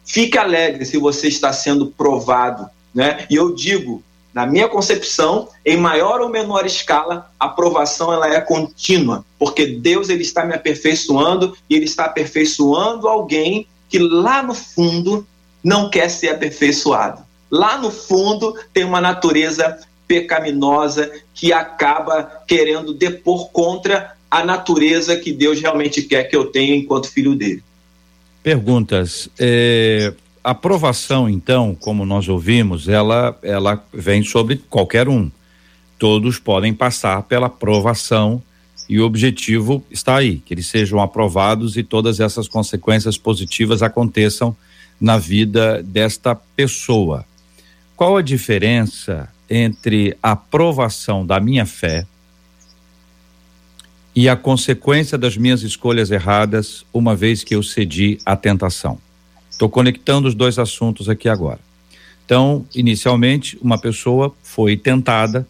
fique 0.04 0.38
alegre 0.38 0.84
se 0.84 0.98
você 0.98 1.28
está 1.28 1.52
sendo 1.52 1.86
provado, 1.86 2.68
né? 2.94 3.26
E 3.30 3.34
eu 3.34 3.54
digo, 3.54 4.02
na 4.32 4.46
minha 4.46 4.68
concepção, 4.68 5.48
em 5.64 5.76
maior 5.76 6.20
ou 6.20 6.28
menor 6.28 6.66
escala, 6.66 7.30
a 7.38 7.46
aprovação 7.46 8.12
ela 8.12 8.28
é 8.28 8.40
contínua, 8.40 9.24
porque 9.38 9.64
Deus 9.66 10.08
ele 10.08 10.22
está 10.22 10.44
me 10.44 10.54
aperfeiçoando 10.54 11.56
e 11.70 11.76
ele 11.76 11.84
está 11.84 12.06
aperfeiçoando 12.06 13.08
alguém 13.08 13.66
que 13.88 13.98
lá 13.98 14.42
no 14.42 14.54
fundo 14.54 15.26
não 15.62 15.88
quer 15.88 16.08
ser 16.08 16.30
aperfeiçoado. 16.30 17.22
Lá 17.50 17.78
no 17.78 17.90
fundo 17.92 18.56
tem 18.72 18.84
uma 18.84 19.00
natureza 19.00 19.78
pecaminosa 20.08 21.10
que 21.32 21.52
acaba 21.52 22.42
querendo 22.46 22.92
depor 22.92 23.50
contra 23.50 24.16
a 24.28 24.44
natureza 24.44 25.16
que 25.16 25.32
Deus 25.32 25.60
realmente 25.60 26.02
quer 26.02 26.24
que 26.24 26.34
eu 26.34 26.46
tenha 26.46 26.74
enquanto 26.74 27.10
filho 27.10 27.36
dele. 27.36 27.62
Perguntas. 28.44 29.30
É, 29.38 30.12
a 30.44 30.50
aprovação, 30.50 31.30
então, 31.30 31.74
como 31.74 32.04
nós 32.04 32.28
ouvimos, 32.28 32.88
ela, 32.88 33.34
ela 33.42 33.82
vem 33.90 34.22
sobre 34.22 34.56
qualquer 34.68 35.08
um. 35.08 35.30
Todos 35.98 36.38
podem 36.38 36.74
passar 36.74 37.22
pela 37.22 37.46
aprovação 37.46 38.42
e 38.86 39.00
o 39.00 39.06
objetivo 39.06 39.82
está 39.90 40.16
aí, 40.16 40.42
que 40.44 40.52
eles 40.52 40.66
sejam 40.66 41.00
aprovados 41.00 41.78
e 41.78 41.82
todas 41.82 42.20
essas 42.20 42.46
consequências 42.46 43.16
positivas 43.16 43.82
aconteçam 43.82 44.54
na 45.00 45.16
vida 45.16 45.82
desta 45.82 46.34
pessoa. 46.34 47.24
Qual 47.96 48.14
a 48.14 48.22
diferença 48.22 49.26
entre 49.48 50.18
a 50.22 50.32
aprovação 50.32 51.24
da 51.24 51.40
minha 51.40 51.64
fé 51.64 52.06
e 54.14 54.28
a 54.28 54.36
consequência 54.36 55.18
das 55.18 55.36
minhas 55.36 55.62
escolhas 55.62 56.10
erradas, 56.10 56.84
uma 56.92 57.16
vez 57.16 57.42
que 57.42 57.54
eu 57.54 57.62
cedi 57.62 58.18
à 58.24 58.36
tentação. 58.36 58.98
Estou 59.50 59.68
conectando 59.68 60.28
os 60.28 60.34
dois 60.34 60.58
assuntos 60.58 61.08
aqui 61.08 61.28
agora. 61.28 61.58
Então, 62.24 62.64
inicialmente, 62.74 63.58
uma 63.60 63.76
pessoa 63.76 64.34
foi 64.42 64.76
tentada 64.76 65.46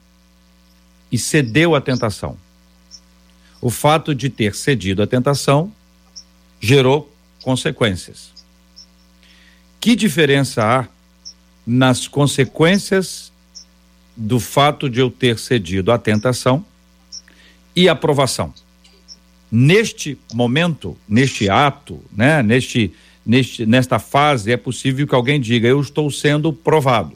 e 1.13 1.19
cedeu 1.19 1.75
à 1.75 1.81
tentação. 1.81 2.37
O 3.61 3.71
fato 3.71 4.15
de 4.15 4.29
ter 4.29 4.55
cedido 4.55 5.03
à 5.03 5.07
tentação 5.07 5.73
gerou 6.61 7.13
consequências. 7.43 8.31
Que 9.79 9.95
diferença 9.95 10.65
há 10.65 10.89
nas 11.67 12.09
consequências 12.09 13.31
do 14.17 14.41
fato 14.41 14.89
de 14.89 15.01
eu 15.01 15.11
ter 15.11 15.39
cedido 15.39 15.93
à 15.93 15.99
tentação 15.99 16.65
e 17.75 17.89
aprovação? 17.89 18.53
Neste 19.51 20.19
momento, 20.33 20.97
neste 21.09 21.49
ato, 21.49 22.01
né, 22.13 22.43
neste, 22.43 22.93
neste, 23.25 23.65
nesta 23.65 23.99
fase, 23.99 24.51
é 24.51 24.57
possível 24.57 25.07
que 25.07 25.15
alguém 25.15 25.41
diga: 25.41 25.69
Eu 25.69 25.81
estou 25.81 26.11
sendo 26.11 26.53
provado. 26.53 27.13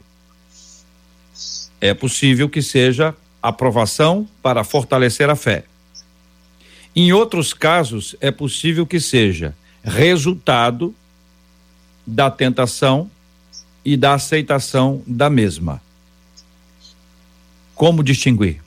É 1.81 1.93
possível 1.93 2.49
que 2.49 2.61
seja 2.61 3.15
aprovação 3.41 4.27
para 4.41 4.63
fortalecer 4.63 5.29
a 5.29 5.35
fé. 5.35 5.65
Em 6.95 7.13
outros 7.13 7.53
casos, 7.53 8.15
é 8.19 8.31
possível 8.31 8.85
que 8.85 8.99
seja 8.99 9.55
resultado 9.83 10.93
da 12.05 12.29
tentação 12.29 13.09
e 13.85 13.95
da 13.95 14.15
aceitação 14.15 15.01
da 15.05 15.29
mesma. 15.29 15.81
Como 17.75 18.03
distinguir? 18.03 18.61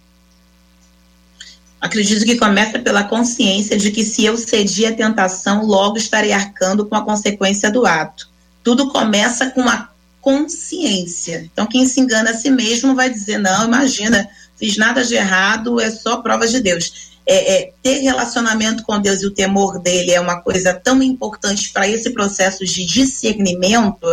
Acredito 1.82 2.24
que 2.24 2.36
começa 2.36 2.78
pela 2.78 3.02
consciência 3.02 3.76
de 3.76 3.90
que 3.90 4.04
se 4.04 4.24
eu 4.24 4.38
cedi 4.38 4.86
à 4.86 4.94
tentação, 4.94 5.66
logo 5.66 5.96
estarei 5.96 6.30
arcando 6.30 6.86
com 6.86 6.94
a 6.94 7.04
consequência 7.04 7.72
do 7.72 7.84
ato. 7.84 8.30
Tudo 8.62 8.88
começa 8.88 9.50
com 9.50 9.68
a 9.68 9.90
consciência. 10.20 11.50
Então, 11.52 11.66
quem 11.66 11.84
se 11.84 11.98
engana 11.98 12.30
a 12.30 12.34
si 12.34 12.50
mesmo 12.50 12.94
vai 12.94 13.10
dizer: 13.10 13.38
não, 13.38 13.64
imagina, 13.64 14.28
fiz 14.56 14.76
nada 14.76 15.04
de 15.04 15.16
errado, 15.16 15.80
é 15.80 15.90
só 15.90 16.18
prova 16.18 16.46
de 16.46 16.60
Deus. 16.60 17.10
É, 17.26 17.54
é, 17.54 17.72
ter 17.82 17.98
relacionamento 17.98 18.84
com 18.84 19.00
Deus 19.00 19.20
e 19.20 19.26
o 19.26 19.34
temor 19.34 19.80
dele 19.80 20.12
é 20.12 20.20
uma 20.20 20.40
coisa 20.40 20.72
tão 20.72 21.02
importante 21.02 21.72
para 21.72 21.88
esse 21.88 22.10
processo 22.10 22.64
de 22.64 22.84
discernimento, 22.84 24.06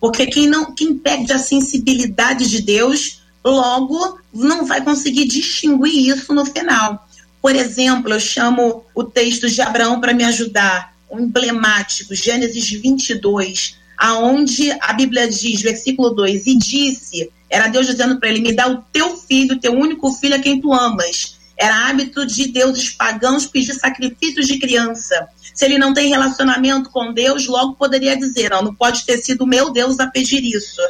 porque 0.00 0.26
quem 0.26 0.48
não 0.48 0.74
quem 0.74 0.98
perde 0.98 1.32
a 1.32 1.38
sensibilidade 1.38 2.48
de 2.48 2.62
Deus, 2.62 3.22
logo 3.44 4.18
não 4.34 4.66
vai 4.66 4.82
conseguir 4.82 5.26
distinguir 5.26 6.16
isso 6.16 6.34
no 6.34 6.44
final. 6.44 7.08
Por 7.42 7.56
exemplo, 7.56 8.12
eu 8.12 8.20
chamo 8.20 8.84
o 8.94 9.02
texto 9.02 9.50
de 9.50 9.60
Abraão 9.60 10.00
para 10.00 10.14
me 10.14 10.22
ajudar, 10.22 10.94
o 11.10 11.18
emblemático, 11.18 12.14
Gênesis 12.14 12.70
22, 12.70 13.76
aonde 13.98 14.70
a 14.80 14.92
Bíblia 14.92 15.28
diz, 15.28 15.60
versículo 15.60 16.10
2, 16.10 16.46
e 16.46 16.56
disse, 16.56 17.30
era 17.50 17.66
Deus 17.66 17.86
dizendo 17.86 18.18
para 18.18 18.28
ele, 18.28 18.40
me 18.40 18.52
dá 18.52 18.68
o 18.68 18.78
teu 18.92 19.16
filho, 19.16 19.58
teu 19.58 19.72
único 19.72 20.12
filho 20.12 20.36
a 20.36 20.38
quem 20.38 20.60
tu 20.60 20.72
amas. 20.72 21.36
Era 21.56 21.88
hábito 21.88 22.24
de 22.24 22.48
deuses 22.48 22.90
pagãos 22.90 23.46
pedir 23.46 23.74
sacrifícios 23.74 24.46
de 24.46 24.58
criança. 24.58 25.28
Se 25.54 25.64
ele 25.64 25.78
não 25.78 25.92
tem 25.92 26.08
relacionamento 26.08 26.90
com 26.90 27.12
Deus, 27.12 27.46
logo 27.46 27.74
poderia 27.74 28.16
dizer: 28.16 28.50
não, 28.50 28.62
não 28.62 28.74
pode 28.74 29.04
ter 29.04 29.18
sido 29.18 29.46
meu 29.46 29.70
Deus 29.70 30.00
a 30.00 30.06
pedir 30.06 30.42
isso. 30.42 30.80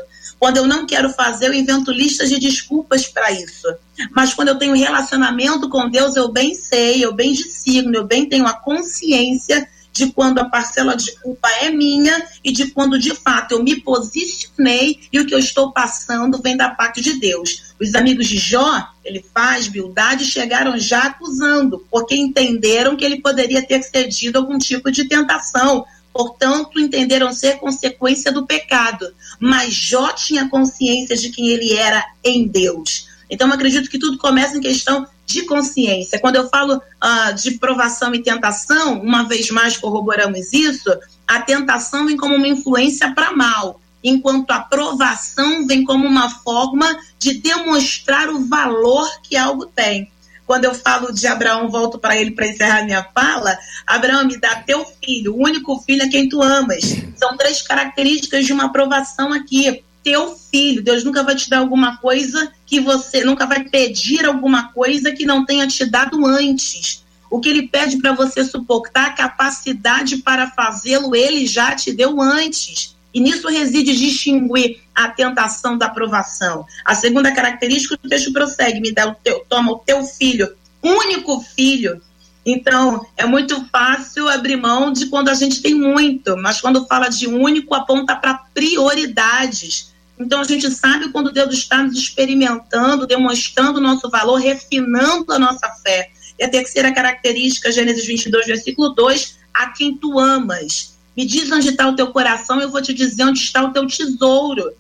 Quando 0.42 0.56
eu 0.56 0.66
não 0.66 0.84
quero 0.84 1.08
fazer, 1.10 1.46
eu 1.46 1.54
invento 1.54 1.92
listas 1.92 2.28
de 2.28 2.36
desculpas 2.36 3.06
para 3.06 3.30
isso. 3.30 3.68
Mas 4.10 4.34
quando 4.34 4.48
eu 4.48 4.58
tenho 4.58 4.74
relacionamento 4.74 5.68
com 5.68 5.88
Deus, 5.88 6.16
eu 6.16 6.32
bem 6.32 6.52
sei, 6.52 7.04
eu 7.04 7.12
bem 7.12 7.32
discerno, 7.32 7.94
eu 7.94 8.04
bem 8.04 8.28
tenho 8.28 8.44
a 8.44 8.52
consciência 8.52 9.68
de 9.92 10.10
quando 10.10 10.40
a 10.40 10.44
parcela 10.46 10.96
de 10.96 11.12
culpa 11.20 11.48
é 11.60 11.70
minha 11.70 12.26
e 12.42 12.50
de 12.50 12.72
quando 12.72 12.98
de 12.98 13.14
fato 13.14 13.52
eu 13.52 13.62
me 13.62 13.80
posicionei 13.82 14.98
e 15.12 15.20
o 15.20 15.26
que 15.26 15.32
eu 15.32 15.38
estou 15.38 15.70
passando 15.70 16.42
vem 16.42 16.56
da 16.56 16.70
parte 16.70 17.00
de 17.00 17.20
Deus. 17.20 17.74
Os 17.80 17.94
amigos 17.94 18.26
de 18.26 18.36
Jó, 18.36 18.84
ele 19.04 19.24
faz 19.32 19.68
Bildade, 19.68 20.24
chegaram 20.24 20.76
já 20.76 21.04
acusando, 21.04 21.86
porque 21.88 22.16
entenderam 22.16 22.96
que 22.96 23.04
ele 23.04 23.20
poderia 23.20 23.64
ter 23.64 23.80
cedido 23.84 24.40
algum 24.40 24.58
tipo 24.58 24.90
de 24.90 25.06
tentação, 25.06 25.84
portanto, 26.12 26.78
entenderam 26.78 27.32
ser 27.32 27.58
consequência 27.58 28.30
do 28.30 28.46
pecado. 28.46 29.14
Mas 29.40 29.72
Jó 29.74 30.12
tinha 30.12 30.48
consciência 30.48 31.16
de 31.16 31.30
quem 31.30 31.48
ele 31.48 31.72
era 31.74 32.04
em 32.22 32.46
Deus. 32.46 33.08
Então, 33.30 33.48
eu 33.48 33.54
acredito 33.54 33.88
que 33.88 33.98
tudo 33.98 34.18
começa 34.18 34.56
em 34.56 34.60
questão 34.60 35.06
de 35.24 35.46
consciência. 35.46 36.18
Quando 36.18 36.36
eu 36.36 36.48
falo 36.48 36.76
uh, 36.76 37.34
de 37.34 37.52
provação 37.52 38.14
e 38.14 38.22
tentação, 38.22 39.00
uma 39.00 39.22
vez 39.22 39.50
mais 39.50 39.76
corroboramos 39.76 40.52
isso, 40.52 40.90
a 41.26 41.40
tentação 41.40 42.06
vem 42.06 42.16
como 42.16 42.34
uma 42.34 42.48
influência 42.48 43.14
para 43.14 43.34
mal, 43.34 43.80
enquanto 44.04 44.50
a 44.50 44.60
provação 44.60 45.66
vem 45.66 45.84
como 45.84 46.06
uma 46.06 46.28
forma 46.28 46.98
de 47.18 47.34
demonstrar 47.34 48.28
o 48.28 48.46
valor 48.46 49.08
que 49.22 49.36
algo 49.36 49.64
tem. 49.66 50.10
Quando 50.46 50.64
eu 50.64 50.74
falo 50.74 51.12
de 51.12 51.26
Abraão, 51.26 51.70
volto 51.70 51.98
para 51.98 52.16
ele 52.16 52.32
para 52.32 52.46
encerrar 52.46 52.84
minha 52.84 53.06
fala. 53.14 53.56
Abraão, 53.86 54.26
me 54.26 54.36
dá 54.36 54.56
teu 54.56 54.84
filho, 55.02 55.34
o 55.34 55.42
único 55.42 55.78
filho 55.80 56.04
a 56.04 56.08
quem 56.08 56.28
tu 56.28 56.42
amas. 56.42 56.82
São 57.16 57.36
três 57.36 57.62
características 57.62 58.44
de 58.44 58.52
uma 58.52 58.64
aprovação 58.64 59.32
aqui 59.32 59.82
teu 60.02 60.36
filho. 60.50 60.82
Deus 60.82 61.04
nunca 61.04 61.22
vai 61.22 61.34
te 61.34 61.48
dar 61.48 61.58
alguma 61.58 61.96
coisa 61.98 62.52
que 62.66 62.80
você 62.80 63.24
nunca 63.24 63.46
vai 63.46 63.64
pedir 63.64 64.26
alguma 64.26 64.72
coisa 64.72 65.12
que 65.12 65.24
não 65.24 65.44
tenha 65.44 65.66
te 65.66 65.84
dado 65.84 66.26
antes. 66.26 67.02
O 67.30 67.40
que 67.40 67.48
ele 67.48 67.68
pede 67.68 67.96
para 67.98 68.12
você 68.12 68.44
suportar, 68.44 69.06
a 69.06 69.12
capacidade 69.12 70.18
para 70.18 70.50
fazê-lo, 70.50 71.16
ele 71.16 71.46
já 71.46 71.74
te 71.74 71.92
deu 71.92 72.20
antes. 72.20 72.91
E 73.14 73.20
nisso 73.20 73.48
reside 73.48 73.96
distinguir 73.96 74.80
a 74.94 75.08
tentação 75.08 75.76
da 75.76 75.86
aprovação. 75.86 76.64
A 76.84 76.94
segunda 76.94 77.32
característica, 77.32 77.98
o 78.02 78.08
texto 78.08 78.32
prossegue, 78.32 78.80
me 78.80 78.92
dá 78.92 79.08
o 79.08 79.14
teu, 79.14 79.44
toma 79.48 79.72
o 79.72 79.78
teu 79.78 80.02
filho, 80.04 80.54
único 80.82 81.40
filho. 81.40 82.00
Então, 82.44 83.06
é 83.16 83.24
muito 83.24 83.64
fácil 83.70 84.28
abrir 84.28 84.56
mão 84.56 84.92
de 84.92 85.06
quando 85.06 85.28
a 85.28 85.34
gente 85.34 85.62
tem 85.62 85.74
muito, 85.74 86.36
mas 86.36 86.60
quando 86.60 86.86
fala 86.86 87.08
de 87.08 87.28
único, 87.28 87.74
aponta 87.74 88.16
para 88.16 88.34
prioridades. 88.52 89.92
Então 90.18 90.40
a 90.40 90.44
gente 90.44 90.70
sabe 90.70 91.10
quando 91.10 91.32
Deus 91.32 91.52
está 91.52 91.82
nos 91.82 91.96
experimentando, 91.96 93.06
demonstrando 93.06 93.78
o 93.78 93.82
nosso 93.82 94.08
valor, 94.10 94.36
refinando 94.36 95.32
a 95.32 95.38
nossa 95.38 95.68
fé. 95.82 96.10
E 96.38 96.44
a 96.44 96.48
terceira 96.48 96.92
característica, 96.92 97.72
Gênesis 97.72 98.06
22, 98.06 98.46
versículo 98.46 98.90
2, 98.90 99.38
a 99.52 99.68
quem 99.68 99.96
tu 99.96 100.18
amas. 100.18 100.91
Me 101.16 101.26
diz 101.26 101.50
onde 101.50 101.68
está 101.68 101.88
o 101.88 101.96
teu 101.96 102.08
coração, 102.08 102.60
eu 102.60 102.70
vou 102.70 102.80
te 102.80 102.94
dizer 102.94 103.24
onde 103.24 103.40
está 103.40 103.62
o 103.62 103.72
teu 103.72 103.86
tesouro. 103.86 104.72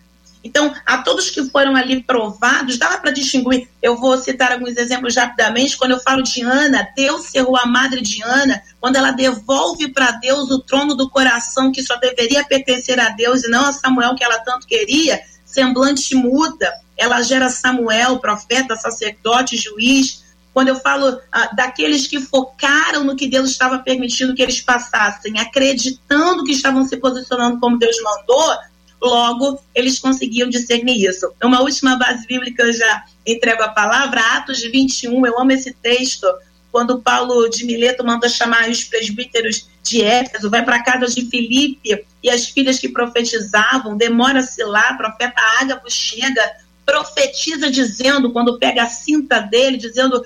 Então, 0.44 0.74
a 0.84 0.98
todos 0.98 1.30
que 1.30 1.44
foram 1.50 1.76
ali 1.76 2.02
provados, 2.02 2.76
dá 2.76 2.98
para 2.98 3.12
distinguir. 3.12 3.68
Eu 3.80 3.96
vou 3.96 4.18
citar 4.18 4.50
alguns 4.50 4.76
exemplos 4.76 5.14
rapidamente. 5.14 5.76
Quando 5.76 5.92
eu 5.92 6.00
falo 6.00 6.22
de 6.22 6.42
Ana, 6.42 6.88
Deus 6.96 7.26
cerrou 7.26 7.56
a 7.56 7.66
madre 7.66 8.00
de 8.00 8.22
Ana, 8.24 8.60
quando 8.80 8.96
ela 8.96 9.12
devolve 9.12 9.88
para 9.92 10.10
Deus 10.12 10.50
o 10.50 10.58
trono 10.58 10.96
do 10.96 11.08
coração 11.08 11.70
que 11.70 11.82
só 11.82 11.96
deveria 11.96 12.44
pertencer 12.44 12.98
a 12.98 13.10
Deus 13.10 13.44
e 13.44 13.50
não 13.50 13.66
a 13.66 13.72
Samuel 13.72 14.16
que 14.16 14.24
ela 14.24 14.40
tanto 14.40 14.66
queria, 14.66 15.20
semblante 15.44 16.14
muda, 16.16 16.72
ela 16.96 17.22
gera 17.22 17.48
Samuel, 17.48 18.18
profeta, 18.18 18.74
sacerdote, 18.74 19.56
juiz. 19.56 20.21
Quando 20.52 20.68
eu 20.68 20.76
falo 20.76 21.18
ah, 21.30 21.50
daqueles 21.54 22.06
que 22.06 22.20
focaram 22.20 23.04
no 23.04 23.16
que 23.16 23.26
Deus 23.26 23.50
estava 23.50 23.78
permitindo 23.78 24.34
que 24.34 24.42
eles 24.42 24.60
passassem, 24.60 25.38
acreditando 25.38 26.44
que 26.44 26.52
estavam 26.52 26.84
se 26.84 26.96
posicionando 26.98 27.58
como 27.58 27.78
Deus 27.78 27.96
mandou, 28.02 28.56
logo 29.00 29.58
eles 29.74 29.98
conseguiam 29.98 30.48
discernir 30.48 31.08
isso. 31.08 31.32
Uma 31.42 31.62
última 31.62 31.96
base 31.96 32.26
bíblica 32.26 32.62
eu 32.64 32.72
já 32.72 33.04
entrego 33.26 33.62
a 33.62 33.68
palavra, 33.68 34.20
Atos 34.36 34.60
21, 34.62 35.26
eu 35.26 35.40
amo 35.40 35.52
esse 35.52 35.72
texto, 35.74 36.26
quando 36.70 37.02
Paulo 37.02 37.48
de 37.48 37.64
Mileto 37.64 38.04
manda 38.04 38.28
chamar 38.28 38.68
os 38.68 38.84
presbíteros 38.84 39.68
de 39.82 40.02
Éfeso, 40.02 40.48
vai 40.48 40.64
para 40.64 40.76
a 40.76 40.82
casa 40.82 41.06
de 41.06 41.28
Filipe 41.28 42.04
e 42.22 42.30
as 42.30 42.46
filhas 42.46 42.78
que 42.78 42.88
profetizavam, 42.88 43.96
demora-se 43.96 44.62
lá, 44.64 44.94
profeta 44.94 45.40
Ágabo 45.60 45.90
chega, 45.90 46.56
profetiza 46.86 47.70
dizendo, 47.70 48.32
quando 48.32 48.58
pega 48.58 48.84
a 48.84 48.88
cinta 48.88 49.40
dele, 49.40 49.76
dizendo 49.76 50.24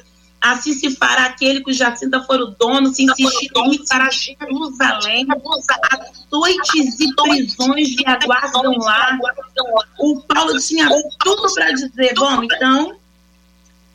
assim 0.53 0.72
se 0.72 0.90
fará 0.97 1.26
aquele 1.26 1.61
cuja 1.61 1.94
cinta 1.97 2.22
for 2.22 2.40
o 2.40 2.47
dono, 2.47 2.92
se 2.92 3.05
insistir 3.05 3.51
em 3.55 3.84
para 3.86 4.11
Jerusalém, 4.11 5.26
açoites 5.92 7.01
e 7.01 7.14
prisões 7.14 7.88
lhe 7.97 8.07
aguardam 8.07 8.72
lá. 8.78 9.18
O 9.99 10.20
Paulo 10.22 10.59
tinha 10.59 10.88
tudo 11.20 11.55
para 11.55 11.72
dizer, 11.72 12.14
bom, 12.14 12.42
então 12.42 12.97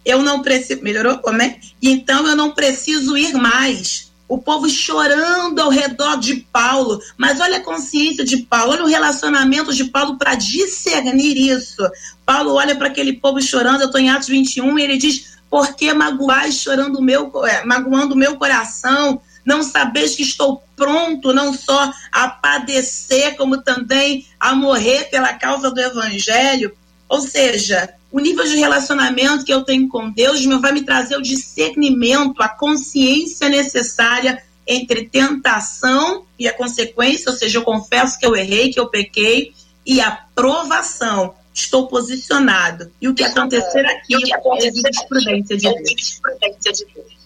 eu 0.06 0.22
não 0.22 0.42
preciso. 0.42 0.82
Melhorou? 0.82 1.18
Como 1.20 1.42
é? 1.42 1.60
Então 1.82 2.28
eu 2.28 2.36
não 2.36 2.52
preciso 2.52 3.18
ir 3.18 3.34
mais. 3.34 4.12
O 4.28 4.38
povo 4.38 4.70
chorando 4.70 5.60
ao 5.60 5.70
redor 5.70 6.18
de 6.18 6.36
Paulo. 6.54 7.02
Mas 7.18 7.42
olha 7.42 7.58
a 7.58 7.64
consciência 7.64 8.24
de 8.24 8.38
Paulo, 8.38 8.72
olha 8.72 8.84
o 8.86 8.88
relacionamento 8.88 9.74
de 9.74 9.86
Paulo 9.86 10.18
para 10.18 10.36
discernir 10.36 11.38
isso. 11.38 11.84
Paulo 12.26 12.54
olha 12.54 12.76
para 12.76 12.88
aquele 12.88 13.14
povo 13.14 13.42
chorando, 13.42 13.82
eu 13.82 13.88
estou 13.88 14.00
em 14.00 14.10
Atos 14.10 14.30
21, 14.30 14.80
e 14.80 14.84
ele 14.84 14.98
diz: 14.98 15.38
Por 15.52 15.76
que 15.76 15.94
magoar 15.94 16.50
chorando 16.50 17.02
meu, 17.02 17.30
é, 17.46 17.66
magoando 17.66 18.16
o 18.16 18.18
meu 18.18 18.38
coração? 18.38 19.22
Não 19.46 19.62
sabeis 19.62 20.16
que 20.16 20.22
estou 20.22 20.64
pronto 20.78 21.34
não 21.34 21.54
só 21.54 21.92
a 22.10 22.30
padecer, 22.30 23.36
como 23.36 23.62
também 23.62 24.26
a 24.40 24.56
morrer 24.56 25.10
pela 25.12 25.34
causa 25.34 25.70
do 25.70 25.82
evangelho? 25.82 26.74
Ou 27.10 27.20
seja, 27.20 27.94
o 28.10 28.22
nível 28.22 28.46
de 28.46 28.56
relacionamento 28.56 29.44
que 29.44 29.54
eu 29.54 29.66
tenho 29.66 29.90
com 29.90 30.10
Deus 30.10 30.46
vai 30.46 30.72
me 30.72 30.84
trazer 30.84 31.18
o 31.18 31.22
discernimento, 31.22 32.42
a 32.42 32.48
consciência 32.48 33.50
necessária 33.50 34.42
entre 34.66 35.10
tentação 35.10 36.24
e 36.40 36.48
a 36.48 36.54
consequência, 36.54 37.30
ou 37.30 37.38
seja, 37.38 37.58
eu 37.58 37.64
confesso 37.64 38.18
que 38.18 38.26
eu 38.26 38.38
errei, 38.38 38.72
que 38.72 38.80
eu 38.80 38.88
pequei, 38.88 39.54
e 39.86 40.00
a 40.00 40.12
provação. 40.34 41.34
Estou 41.54 41.88
posicionado. 41.88 42.92
E 43.02 43.08
o 43.08 43.14
que 43.14 43.24
acontecer 43.24 43.86
aqui 43.86 44.16
é 44.16 44.72
jurisprudência 44.72 45.58
de 45.58 46.86
Deus. 46.94 47.22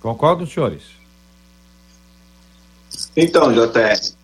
Concordo, 0.00 0.46
senhores? 0.46 0.82
Então, 3.16 3.52
JR, 3.52 4.14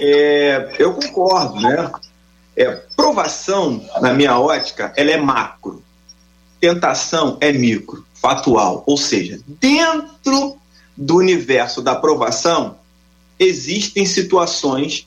é, 0.00 0.76
eu 0.78 0.94
concordo, 0.94 1.60
né? 1.60 1.90
É, 2.56 2.70
provação, 2.96 3.88
na 4.00 4.12
minha 4.12 4.38
ótica, 4.38 4.92
ela 4.96 5.10
é 5.10 5.16
macro. 5.16 5.82
Tentação 6.60 7.38
é 7.40 7.52
micro 7.52 8.04
factual, 8.20 8.82
ou 8.86 8.96
seja, 8.96 9.40
dentro 9.46 10.58
do 10.96 11.16
universo 11.16 11.80
da 11.80 11.92
aprovação 11.92 12.76
existem 13.38 14.04
situações 14.04 15.06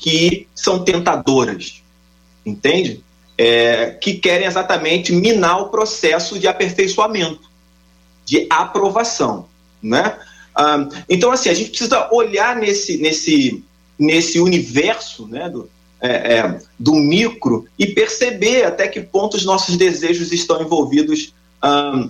que 0.00 0.48
são 0.54 0.82
tentadoras, 0.82 1.82
entende? 2.44 3.04
É, 3.36 3.90
que 3.90 4.14
querem 4.14 4.46
exatamente 4.46 5.12
minar 5.12 5.60
o 5.60 5.68
processo 5.68 6.38
de 6.38 6.48
aperfeiçoamento, 6.48 7.48
de 8.24 8.46
aprovação, 8.50 9.46
né? 9.82 10.18
Ah, 10.54 10.88
então, 11.08 11.30
assim, 11.30 11.48
a 11.48 11.54
gente 11.54 11.70
precisa 11.70 12.08
olhar 12.12 12.56
nesse, 12.56 12.98
nesse, 12.98 13.62
nesse 13.98 14.40
universo, 14.40 15.26
né, 15.26 15.48
do, 15.48 15.70
é, 16.00 16.36
é, 16.36 16.58
do 16.78 16.94
micro 16.94 17.66
e 17.78 17.86
perceber 17.86 18.64
até 18.64 18.88
que 18.88 19.00
ponto 19.00 19.36
os 19.36 19.44
nossos 19.44 19.76
desejos 19.76 20.32
estão 20.32 20.60
envolvidos 20.60 21.34
ah, 21.62 22.08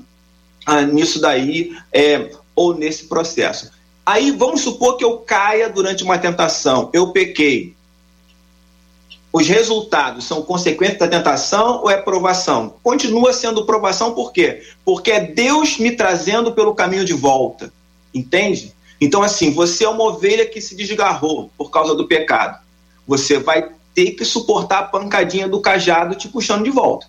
ah, 0.64 0.82
nisso 0.82 1.20
daí 1.20 1.76
é, 1.92 2.30
ou 2.54 2.74
nesse 2.74 3.04
processo. 3.06 3.70
Aí 4.06 4.30
vamos 4.30 4.62
supor 4.62 4.96
que 4.96 5.04
eu 5.04 5.18
caia 5.18 5.68
durante 5.68 6.02
uma 6.02 6.18
tentação, 6.18 6.90
eu 6.92 7.12
pequei. 7.12 7.74
Os 9.32 9.46
resultados 9.46 10.24
são 10.24 10.42
consequência 10.42 10.98
da 10.98 11.08
tentação 11.08 11.82
ou 11.82 11.90
é 11.90 11.96
provação? 11.96 12.74
Continua 12.82 13.32
sendo 13.32 13.64
provação 13.64 14.12
por 14.12 14.32
quê? 14.32 14.62
Porque 14.84 15.12
é 15.12 15.20
Deus 15.20 15.78
me 15.78 15.92
trazendo 15.92 16.52
pelo 16.52 16.74
caminho 16.74 17.04
de 17.04 17.12
volta. 17.12 17.72
Entende? 18.12 18.74
Então, 19.00 19.22
assim, 19.22 19.52
você 19.52 19.84
é 19.84 19.88
uma 19.88 20.04
ovelha 20.04 20.44
que 20.44 20.60
se 20.60 20.74
desgarrou 20.74 21.50
por 21.56 21.70
causa 21.70 21.94
do 21.94 22.08
pecado. 22.08 22.60
Você 23.06 23.38
vai 23.38 23.70
ter 23.94 24.12
que 24.12 24.24
suportar 24.24 24.80
a 24.80 24.84
pancadinha 24.84 25.48
do 25.48 25.60
cajado 25.60 26.16
te 26.16 26.28
puxando 26.28 26.64
de 26.64 26.70
volta. 26.70 27.06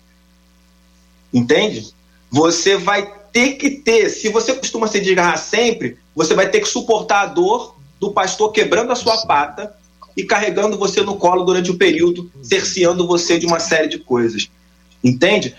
Entende? 1.34 1.92
Você 2.30 2.76
vai 2.76 3.12
ter 3.32 3.54
que 3.54 3.70
ter, 3.70 4.08
se 4.10 4.28
você 4.28 4.54
costuma 4.54 4.86
se 4.86 5.00
desgarrar 5.00 5.38
sempre, 5.38 5.98
você 6.14 6.34
vai 6.34 6.48
ter 6.48 6.60
que 6.60 6.68
suportar 6.68 7.22
a 7.22 7.26
dor 7.26 7.74
do 7.98 8.12
pastor 8.12 8.52
quebrando 8.52 8.92
a 8.92 8.96
sua 8.96 9.26
pata 9.26 9.76
e 10.16 10.24
carregando 10.24 10.78
você 10.78 11.02
no 11.02 11.16
colo 11.16 11.44
durante 11.44 11.70
o 11.70 11.78
período, 11.78 12.30
cerceando 12.42 13.06
você 13.06 13.38
de 13.38 13.46
uma 13.46 13.58
série 13.58 13.88
de 13.88 13.98
coisas. 13.98 14.48
Entende? 15.02 15.54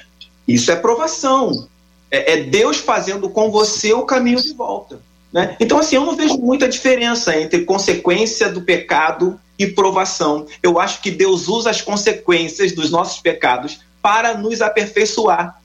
Isso 0.47 0.71
é 0.71 0.75
provação. 0.75 1.67
É, 2.09 2.33
é 2.33 2.43
Deus 2.43 2.77
fazendo 2.77 3.29
com 3.29 3.49
você 3.51 3.93
o 3.93 4.05
caminho 4.05 4.41
de 4.41 4.53
volta. 4.53 4.99
Né? 5.31 5.57
Então, 5.59 5.79
assim, 5.79 5.95
eu 5.95 6.05
não 6.05 6.15
vejo 6.15 6.37
muita 6.37 6.69
diferença 6.69 7.35
entre 7.39 7.65
consequência 7.65 8.49
do 8.49 8.61
pecado 8.61 9.39
e 9.57 9.65
provação. 9.67 10.45
Eu 10.61 10.79
acho 10.79 11.01
que 11.01 11.09
Deus 11.09 11.47
usa 11.47 11.71
as 11.71 11.81
consequências 11.81 12.71
dos 12.73 12.91
nossos 12.91 13.19
pecados 13.19 13.79
para 14.01 14.37
nos 14.37 14.61
aperfeiçoar. 14.61 15.59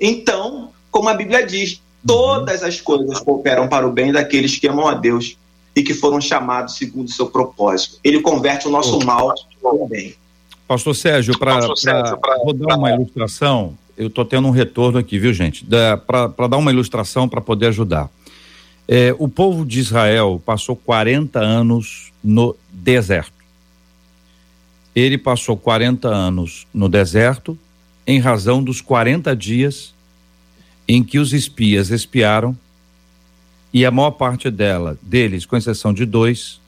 Então, 0.00 0.70
como 0.90 1.08
a 1.08 1.14
Bíblia 1.14 1.46
diz, 1.46 1.80
todas 2.04 2.62
as 2.62 2.80
coisas 2.80 3.20
cooperam 3.20 3.68
para 3.68 3.86
o 3.86 3.92
bem 3.92 4.10
daqueles 4.10 4.58
que 4.58 4.66
amam 4.66 4.88
a 4.88 4.94
Deus 4.94 5.36
e 5.74 5.82
que 5.82 5.94
foram 5.94 6.20
chamados 6.20 6.76
segundo 6.76 7.08
o 7.08 7.12
seu 7.12 7.26
propósito. 7.26 7.98
Ele 8.04 8.20
converte 8.20 8.68
o 8.68 8.70
nosso 8.70 8.98
oh. 8.98 9.04
mal 9.04 9.34
o 9.62 9.88
bem. 9.88 10.14
Pastor 10.68 10.94
Sérgio, 10.94 11.38
para 11.38 11.60
dar 12.54 12.76
uma 12.76 12.90
ilustração, 12.90 13.76
eu 13.96 14.06
estou 14.06 14.24
tendo 14.24 14.48
um 14.48 14.50
retorno 14.50 14.98
aqui, 14.98 15.18
viu, 15.18 15.32
gente? 15.32 15.66
Para 16.06 16.48
dar 16.48 16.56
uma 16.56 16.70
ilustração 16.70 17.28
para 17.28 17.40
poder 17.40 17.66
ajudar. 17.66 18.10
É, 18.88 19.14
o 19.18 19.28
povo 19.28 19.64
de 19.64 19.80
Israel 19.80 20.42
passou 20.44 20.74
40 20.74 21.38
anos 21.38 22.12
no 22.22 22.56
deserto. 22.70 23.32
Ele 24.94 25.16
passou 25.16 25.56
40 25.56 26.08
anos 26.08 26.66
no 26.72 26.88
deserto 26.88 27.58
em 28.06 28.18
razão 28.18 28.62
dos 28.62 28.80
40 28.80 29.34
dias 29.36 29.94
em 30.88 31.02
que 31.02 31.18
os 31.18 31.32
espias 31.32 31.90
espiaram 31.90 32.56
e 33.72 33.86
a 33.86 33.90
maior 33.90 34.10
parte 34.10 34.50
dela, 34.50 34.98
deles, 35.00 35.46
com 35.46 35.56
exceção 35.56 35.94
de 35.94 36.04
dois, 36.04 36.60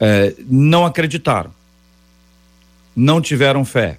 é, 0.00 0.34
não 0.48 0.84
acreditaram, 0.84 1.52
não 2.96 3.20
tiveram 3.20 3.64
fé 3.64 3.98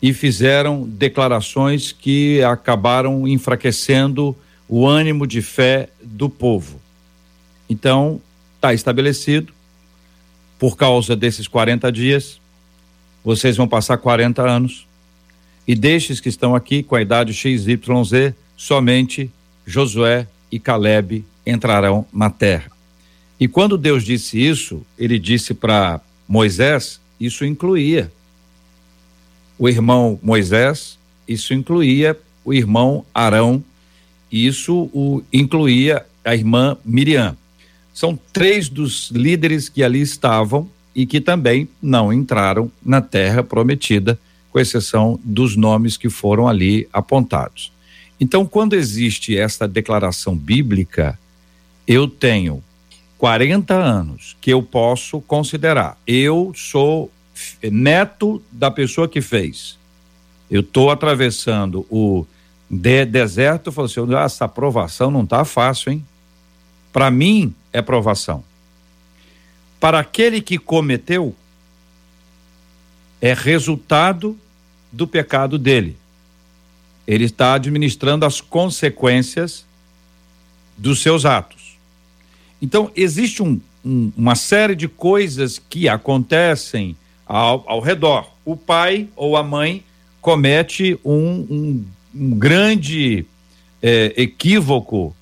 e 0.00 0.14
fizeram 0.14 0.84
declarações 0.88 1.92
que 1.92 2.42
acabaram 2.42 3.26
enfraquecendo 3.26 4.34
o 4.68 4.86
ânimo 4.86 5.26
de 5.26 5.42
fé 5.42 5.88
do 6.02 6.30
povo. 6.30 6.80
Então, 7.68 8.20
está 8.56 8.72
estabelecido, 8.72 9.52
por 10.58 10.76
causa 10.76 11.14
desses 11.14 11.46
40 11.46 11.90
dias, 11.92 12.40
vocês 13.24 13.56
vão 13.56 13.68
passar 13.68 13.98
40 13.98 14.42
anos 14.42 14.86
e 15.66 15.74
destes 15.74 16.20
que 16.20 16.28
estão 16.28 16.54
aqui 16.54 16.82
com 16.82 16.94
a 16.94 17.02
idade 17.02 17.34
XYZ, 17.34 18.32
somente 18.56 19.30
Josué 19.66 20.26
e 20.50 20.58
Caleb 20.58 21.24
entrarão 21.46 22.06
na 22.12 22.30
terra. 22.30 22.70
E 23.40 23.46
quando 23.46 23.78
Deus 23.78 24.04
disse 24.04 24.40
isso, 24.40 24.82
ele 24.98 25.18
disse 25.18 25.54
para 25.54 26.00
Moisés, 26.28 27.00
isso 27.20 27.44
incluía 27.44 28.10
o 29.58 29.68
irmão 29.68 30.18
Moisés, 30.22 30.98
isso 31.26 31.52
incluía 31.52 32.16
o 32.44 32.54
irmão 32.54 33.04
Arão, 33.12 33.62
isso 34.30 34.88
o 34.92 35.22
incluía 35.32 36.06
a 36.24 36.34
irmã 36.34 36.76
Miriam. 36.84 37.36
São 37.92 38.18
três 38.32 38.68
dos 38.68 39.10
líderes 39.10 39.68
que 39.68 39.82
ali 39.82 40.00
estavam 40.00 40.68
e 40.94 41.06
que 41.06 41.20
também 41.20 41.68
não 41.82 42.12
entraram 42.12 42.70
na 42.84 43.00
terra 43.00 43.42
prometida 43.42 44.18
com 44.50 44.60
exceção 44.60 45.18
dos 45.24 45.56
nomes 45.56 45.96
que 45.96 46.08
foram 46.08 46.46
ali 46.46 46.88
apontados. 46.92 47.72
Então, 48.20 48.44
quando 48.44 48.74
existe 48.74 49.36
esta 49.36 49.68
declaração 49.68 50.36
bíblica, 50.36 51.18
eu 51.86 52.08
tenho 52.08 52.62
40 53.16 53.74
anos 53.74 54.36
que 54.40 54.52
eu 54.52 54.62
posso 54.62 55.20
considerar. 55.20 55.96
Eu 56.06 56.52
sou 56.54 57.10
neto 57.62 58.42
da 58.50 58.70
pessoa 58.70 59.08
que 59.08 59.20
fez. 59.20 59.78
Eu 60.50 60.60
estou 60.60 60.90
atravessando 60.90 61.86
o 61.90 62.26
de 62.70 63.04
deserto, 63.04 63.72
falou 63.72 63.86
assim: 63.86 64.14
ah, 64.14 64.24
essa 64.24 64.44
aprovação 64.44 65.10
não 65.10 65.22
está 65.22 65.44
fácil, 65.44 65.92
hein? 65.92 66.04
Para 66.92 67.10
mim 67.10 67.54
é 67.72 67.80
provação. 67.80 68.44
Para 69.80 70.00
aquele 70.00 70.40
que 70.40 70.58
cometeu, 70.58 71.34
é 73.20 73.32
resultado 73.32 74.38
do 74.90 75.06
pecado 75.06 75.58
dele. 75.58 75.96
Ele 77.08 77.24
está 77.24 77.54
administrando 77.54 78.26
as 78.26 78.38
consequências 78.38 79.64
dos 80.76 81.00
seus 81.00 81.24
atos. 81.24 81.78
Então, 82.60 82.90
existe 82.94 83.42
um, 83.42 83.58
um, 83.82 84.12
uma 84.14 84.34
série 84.34 84.76
de 84.76 84.86
coisas 84.86 85.58
que 85.58 85.88
acontecem 85.88 86.94
ao, 87.26 87.64
ao 87.66 87.80
redor. 87.80 88.30
O 88.44 88.54
pai 88.54 89.08
ou 89.16 89.38
a 89.38 89.42
mãe 89.42 89.82
comete 90.20 91.00
um, 91.02 91.82
um 92.14 92.30
grande 92.36 93.24
é, 93.80 94.12
equívoco, 94.14 95.16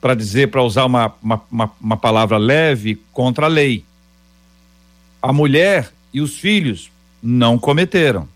para 0.00 0.14
dizer, 0.14 0.48
para 0.48 0.62
usar 0.62 0.84
uma, 0.84 1.12
uma, 1.20 1.72
uma 1.80 1.96
palavra 1.96 2.38
leve, 2.38 3.00
contra 3.12 3.46
a 3.46 3.48
lei. 3.48 3.82
A 5.20 5.32
mulher 5.32 5.92
e 6.14 6.20
os 6.20 6.38
filhos 6.38 6.88
não 7.20 7.58
cometeram. 7.58 8.28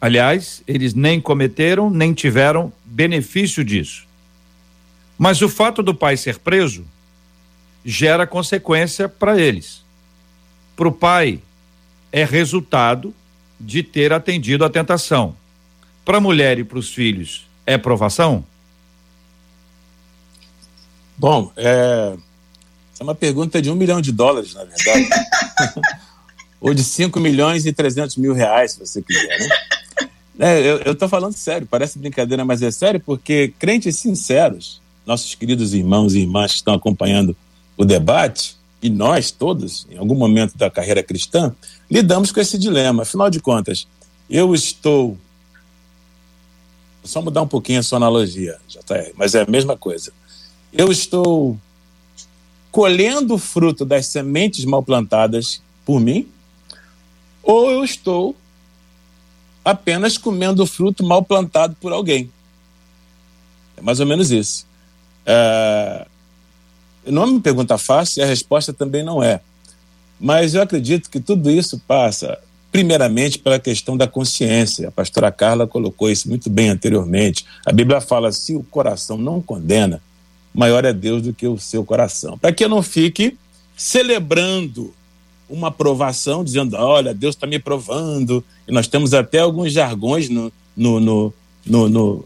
Aliás, 0.00 0.62
eles 0.66 0.94
nem 0.94 1.20
cometeram, 1.20 1.90
nem 1.90 2.14
tiveram 2.14 2.72
benefício 2.84 3.64
disso. 3.64 4.06
Mas 5.18 5.42
o 5.42 5.48
fato 5.48 5.82
do 5.82 5.94
pai 5.94 6.16
ser 6.16 6.38
preso 6.38 6.84
gera 7.84 8.26
consequência 8.26 9.08
para 9.08 9.40
eles. 9.40 9.82
Para 10.76 10.88
o 10.88 10.92
pai, 10.92 11.40
é 12.12 12.24
resultado 12.24 13.12
de 13.58 13.82
ter 13.82 14.12
atendido 14.12 14.64
a 14.64 14.70
tentação. 14.70 15.34
Para 16.04 16.18
a 16.18 16.20
mulher 16.20 16.58
e 16.58 16.64
para 16.64 16.78
os 16.78 16.94
filhos, 16.94 17.46
é 17.66 17.76
provação? 17.76 18.44
Bom, 21.16 21.52
é, 21.56 22.16
é 23.00 23.02
uma 23.02 23.14
pergunta 23.14 23.60
de 23.60 23.70
um 23.70 23.74
milhão 23.74 24.00
de 24.00 24.12
dólares, 24.12 24.54
na 24.54 24.64
verdade. 24.64 25.08
Ou 26.60 26.72
de 26.72 26.84
5 26.84 27.18
milhões 27.18 27.66
e 27.66 27.72
300 27.72 28.16
mil 28.16 28.32
reais, 28.32 28.72
se 28.72 28.78
você 28.78 29.02
quiser, 29.02 29.38
né? 29.40 29.48
É, 30.38 30.60
eu, 30.84 30.92
estou 30.92 31.08
falando 31.08 31.34
sério, 31.34 31.66
parece 31.68 31.98
brincadeira, 31.98 32.44
mas 32.44 32.62
é 32.62 32.70
sério, 32.70 33.00
porque 33.00 33.52
crentes 33.58 33.96
sinceros, 33.96 34.80
nossos 35.04 35.34
queridos 35.34 35.74
irmãos 35.74 36.14
e 36.14 36.20
irmãs 36.20 36.52
que 36.52 36.58
estão 36.58 36.74
acompanhando 36.74 37.36
o 37.76 37.84
debate, 37.84 38.56
e 38.80 38.88
nós 38.88 39.32
todos, 39.32 39.86
em 39.90 39.98
algum 39.98 40.14
momento 40.14 40.56
da 40.56 40.70
carreira 40.70 41.02
cristã, 41.02 41.52
lidamos 41.90 42.30
com 42.30 42.40
esse 42.40 42.56
dilema. 42.56 43.02
Afinal 43.02 43.28
de 43.28 43.40
contas, 43.40 43.88
eu 44.30 44.54
estou. 44.54 45.18
Vou 47.02 47.08
só 47.10 47.20
mudar 47.20 47.42
um 47.42 47.48
pouquinho 47.48 47.80
a 47.80 47.82
sua 47.82 47.96
analogia, 47.96 48.58
JR, 48.68 49.12
mas 49.16 49.34
é 49.34 49.42
a 49.42 49.50
mesma 49.50 49.76
coisa. 49.76 50.12
Eu 50.72 50.92
estou 50.92 51.58
colhendo 52.70 53.34
o 53.34 53.38
fruto 53.38 53.84
das 53.84 54.06
sementes 54.06 54.64
mal 54.64 54.82
plantadas 54.82 55.60
por 55.84 55.98
mim, 56.00 56.28
ou 57.42 57.70
eu 57.70 57.82
estou 57.82 58.36
apenas 59.70 60.16
comendo 60.16 60.66
fruto 60.66 61.04
mal 61.04 61.22
plantado 61.22 61.76
por 61.78 61.92
alguém. 61.92 62.30
É 63.76 63.82
mais 63.82 64.00
ou 64.00 64.06
menos 64.06 64.30
isso. 64.30 64.66
É... 65.26 66.06
Não 67.06 67.22
é 67.22 67.26
uma 67.26 67.40
pergunta 67.40 67.76
fácil 67.76 68.20
e 68.20 68.22
a 68.22 68.26
resposta 68.26 68.72
também 68.72 69.02
não 69.02 69.22
é. 69.22 69.40
Mas 70.18 70.54
eu 70.54 70.62
acredito 70.62 71.10
que 71.10 71.20
tudo 71.20 71.50
isso 71.50 71.80
passa, 71.86 72.38
primeiramente, 72.72 73.38
pela 73.38 73.58
questão 73.58 73.96
da 73.96 74.06
consciência. 74.06 74.88
A 74.88 74.90
pastora 74.90 75.30
Carla 75.30 75.66
colocou 75.66 76.10
isso 76.10 76.28
muito 76.28 76.48
bem 76.48 76.70
anteriormente. 76.70 77.44
A 77.64 77.72
Bíblia 77.72 78.00
fala: 78.00 78.32
se 78.32 78.56
o 78.56 78.62
coração 78.64 79.18
não 79.18 79.40
condena, 79.40 80.02
maior 80.52 80.84
é 80.84 80.92
Deus 80.92 81.22
do 81.22 81.32
que 81.32 81.46
o 81.46 81.58
seu 81.58 81.84
coração. 81.84 82.38
Para 82.38 82.52
que 82.52 82.64
eu 82.64 82.68
não 82.68 82.82
fique 82.82 83.36
celebrando 83.76 84.92
uma 85.48 85.70
provação, 85.70 86.44
dizendo: 86.44 86.76
olha, 86.76 87.14
Deus 87.14 87.34
está 87.34 87.46
me 87.46 87.58
provando. 87.58 88.44
E 88.66 88.72
nós 88.72 88.86
temos 88.86 89.14
até 89.14 89.38
alguns 89.38 89.72
jargões 89.72 90.28
no, 90.28 90.52
no, 90.76 91.00
no, 91.00 91.34
no, 91.66 91.88
no, 91.88 92.24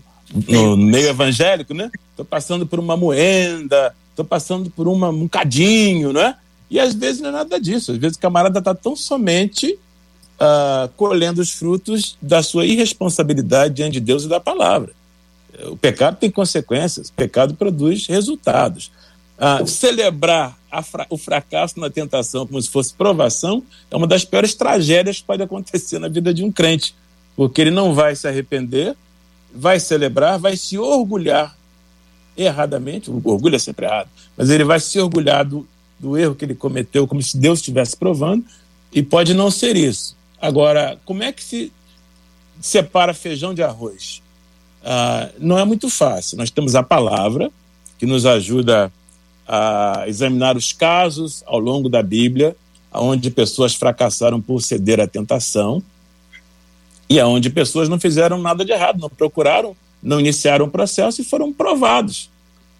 no 0.49 0.77
meio 0.77 1.09
evangélico, 1.09 1.73
né? 1.75 1.91
Estou 2.11 2.25
passando 2.25 2.67
por 2.67 2.79
uma 2.79 2.97
moenda, 2.97 3.95
estou 4.11 4.25
passando 4.25 4.71
por 4.71 4.89
uma, 4.89 5.09
um 5.09 5.29
cadinho, 5.29 6.13
né? 6.13 6.37
E 6.71 6.81
às 6.81 6.95
vezes 6.95 7.21
não 7.21 7.29
é 7.29 7.33
nada 7.33 7.61
disso. 7.61 7.93
Às 7.93 7.99
vezes 7.99 8.17
o 8.17 8.21
camarada 8.21 8.59
está 8.59 8.75
tão 8.75 8.97
somente 8.97 9.79
uh, 10.41 10.89
colhendo 10.97 11.41
os 11.41 11.51
frutos 11.51 12.17
da 12.21 12.43
sua 12.43 12.65
irresponsabilidade 12.65 13.75
diante 13.75 13.95
de 13.95 14.01
Deus 14.01 14.25
e 14.25 14.29
da 14.29 14.41
palavra. 14.41 14.93
O 15.65 15.77
pecado 15.77 16.17
tem 16.17 16.31
consequências, 16.31 17.09
o 17.09 17.13
pecado 17.13 17.55
produz 17.55 18.07
resultados. 18.07 18.91
Uh, 19.43 19.67
celebrar 19.67 20.57
fra 20.85 21.05
o 21.11 21.19
fracasso 21.19 21.81
na 21.81 21.91
tentação 21.91 22.47
como 22.47 22.63
se 22.63 22.71
fosse 22.71 22.95
provação 22.95 23.61
é 23.91 23.97
uma 23.97 24.07
das 24.07 24.25
piores 24.25 24.55
tragédias 24.55 25.19
que 25.19 25.25
pode 25.25 25.43
acontecer 25.43 25.99
na 25.99 26.07
vida 26.07 26.33
de 26.33 26.45
um 26.45 26.53
crente, 26.53 26.95
porque 27.35 27.61
ele 27.61 27.73
não 27.73 27.93
vai 27.93 28.15
se 28.15 28.29
arrepender, 28.29 28.95
vai 29.53 29.81
celebrar, 29.81 30.39
vai 30.39 30.57
se 30.57 30.79
orgulhar 30.79 31.57
erradamente, 32.37 33.11
o 33.11 33.21
orgulho 33.25 33.57
é 33.57 33.59
sempre 33.59 33.85
errado, 33.85 34.09
mas 34.37 34.49
ele 34.49 34.63
vai 34.63 34.79
se 34.79 35.01
orgulhar 35.01 35.45
do, 35.45 35.67
do 35.99 36.17
erro 36.17 36.37
que 36.37 36.45
ele 36.45 36.55
cometeu, 36.55 37.09
como 37.09 37.21
se 37.21 37.37
Deus 37.37 37.59
estivesse 37.59 37.97
provando, 37.97 38.45
e 38.93 39.03
pode 39.03 39.35
não 39.35 39.51
ser 39.51 39.77
isso. 39.77 40.17
Agora, 40.41 40.99
como 41.05 41.23
é 41.23 41.33
que 41.33 41.43
se 41.43 41.73
separa 42.61 43.13
feijão 43.13 43.53
de 43.53 43.63
arroz? 43.63 44.23
Ah, 44.85 45.29
não 45.39 45.59
é 45.59 45.65
muito 45.65 45.89
fácil. 45.89 46.39
Nós 46.39 46.51
temos 46.51 46.75
a 46.75 46.83
palavra, 46.83 47.51
que 47.99 48.07
nos 48.07 48.27
ajuda 48.27 48.93
a 49.55 50.05
examinar 50.07 50.57
os 50.57 50.73
casos 50.73 51.45
ao 51.45 51.59
longo 51.59 51.87
da 51.87 52.03
Bíblia, 52.03 52.57
onde 52.91 53.31
pessoas 53.31 53.75
fracassaram 53.75 54.41
por 54.41 54.63
ceder 54.63 54.99
à 54.99 55.07
tentação 55.07 55.83
e 57.07 57.21
aonde 57.21 57.51
pessoas 57.51 57.87
não 57.87 58.01
fizeram 58.01 58.39
nada 58.39 58.65
de 58.65 58.73
errado, 58.73 58.99
não 58.99 59.11
procuraram, 59.11 59.77
não 60.03 60.19
iniciaram 60.19 60.65
o 60.65 60.71
processo 60.71 61.21
e 61.21 61.25
foram 61.25 61.53
provados. 61.53 62.31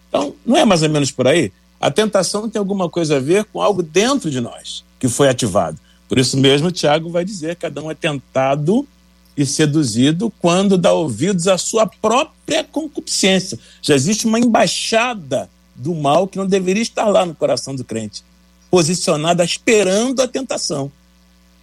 Então, 0.09 0.35
não 0.47 0.57
é 0.57 0.65
mais 0.65 0.83
ou 0.83 0.89
menos 0.89 1.11
por 1.11 1.29
aí? 1.29 1.53
A 1.79 1.91
tentação 1.91 2.49
tem 2.49 2.59
alguma 2.59 2.89
coisa 2.89 3.19
a 3.19 3.21
ver 3.21 3.45
com 3.45 3.61
algo 3.61 3.83
dentro 3.83 4.31
de 4.31 4.41
nós 4.41 4.83
que 4.99 5.09
foi 5.09 5.29
ativado. 5.29 5.79
Por 6.09 6.19
isso 6.19 6.39
mesmo, 6.39 6.73
Tiago 6.73 7.11
vai 7.11 7.23
dizer: 7.23 7.55
que 7.57 7.63
cada 7.63 7.83
um 7.83 7.91
é 7.91 7.95
tentado 7.95 8.89
e 9.37 9.45
seduzido 9.45 10.33
quando 10.41 10.79
dá 10.79 10.91
ouvidos 10.95 11.49
à 11.49 11.59
sua 11.59 11.87
própria 11.87 12.65
concupiscência. 12.65 13.59
Já 13.83 13.95
existe 13.95 14.25
uma 14.25 14.41
embaixada 14.41 15.51
do 15.75 15.95
mal 15.95 16.27
que 16.27 16.39
não 16.39 16.47
deveria 16.47 16.83
estar 16.83 17.09
lá 17.09 17.25
no 17.25 17.35
coração 17.35 17.75
do 17.75 17.85
crente, 17.85 18.23
posicionada 18.71 19.45
esperando 19.45 20.21
a 20.21 20.29
tentação. 20.29 20.91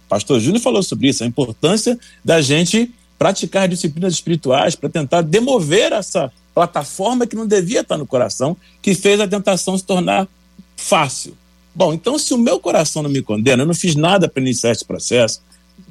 Pastor 0.08 0.40
Júnior 0.40 0.62
falou 0.62 0.82
sobre 0.82 1.08
isso, 1.08 1.22
a 1.22 1.26
importância 1.26 1.98
da 2.24 2.40
gente 2.40 2.92
praticar 3.18 3.68
disciplinas 3.68 4.14
espirituais 4.14 4.74
para 4.74 4.88
tentar 4.88 5.22
demover 5.22 5.92
essa 5.92 6.32
plataforma 6.54 7.26
que 7.26 7.36
não 7.36 7.46
devia 7.46 7.80
estar 7.80 7.96
no 7.96 8.06
coração, 8.06 8.56
que 8.82 8.94
fez 8.94 9.20
a 9.20 9.28
tentação 9.28 9.76
se 9.76 9.84
tornar 9.84 10.26
fácil. 10.76 11.36
Bom, 11.74 11.92
então 11.92 12.18
se 12.18 12.34
o 12.34 12.38
meu 12.38 12.58
coração 12.58 13.02
não 13.02 13.10
me 13.10 13.22
condena, 13.22 13.62
eu 13.62 13.66
não 13.66 13.74
fiz 13.74 13.94
nada 13.94 14.28
para 14.28 14.42
iniciar 14.42 14.72
esse 14.72 14.84
processo, 14.84 15.42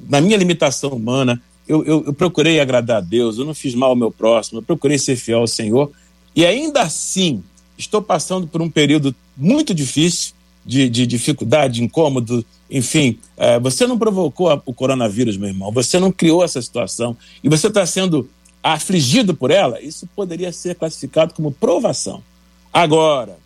na 0.08 0.20
minha 0.20 0.36
limitação 0.36 0.90
humana, 0.90 1.40
eu, 1.66 1.84
eu, 1.84 2.04
eu, 2.06 2.12
procurei 2.12 2.60
agradar 2.60 2.98
a 2.98 3.00
Deus, 3.00 3.38
eu 3.38 3.44
não 3.44 3.54
fiz 3.54 3.74
mal 3.74 3.90
ao 3.90 3.96
meu 3.96 4.10
próximo, 4.10 4.58
eu 4.58 4.62
procurei 4.62 4.98
ser 4.98 5.16
fiel 5.16 5.40
ao 5.40 5.46
Senhor, 5.46 5.90
e 6.34 6.44
ainda 6.44 6.82
assim 6.82 7.42
estou 7.80 8.00
passando 8.02 8.46
por 8.46 8.62
um 8.62 8.70
período 8.70 9.14
muito 9.36 9.74
difícil, 9.74 10.34
de, 10.64 10.88
de 10.88 11.06
dificuldade, 11.06 11.82
incômodo, 11.82 12.44
enfim, 12.70 13.18
é, 13.36 13.58
você 13.58 13.86
não 13.86 13.98
provocou 13.98 14.50
a, 14.50 14.60
o 14.66 14.74
coronavírus, 14.74 15.36
meu 15.36 15.48
irmão, 15.48 15.72
você 15.72 15.98
não 15.98 16.12
criou 16.12 16.44
essa 16.44 16.60
situação 16.60 17.16
e 17.42 17.48
você 17.48 17.68
está 17.68 17.84
sendo 17.86 18.28
afligido 18.62 19.34
por 19.34 19.50
ela, 19.50 19.80
isso 19.80 20.06
poderia 20.14 20.52
ser 20.52 20.74
classificado 20.74 21.32
como 21.32 21.50
provação. 21.50 22.22
Agora, 22.72 23.38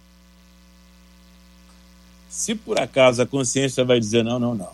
se 2.29 2.55
por 2.55 2.81
acaso 2.81 3.23
a 3.23 3.27
consciência 3.27 3.85
vai 3.85 4.01
dizer 4.01 4.25
não, 4.25 4.39
não, 4.41 4.55
não, 4.55 4.71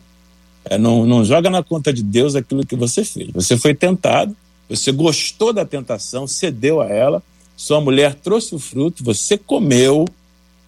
é, 0.65 0.79
não, 0.79 1.05
não 1.05 1.25
joga 1.25 1.51
na 1.51 1.63
conta 1.63 1.93
de 1.93 2.03
Deus 2.03 2.35
aquilo 2.35 2.67
que 2.67 2.75
você 2.75 3.05
fez. 3.05 3.31
Você 3.33 3.57
foi 3.59 3.75
tentado, 3.75 4.35
você 4.69 4.91
gostou 4.91 5.53
da 5.53 5.65
tentação, 5.65 6.27
cedeu 6.27 6.81
a 6.81 6.87
ela, 6.87 7.23
sua 7.61 7.79
mulher 7.79 8.15
trouxe 8.15 8.55
o 8.55 8.59
fruto, 8.59 9.05
você 9.05 9.37
comeu, 9.37 10.07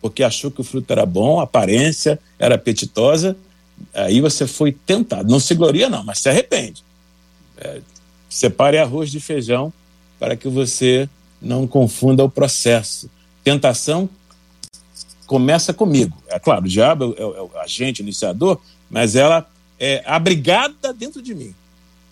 porque 0.03 0.23
achou 0.23 0.51
que 0.51 0.61
o 0.61 0.65
fruto 0.65 0.93
era 0.93 1.07
bom, 1.07 1.41
a 1.41 1.45
aparência 1.45 2.21
era 2.39 2.57
apetitosa, 2.57 3.35
aí 3.95 4.21
você 4.21 4.47
foi 4.47 4.73
tentado. 4.73 5.31
Não 5.31 5.41
se 5.41 5.55
gloria, 5.55 5.89
não, 5.89 6.05
mas 6.05 6.19
se 6.19 6.29
arrepende. 6.29 6.85
É, 7.57 7.81
separe 8.29 8.77
arroz 8.77 9.11
de 9.11 9.21
feijão 9.21 9.73
para 10.21 10.37
que 10.37 10.51
você 10.51 11.09
não 11.41 11.67
confunda 11.67 12.23
o 12.25 12.29
processo. 12.29 13.09
Tentação 13.43 14.07
começa 15.27 15.73
comigo. 15.73 16.23
É 16.29 16.39
claro, 16.39 16.67
o 16.67 16.69
diabo 16.69 17.15
é, 17.17 17.23
é 17.23 17.25
o 17.25 17.51
agente, 17.59 18.03
iniciador, 18.03 18.61
mas 18.91 19.17
ela 19.17 19.51
é 19.81 20.03
abrigada 20.05 20.93
dentro 20.93 21.23
de 21.23 21.35
mim. 21.35 21.55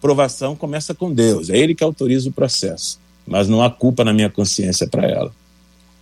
Provação 0.01 0.57
começa 0.57 0.95
com 0.95 1.13
Deus, 1.13 1.51
é 1.51 1.59
Ele 1.59 1.75
que 1.75 1.85
autoriza 1.85 2.31
o 2.31 2.33
processo 2.33 2.99
mas 3.31 3.49
não 3.49 3.63
há 3.63 3.71
culpa 3.71 4.03
na 4.05 4.13
minha 4.13 4.29
consciência 4.29 4.89
para 4.89 5.07
ela. 5.07 5.33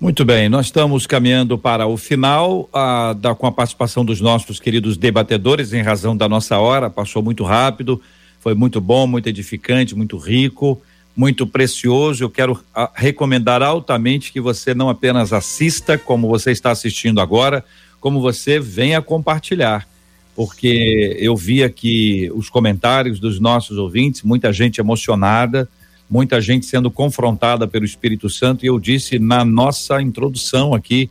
Muito 0.00 0.24
bem, 0.24 0.48
nós 0.48 0.66
estamos 0.66 1.06
caminhando 1.06 1.58
para 1.58 1.86
o 1.86 1.96
final 1.96 2.68
a, 2.72 3.12
da, 3.12 3.34
com 3.34 3.46
a 3.46 3.52
participação 3.52 4.04
dos 4.04 4.20
nossos 4.20 4.58
queridos 4.58 4.96
debatedores, 4.96 5.72
em 5.72 5.82
razão 5.82 6.16
da 6.16 6.28
nossa 6.28 6.56
hora, 6.56 6.88
passou 6.88 7.22
muito 7.22 7.44
rápido, 7.44 8.00
foi 8.40 8.54
muito 8.54 8.80
bom, 8.80 9.06
muito 9.06 9.28
edificante, 9.28 9.94
muito 9.94 10.16
rico, 10.16 10.80
muito 11.14 11.46
precioso. 11.46 12.24
Eu 12.24 12.30
quero 12.30 12.58
a, 12.74 12.90
recomendar 12.94 13.62
altamente 13.62 14.32
que 14.32 14.40
você 14.40 14.72
não 14.72 14.88
apenas 14.88 15.32
assista, 15.32 15.98
como 15.98 16.28
você 16.28 16.52
está 16.52 16.70
assistindo 16.70 17.20
agora, 17.20 17.62
como 18.00 18.20
você 18.20 18.58
venha 18.58 19.02
compartilhar. 19.02 19.86
Porque 20.34 21.16
eu 21.18 21.36
vi 21.36 21.64
aqui 21.64 22.30
os 22.32 22.48
comentários 22.48 23.18
dos 23.20 23.40
nossos 23.40 23.76
ouvintes, 23.76 24.22
muita 24.22 24.52
gente 24.52 24.80
emocionada, 24.80 25.68
muita 26.08 26.40
gente 26.40 26.66
sendo 26.66 26.90
confrontada 26.90 27.68
pelo 27.68 27.84
Espírito 27.84 28.30
Santo, 28.30 28.64
e 28.64 28.68
eu 28.68 28.78
disse 28.78 29.18
na 29.18 29.44
nossa 29.44 30.00
introdução 30.00 30.74
aqui 30.74 31.10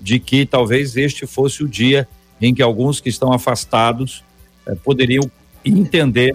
de 0.00 0.18
que 0.18 0.44
talvez 0.44 0.96
este 0.96 1.26
fosse 1.26 1.62
o 1.64 1.68
dia 1.68 2.06
em 2.40 2.52
que 2.52 2.62
alguns 2.62 3.00
que 3.00 3.08
estão 3.08 3.32
afastados 3.32 4.22
eh, 4.66 4.74
poderiam 4.84 5.30
entender. 5.64 6.32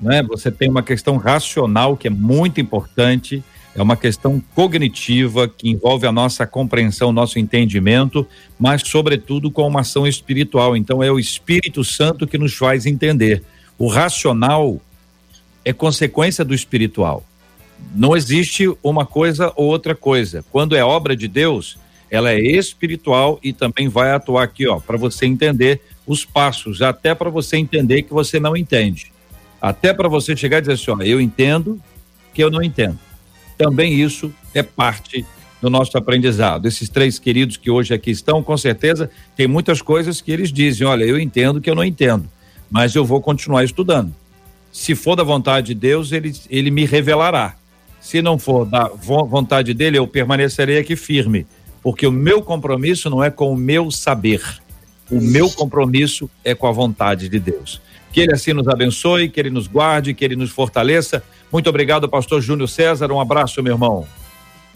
Né? 0.00 0.22
Você 0.22 0.50
tem 0.50 0.70
uma 0.70 0.82
questão 0.82 1.16
racional 1.16 1.96
que 1.96 2.06
é 2.06 2.10
muito 2.10 2.60
importante, 2.60 3.42
é 3.74 3.82
uma 3.82 3.96
questão 3.96 4.42
cognitiva 4.54 5.48
que 5.48 5.68
envolve 5.68 6.06
a 6.06 6.12
nossa 6.12 6.46
compreensão, 6.46 7.12
nosso 7.12 7.38
entendimento, 7.38 8.26
mas, 8.58 8.82
sobretudo, 8.82 9.50
com 9.50 9.66
uma 9.66 9.80
ação 9.80 10.06
espiritual. 10.06 10.76
Então, 10.76 11.02
é 11.02 11.10
o 11.10 11.18
Espírito 11.18 11.84
Santo 11.84 12.26
que 12.26 12.38
nos 12.38 12.54
faz 12.54 12.86
entender. 12.86 13.42
O 13.76 13.88
racional 13.88 14.80
é 15.68 15.72
consequência 15.74 16.46
do 16.46 16.54
espiritual. 16.54 17.22
Não 17.94 18.16
existe 18.16 18.74
uma 18.82 19.04
coisa 19.04 19.52
ou 19.54 19.66
outra 19.66 19.94
coisa. 19.94 20.42
Quando 20.50 20.74
é 20.74 20.82
obra 20.82 21.14
de 21.14 21.28
Deus, 21.28 21.76
ela 22.10 22.32
é 22.32 22.40
espiritual 22.40 23.38
e 23.42 23.52
também 23.52 23.86
vai 23.86 24.12
atuar 24.12 24.44
aqui, 24.44 24.66
ó, 24.66 24.80
para 24.80 24.96
você 24.96 25.26
entender 25.26 25.82
os 26.06 26.24
passos, 26.24 26.80
até 26.80 27.14
para 27.14 27.28
você 27.28 27.58
entender 27.58 28.04
que 28.04 28.14
você 28.14 28.40
não 28.40 28.56
entende. 28.56 29.12
Até 29.60 29.92
para 29.92 30.08
você 30.08 30.34
chegar 30.34 30.56
e 30.56 30.60
dizer 30.62 30.72
assim, 30.72 30.90
ó, 30.90 31.02
eu 31.02 31.20
entendo 31.20 31.78
que 32.32 32.42
eu 32.42 32.50
não 32.50 32.62
entendo. 32.62 32.98
Também 33.58 33.92
isso 33.92 34.32
é 34.54 34.62
parte 34.62 35.26
do 35.60 35.68
nosso 35.68 35.98
aprendizado. 35.98 36.66
Esses 36.66 36.88
três 36.88 37.18
queridos 37.18 37.58
que 37.58 37.70
hoje 37.70 37.92
aqui 37.92 38.10
estão, 38.10 38.42
com 38.42 38.56
certeza, 38.56 39.10
tem 39.36 39.46
muitas 39.46 39.82
coisas 39.82 40.22
que 40.22 40.32
eles 40.32 40.50
dizem, 40.50 40.86
olha, 40.86 41.04
eu 41.04 41.20
entendo 41.20 41.60
que 41.60 41.68
eu 41.68 41.74
não 41.74 41.84
entendo, 41.84 42.26
mas 42.70 42.94
eu 42.94 43.04
vou 43.04 43.20
continuar 43.20 43.64
estudando. 43.64 44.14
Se 44.78 44.94
for 44.94 45.16
da 45.16 45.24
vontade 45.24 45.66
de 45.66 45.74
Deus, 45.74 46.12
ele, 46.12 46.32
ele 46.48 46.70
me 46.70 46.84
revelará. 46.84 47.56
Se 48.00 48.22
não 48.22 48.38
for 48.38 48.64
da 48.64 48.86
vontade 48.86 49.74
dele, 49.74 49.98
eu 49.98 50.06
permanecerei 50.06 50.78
aqui 50.78 50.94
firme, 50.94 51.48
porque 51.82 52.06
o 52.06 52.12
meu 52.12 52.40
compromisso 52.40 53.10
não 53.10 53.22
é 53.22 53.28
com 53.28 53.52
o 53.52 53.56
meu 53.56 53.90
saber. 53.90 54.40
O 55.10 55.20
meu 55.20 55.50
compromisso 55.50 56.30
é 56.44 56.54
com 56.54 56.68
a 56.68 56.70
vontade 56.70 57.28
de 57.28 57.40
Deus. 57.40 57.82
Que 58.12 58.20
ele 58.20 58.32
assim 58.32 58.52
nos 58.52 58.68
abençoe, 58.68 59.28
que 59.28 59.40
ele 59.40 59.50
nos 59.50 59.66
guarde, 59.66 60.14
que 60.14 60.24
ele 60.24 60.36
nos 60.36 60.50
fortaleça. 60.50 61.24
Muito 61.52 61.68
obrigado, 61.68 62.08
pastor 62.08 62.40
Júnior 62.40 62.68
César. 62.68 63.10
Um 63.10 63.20
abraço, 63.20 63.60
meu 63.60 63.74
irmão. 63.74 64.06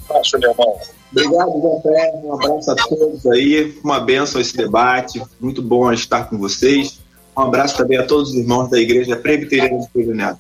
Um 0.01 0.11
abraço, 0.11 0.37
meu 0.37 0.51
irmão. 0.51 0.79
Obrigado, 1.13 1.53
José. 1.63 2.21
Um 2.25 2.35
abraço 2.35 2.71
a 2.73 2.75
todos 2.75 3.25
aí. 3.27 3.79
Uma 3.85 4.01
benção 4.01 4.41
esse 4.41 4.57
debate. 4.57 5.23
Muito 5.41 5.63
bom 5.63 5.93
estar 5.93 6.25
com 6.25 6.37
vocês. 6.37 7.02
Um 7.37 7.43
abraço 7.43 7.77
também 7.77 7.99
a 7.99 8.05
todos 8.05 8.31
os 8.31 8.37
irmãos 8.37 8.69
da 8.69 8.79
Igreja 8.79 9.17
Presbiteriana 9.17 9.81
de 9.81 9.89
Pedro 9.93 10.15
Neto. 10.15 10.39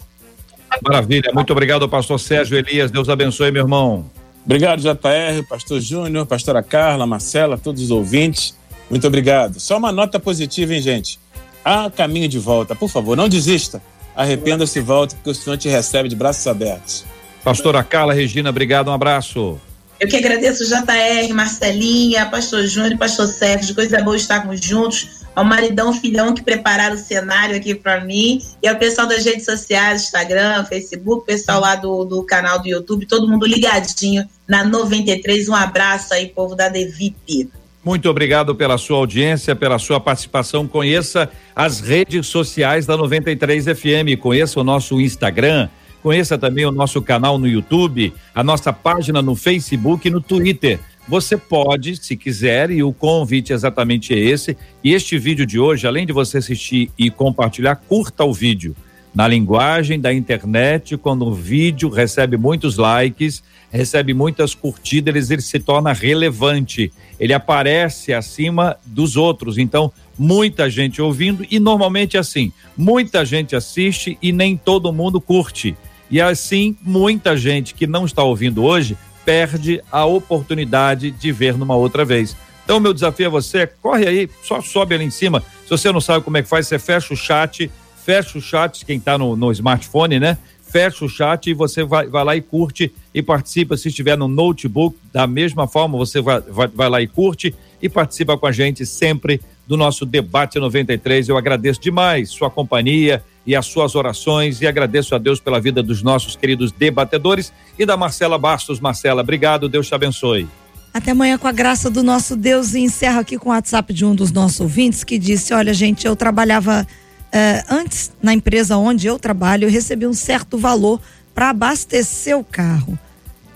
Maravilha. 0.83 1.31
Muito 1.35 1.53
obrigado, 1.53 1.89
pastor 1.89 2.19
Sérgio 2.19 2.57
Elias. 2.57 2.91
Deus 2.91 3.09
abençoe, 3.09 3.51
meu 3.51 3.63
irmão. 3.63 4.11
Obrigado, 4.45 4.81
JR, 4.81 5.47
pastor 5.49 5.81
Júnior, 5.81 6.27
pastora 6.27 6.63
Carla, 6.63 7.07
Marcela, 7.07 7.57
todos 7.57 7.83
os 7.83 7.91
ouvintes. 7.91 8.55
Muito 8.91 9.07
obrigado. 9.07 9.61
Só 9.61 9.79
uma 9.79 9.93
nota 9.93 10.19
positiva, 10.19 10.75
hein, 10.75 10.83
gente? 10.83 11.19
Há 11.65 11.91
caminho 11.91 12.29
de 12.29 12.39
volta. 12.39 12.75
Por 12.75 12.89
favor, 12.89 13.17
não 13.17 13.29
desista. 13.29 13.81
Arrependa-se 14.15 14.79
e 14.79 14.83
volte, 14.83 15.15
porque 15.15 15.31
o 15.31 15.35
Senhor 15.35 15.57
te 15.57 15.69
recebe 15.69 16.09
de 16.09 16.17
braços 16.17 16.47
abertos. 16.47 17.05
Pastora 17.45 17.83
Carla 17.83 18.13
Regina, 18.13 18.51
obrigado, 18.51 18.89
um 18.89 18.93
abraço. 18.93 19.59
Eu 19.99 20.09
que 20.09 20.17
agradeço 20.17 20.65
JR, 20.67 21.33
Marcelinha, 21.33 22.27
Pastor 22.27 22.67
Júnior, 22.67 22.99
Pastor 22.99 23.29
Sérgio, 23.29 23.75
coisa 23.75 24.03
boa 24.03 24.17
estarmos 24.17 24.61
juntos. 24.61 25.22
Ao 25.35 25.45
maridão, 25.45 25.93
filhão 25.93 26.35
que 26.35 26.43
prepararam 26.43 26.95
o 26.95 26.99
cenário 26.99 27.57
aqui 27.57 27.75
para 27.75 28.05
mim. 28.05 28.41
E 28.63 28.69
ao 28.69 28.77
pessoal 28.77 29.07
das 29.07 29.25
redes 29.25 29.45
sociais, 29.45 30.03
Instagram, 30.03 30.65
Facebook, 30.65 31.25
pessoal 31.25 31.61
lá 31.61 31.75
do, 31.75 32.05
do 32.05 32.23
canal 32.23 32.61
do 32.61 32.69
YouTube, 32.69 33.07
todo 33.07 33.27
mundo 33.27 33.47
ligadinho 33.47 34.29
na 34.47 34.63
93. 34.65 35.49
Um 35.49 35.55
abraço 35.55 36.13
aí, 36.13 36.27
povo 36.29 36.55
da 36.55 36.69
Devip. 36.69 37.51
Muito 37.85 38.09
obrigado 38.09 38.55
pela 38.55 38.79
sua 38.79 38.99
audiência, 38.99 39.57
pela 39.57 39.79
sua 39.79 39.99
participação. 39.99 40.69
Conheça 40.69 41.29
as 41.57 41.81
redes 41.81 42.29
sociais 42.29 42.87
da 42.87 42.97
93 42.97 43.65
FM, 43.65 44.21
conheça 44.21 44.61
o 44.61 44.65
nosso 44.65 45.01
Instagram, 45.01 45.69
conheça 46.01 46.39
também 46.39 46.65
o 46.65 46.71
nosso 46.71 47.03
canal 47.03 47.39
no 47.39 47.49
YouTube, 47.49 48.13
a 48.33 48.45
nossa 48.45 48.73
página 48.73 49.21
no 49.21 49.35
Facebook 49.35 50.07
e 50.07 50.11
no 50.11 50.21
Twitter. 50.21 50.79
Você 51.09 51.37
pode, 51.37 51.97
se 51.97 52.17
quiser, 52.17 52.71
e 52.71 52.83
o 52.83 52.93
convite 52.93 53.53
é 53.53 53.55
exatamente 53.55 54.15
esse. 54.15 54.57
E 54.85 54.95
este 54.95 55.19
vídeo 55.19 55.45
de 55.45 55.59
hoje, 55.59 55.87
além 55.87 56.07
de 56.07 56.13
você 56.13 56.39
assistir 56.39 56.91
e 56.97 57.11
compartilhar, 57.11 57.77
curta 57.77 58.25
o 58.25 58.33
vídeo. 58.33 58.75
Na 59.15 59.29
linguagem 59.29 60.01
da 60.01 60.13
internet, 60.13 60.97
quando 60.97 61.27
o 61.27 61.35
vídeo 61.35 61.91
recebe 61.91 62.39
muitos 62.39 62.79
likes, 62.79 63.43
recebe 63.71 64.15
muitas 64.15 64.55
curtidas, 64.55 65.31
ele 65.31 65.43
se 65.43 65.59
torna 65.59 65.93
relevante. 65.93 66.91
Ele 67.21 67.35
aparece 67.35 68.15
acima 68.15 68.77
dos 68.87 69.17
outros. 69.17 69.59
Então, 69.59 69.93
muita 70.19 70.71
gente 70.71 71.03
ouvindo 71.03 71.45
e 71.51 71.59
normalmente 71.59 72.17
é 72.17 72.21
assim, 72.21 72.53
muita 72.77 73.25
gente 73.25 73.55
assiste 73.55 74.17
e 74.23 74.33
nem 74.33 74.57
todo 74.57 74.93
mundo 74.93 75.21
curte. 75.21 75.77
E 76.11 76.21
assim, 76.21 76.77
muita 76.81 77.37
gente 77.37 77.75
que 77.75 77.87
não 77.87 78.07
está 78.07 78.23
ouvindo 78.23 78.63
hoje 78.63 78.97
perde 79.25 79.83
a 79.91 80.05
oportunidade 80.05 81.11
de 81.11 81.33
ver 81.33 81.57
numa 81.57 81.77
outra 81.77 82.05
vez. 82.05 82.37
Então, 82.65 82.79
meu 82.79 82.95
desafio 82.95 83.27
a 83.27 83.31
você, 83.31 83.67
corre 83.67 84.07
aí, 84.07 84.31
só 84.43 84.61
sobe 84.61 84.95
ali 84.95 85.05
em 85.05 85.11
cima. 85.11 85.43
Se 85.65 85.71
você 85.71 85.91
não 85.91 86.01
sabe 86.01 86.25
como 86.25 86.37
é 86.37 86.43
que 86.43 86.49
faz, 86.49 86.67
você 86.67 86.79
fecha 86.79 87.13
o 87.13 87.17
chat, 87.17 87.71
fecha 88.05 88.39
o 88.39 88.41
chat, 88.41 88.85
quem 88.85 88.99
está 88.99 89.19
no, 89.19 89.37
no 89.37 89.51
smartphone, 89.53 90.21
né? 90.21 90.39
fecha 90.73 91.05
o 91.05 91.09
chat 91.09 91.51
e 91.51 91.53
você 91.53 91.85
vai, 91.85 92.07
vai 92.07 92.25
lá 92.25 92.35
e 92.35 92.41
curte 92.41 92.91
e 93.13 93.23
participa. 93.23 93.77
Se 93.77 93.89
estiver 93.89 94.17
no 94.17 94.27
notebook, 94.27 94.97
da 95.13 95.27
mesma 95.27 95.69
forma, 95.69 95.99
você 95.99 96.23
vai, 96.23 96.41
vai, 96.41 96.67
vai 96.69 96.89
lá 96.89 97.03
e 97.03 97.07
curte 97.07 97.55
e 97.81 97.91
participa 97.91 98.39
com 98.39 98.47
a 98.47 98.53
gente 98.53 98.87
sempre 98.87 99.39
do 99.67 99.77
nosso 99.77 100.05
Debate 100.05 100.59
93. 100.59 101.29
Eu 101.29 101.37
agradeço 101.37 101.81
demais 101.81 102.31
sua 102.31 102.51
companhia 102.51 103.23
e 103.47 103.57
as 103.57 103.67
suas 103.67 103.95
orações 103.95 104.61
e 104.61 104.67
agradeço 104.67 105.15
a 105.15 105.19
Deus 105.19 105.41
pela 105.41 105.61
vida 105.61 105.83
dos 105.83 106.03
nossos 106.03 106.37
queridos 106.37 106.73
debatedores 106.73 107.53
e 107.79 107.87
da 107.87 107.97
Marcela 107.97 108.39
Bastos. 108.39 108.81
Marcela, 108.81 109.23
obrigado, 109.23 109.69
Deus 109.69 109.89
te 109.89 109.95
abençoe. 109.95 110.49
Até 110.95 111.13
amanhã 111.13 111.39
com 111.39 111.49
a 111.49 111.53
graça 111.53 111.91
do 111.91 112.03
nosso 112.03 112.37
Deus 112.37 112.75
e 112.75 112.81
encerro 112.81 113.21
aqui 113.21 113.39
com 113.39 113.49
o 113.49 113.53
WhatsApp 113.53 113.93
de 113.95 114.05
um 114.05 114.15
dos 114.15 114.31
nossos 114.31 114.61
ouvintes 114.61 115.03
que 115.03 115.19
disse: 115.19 115.55
Olha, 115.55 115.73
gente, 115.73 116.07
eu 116.07 116.15
trabalhava 116.15 116.87
Uh, 117.33 117.65
antes, 117.71 118.13
na 118.23 118.35
empresa 118.35 118.77
onde 118.77 119.07
eu 119.07 119.19
trabalho, 119.19 119.65
eu 119.65 119.71
recebi 119.71 120.07
um 120.07 120.13
certo 120.13 120.59
valor 120.59 121.01
para 121.35 121.49
abastecer 121.49 122.37
o 122.37 122.45
carro. 122.45 122.99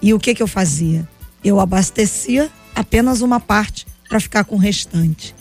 E 0.00 0.14
o 0.14 0.18
que, 0.18 0.34
que 0.34 0.42
eu 0.42 0.46
fazia? 0.46 1.06
Eu 1.44 1.60
abastecia 1.60 2.50
apenas 2.74 3.20
uma 3.20 3.38
parte 3.38 3.86
para 4.08 4.18
ficar 4.18 4.44
com 4.44 4.56
o 4.56 4.58
restante. 4.58 5.34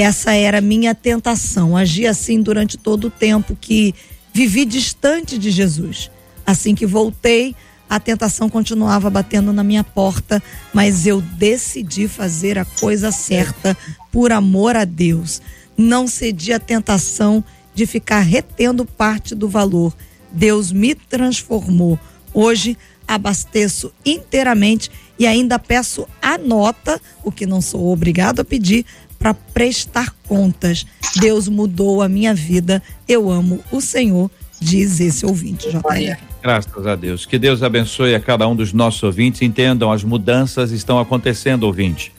Essa 0.00 0.32
era 0.32 0.58
a 0.58 0.62
minha 0.62 0.94
tentação. 0.94 1.76
Agi 1.76 2.06
assim 2.06 2.42
durante 2.42 2.76
todo 2.76 3.06
o 3.06 3.10
tempo 3.10 3.56
que 3.60 3.94
vivi 4.32 4.64
distante 4.64 5.38
de 5.38 5.50
Jesus. 5.50 6.10
Assim 6.44 6.74
que 6.74 6.86
voltei, 6.86 7.54
a 7.88 7.98
tentação 7.98 8.48
continuava 8.48 9.08
batendo 9.08 9.52
na 9.52 9.64
minha 9.64 9.84
porta, 9.84 10.42
mas 10.72 11.06
eu 11.06 11.20
decidi 11.20 12.08
fazer 12.08 12.58
a 12.58 12.64
coisa 12.64 13.10
certa 13.10 13.76
por 14.10 14.32
amor 14.32 14.76
a 14.76 14.84
Deus 14.84 15.40
não 15.76 16.06
cedi 16.06 16.52
à 16.52 16.58
tentação 16.58 17.44
de 17.74 17.86
ficar 17.86 18.20
retendo 18.20 18.84
parte 18.84 19.34
do 19.34 19.48
valor. 19.48 19.94
Deus 20.32 20.72
me 20.72 20.94
transformou. 20.94 21.98
Hoje 22.32 22.76
abasteço 23.06 23.92
inteiramente 24.04 24.90
e 25.18 25.26
ainda 25.26 25.58
peço 25.58 26.08
a 26.20 26.36
nota, 26.36 27.00
o 27.22 27.30
que 27.30 27.46
não 27.46 27.60
sou 27.60 27.92
obrigado 27.92 28.40
a 28.40 28.44
pedir, 28.44 28.84
para 29.26 29.34
prestar 29.34 30.14
contas. 30.28 30.86
Deus 31.16 31.48
mudou 31.48 32.00
a 32.00 32.08
minha 32.08 32.32
vida. 32.32 32.80
Eu 33.08 33.28
amo 33.28 33.58
o 33.72 33.80
Senhor, 33.80 34.30
diz 34.60 35.00
esse 35.00 35.26
ouvinte, 35.26 35.68
JR. 35.68 36.16
Graças 36.40 36.86
a 36.86 36.94
Deus. 36.94 37.26
Que 37.26 37.36
Deus 37.36 37.60
abençoe 37.60 38.14
a 38.14 38.20
cada 38.20 38.46
um 38.46 38.54
dos 38.54 38.72
nossos 38.72 39.02
ouvintes. 39.02 39.42
Entendam, 39.42 39.90
as 39.90 40.04
mudanças 40.04 40.70
estão 40.70 41.00
acontecendo, 41.00 41.64
ouvinte. 41.64 42.12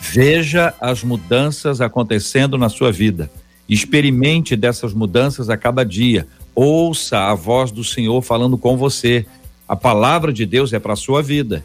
Veja 0.00 0.72
as 0.80 1.04
mudanças 1.04 1.82
acontecendo 1.82 2.56
na 2.56 2.70
sua 2.70 2.90
vida. 2.90 3.30
Experimente 3.68 4.56
dessas 4.56 4.94
mudanças 4.94 5.50
a 5.50 5.56
cada 5.58 5.84
dia. 5.84 6.26
Ouça 6.54 7.18
a 7.24 7.34
voz 7.34 7.70
do 7.70 7.84
Senhor 7.84 8.22
falando 8.22 8.56
com 8.56 8.74
você. 8.74 9.26
A 9.68 9.76
palavra 9.76 10.32
de 10.32 10.46
Deus 10.46 10.72
é 10.72 10.78
para 10.78 10.94
a 10.94 10.96
sua 10.96 11.22
vida. 11.22 11.62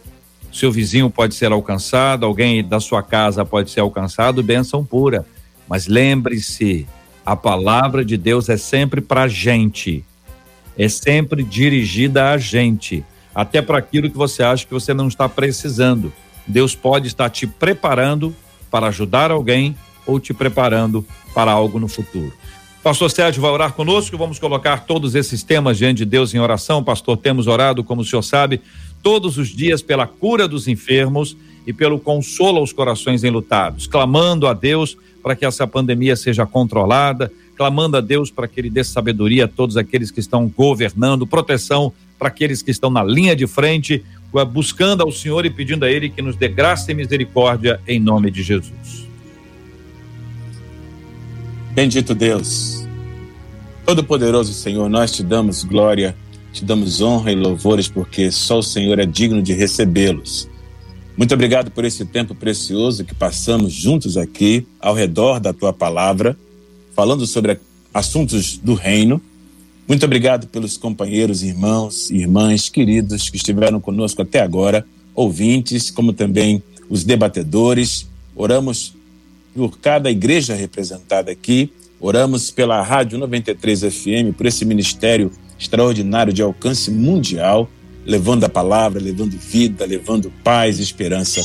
Seu 0.53 0.71
vizinho 0.71 1.09
pode 1.09 1.33
ser 1.33 1.51
alcançado, 1.51 2.27
alguém 2.27 2.63
da 2.63 2.79
sua 2.79 3.01
casa 3.01 3.43
pode 3.43 3.71
ser 3.71 3.79
alcançado, 3.79 4.43
bênção 4.43 4.85
pura. 4.85 5.25
Mas 5.67 5.87
lembre-se, 5.87 6.85
a 7.25 7.35
palavra 7.35 8.05
de 8.05 8.15
Deus 8.15 8.49
é 8.49 8.55
sempre 8.55 9.01
para 9.01 9.23
a 9.23 9.27
gente. 9.27 10.05
É 10.77 10.87
sempre 10.87 11.43
dirigida 11.43 12.29
a 12.29 12.37
gente. 12.37 13.03
Até 13.33 13.63
para 13.63 13.79
aquilo 13.79 14.11
que 14.11 14.15
você 14.17 14.43
acha 14.43 14.63
que 14.63 14.73
você 14.73 14.93
não 14.93 15.07
está 15.07 15.27
precisando. 15.27 16.13
Deus 16.45 16.75
pode 16.75 17.07
estar 17.07 17.31
te 17.31 17.47
preparando 17.47 18.35
para 18.69 18.87
ajudar 18.87 19.31
alguém 19.31 19.75
ou 20.05 20.19
te 20.19 20.35
preparando 20.35 21.03
para 21.33 21.51
algo 21.51 21.79
no 21.79 21.87
futuro. 21.87 22.31
Pastor 22.83 23.09
Sérgio 23.09 23.41
vai 23.41 23.49
orar 23.49 23.71
conosco, 23.71 24.17
vamos 24.17 24.37
colocar 24.37 24.85
todos 24.85 25.15
esses 25.15 25.41
temas 25.41 25.77
diante 25.77 25.99
de 25.99 26.05
Deus 26.05 26.33
em 26.33 26.39
oração. 26.39 26.83
Pastor, 26.83 27.15
temos 27.15 27.47
orado, 27.47 27.83
como 27.83 28.01
o 28.01 28.05
senhor 28.05 28.21
sabe, 28.21 28.61
todos 29.03 29.37
os 29.37 29.49
dias 29.49 29.81
pela 29.81 30.07
cura 30.07 30.47
dos 30.47 30.67
enfermos 30.67 31.35
e 31.67 31.73
pelo 31.73 31.99
consolo 31.99 32.57
aos 32.57 32.73
corações 32.73 33.23
enlutados, 33.23 33.85
clamando 33.85 34.47
a 34.47 34.53
Deus 34.53 34.97
para 35.21 35.35
que 35.35 35.45
essa 35.45 35.67
pandemia 35.67 36.15
seja 36.15 36.45
controlada, 36.45 37.31
clamando 37.55 37.97
a 37.97 38.01
Deus 38.01 38.31
para 38.31 38.47
que 38.47 38.59
Ele 38.59 38.69
dê 38.69 38.83
sabedoria 38.83 39.45
a 39.45 39.47
todos 39.47 39.77
aqueles 39.77 40.09
que 40.09 40.19
estão 40.19 40.47
governando, 40.47 41.27
proteção 41.27 41.93
para 42.17 42.29
aqueles 42.29 42.61
que 42.61 42.71
estão 42.71 42.89
na 42.89 43.03
linha 43.03 43.35
de 43.35 43.45
frente, 43.45 44.03
buscando 44.51 45.03
ao 45.03 45.11
Senhor 45.11 45.45
e 45.45 45.49
pedindo 45.49 45.85
a 45.85 45.91
Ele 45.91 46.09
que 46.09 46.21
nos 46.21 46.35
dê 46.35 46.47
graça 46.47 46.91
e 46.91 46.95
misericórdia 46.95 47.79
em 47.87 47.99
nome 47.99 48.31
de 48.31 48.41
Jesus. 48.41 49.07
Bendito 51.71 52.15
Deus, 52.15 52.87
Todo-Poderoso 53.85 54.53
Senhor, 54.53 54.89
nós 54.89 55.11
te 55.11 55.23
damos 55.23 55.63
glória 55.63 56.15
te 56.53 56.63
damos 56.63 57.01
honra 57.01 57.31
e 57.31 57.35
louvores 57.35 57.87
porque 57.87 58.31
só 58.31 58.59
o 58.59 58.63
Senhor 58.63 58.99
é 58.99 59.05
digno 59.05 59.41
de 59.41 59.53
recebê-los. 59.53 60.47
Muito 61.17 61.33
obrigado 61.33 61.71
por 61.71 61.83
esse 61.83 62.05
tempo 62.05 62.35
precioso 62.35 63.03
que 63.03 63.13
passamos 63.13 63.73
juntos 63.73 64.17
aqui 64.17 64.65
ao 64.79 64.93
redor 64.93 65.39
da 65.39 65.51
tua 65.51 65.73
palavra, 65.73 66.37
falando 66.95 67.25
sobre 67.25 67.59
assuntos 67.91 68.57
do 68.57 68.75
reino. 68.75 69.19
Muito 69.87 70.05
obrigado 70.05 70.47
pelos 70.47 70.77
companheiros, 70.77 71.41
irmãos 71.43 72.09
e 72.11 72.17
irmãs 72.17 72.69
queridos 72.69 73.29
que 73.29 73.37
estiveram 73.37 73.79
conosco 73.81 74.21
até 74.21 74.39
agora, 74.39 74.85
ouvintes, 75.13 75.89
como 75.89 76.13
também 76.13 76.63
os 76.89 77.03
debatedores. 77.03 78.07
Oramos 78.35 78.95
por 79.55 79.77
cada 79.79 80.09
igreja 80.09 80.55
representada 80.55 81.31
aqui, 81.31 81.71
oramos 81.99 82.49
pela 82.49 82.81
Rádio 82.81 83.17
93 83.19 83.81
FM, 83.81 84.35
por 84.35 84.45
esse 84.45 84.65
ministério 84.65 85.31
extraordinário 85.63 86.33
de 86.33 86.41
alcance 86.41 86.91
mundial, 86.91 87.69
levando 88.05 88.43
a 88.43 88.49
palavra, 88.49 89.01
levando 89.01 89.31
vida, 89.31 89.85
levando 89.85 90.31
paz 90.43 90.79
e 90.79 90.83
esperança. 90.83 91.41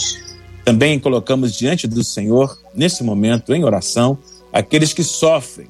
Também 0.64 0.98
colocamos 0.98 1.54
diante 1.54 1.86
do 1.86 2.02
Senhor, 2.02 2.58
nesse 2.74 3.02
momento, 3.02 3.54
em 3.54 3.64
oração, 3.64 4.18
aqueles 4.52 4.92
que 4.92 5.04
sofrem, 5.04 5.68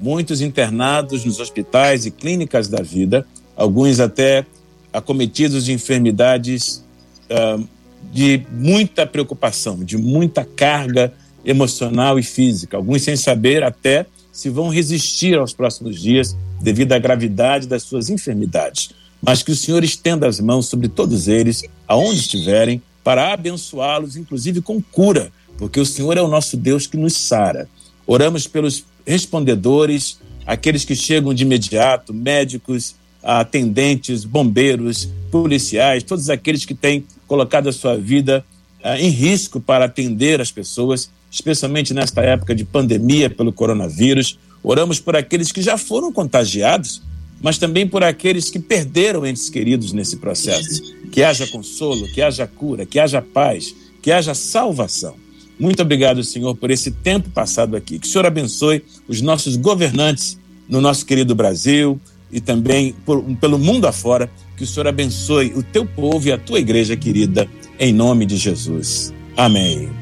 muitos 0.00 0.40
internados 0.40 1.24
nos 1.24 1.38
hospitais 1.38 2.06
e 2.06 2.10
clínicas 2.10 2.66
da 2.66 2.82
vida, 2.82 3.26
alguns 3.54 4.00
até 4.00 4.44
acometidos 4.92 5.64
de 5.64 5.72
enfermidades 5.72 6.84
uh, 7.30 7.62
de 8.10 8.42
muita 8.50 9.06
preocupação, 9.06 9.84
de 9.84 9.96
muita 9.96 10.44
carga 10.44 11.12
emocional 11.44 12.18
e 12.18 12.22
física, 12.22 12.76
alguns 12.76 13.02
sem 13.02 13.16
saber 13.16 13.62
até 13.62 14.06
se 14.32 14.48
vão 14.48 14.68
resistir 14.68 15.38
aos 15.38 15.52
próximos 15.52 16.00
dias 16.00 16.36
devido 16.60 16.92
à 16.92 16.98
gravidade 16.98 17.66
das 17.66 17.82
suas 17.82 18.08
enfermidades. 18.08 18.90
Mas 19.20 19.42
que 19.42 19.52
o 19.52 19.56
Senhor 19.56 19.84
estenda 19.84 20.26
as 20.26 20.40
mãos 20.40 20.66
sobre 20.66 20.88
todos 20.88 21.28
eles, 21.28 21.62
aonde 21.86 22.18
estiverem, 22.18 22.82
para 23.04 23.32
abençoá-los, 23.32 24.16
inclusive 24.16 24.62
com 24.62 24.80
cura, 24.80 25.30
porque 25.58 25.78
o 25.78 25.86
Senhor 25.86 26.16
é 26.16 26.22
o 26.22 26.28
nosso 26.28 26.56
Deus 26.56 26.86
que 26.86 26.96
nos 26.96 27.12
sara. 27.12 27.68
Oramos 28.06 28.46
pelos 28.46 28.84
respondedores, 29.06 30.18
aqueles 30.46 30.84
que 30.84 30.96
chegam 30.96 31.34
de 31.34 31.44
imediato, 31.44 32.14
médicos, 32.14 32.96
atendentes, 33.22 34.24
bombeiros, 34.24 35.08
policiais, 35.30 36.02
todos 36.02 36.28
aqueles 36.28 36.64
que 36.64 36.74
têm 36.74 37.04
colocado 37.26 37.68
a 37.68 37.72
sua 37.72 37.96
vida 37.96 38.44
uh, 38.84 38.96
em 38.98 39.08
risco 39.08 39.60
para 39.60 39.84
atender 39.84 40.40
as 40.40 40.50
pessoas, 40.50 41.10
especialmente 41.32 41.94
nesta 41.94 42.20
época 42.20 42.54
de 42.54 42.62
pandemia 42.62 43.30
pelo 43.30 43.52
coronavírus. 43.52 44.38
Oramos 44.62 45.00
por 45.00 45.16
aqueles 45.16 45.50
que 45.50 45.62
já 45.62 45.78
foram 45.78 46.12
contagiados, 46.12 47.02
mas 47.40 47.56
também 47.56 47.88
por 47.88 48.04
aqueles 48.04 48.50
que 48.50 48.58
perderam 48.58 49.26
entes 49.26 49.48
queridos 49.48 49.92
nesse 49.92 50.18
processo. 50.18 50.82
Que 51.10 51.22
haja 51.22 51.46
consolo, 51.46 52.06
que 52.12 52.20
haja 52.20 52.46
cura, 52.46 52.84
que 52.84 53.00
haja 53.00 53.22
paz, 53.22 53.74
que 54.02 54.12
haja 54.12 54.34
salvação. 54.34 55.16
Muito 55.58 55.80
obrigado, 55.82 56.22
Senhor, 56.22 56.54
por 56.54 56.70
esse 56.70 56.90
tempo 56.90 57.30
passado 57.30 57.76
aqui. 57.76 57.98
Que 57.98 58.06
o 58.06 58.10
Senhor 58.10 58.26
abençoe 58.26 58.84
os 59.08 59.20
nossos 59.22 59.56
governantes 59.56 60.38
no 60.68 60.80
nosso 60.80 61.06
querido 61.06 61.34
Brasil 61.34 62.00
e 62.30 62.40
também 62.40 62.94
por, 63.06 63.22
pelo 63.36 63.58
mundo 63.58 63.86
afora. 63.86 64.30
Que 64.56 64.64
o 64.64 64.66
Senhor 64.66 64.86
abençoe 64.86 65.52
o 65.54 65.62
teu 65.62 65.86
povo 65.86 66.28
e 66.28 66.32
a 66.32 66.38
tua 66.38 66.60
igreja 66.60 66.96
querida, 66.96 67.48
em 67.78 67.92
nome 67.92 68.26
de 68.26 68.36
Jesus. 68.36 69.12
Amém. 69.36 70.01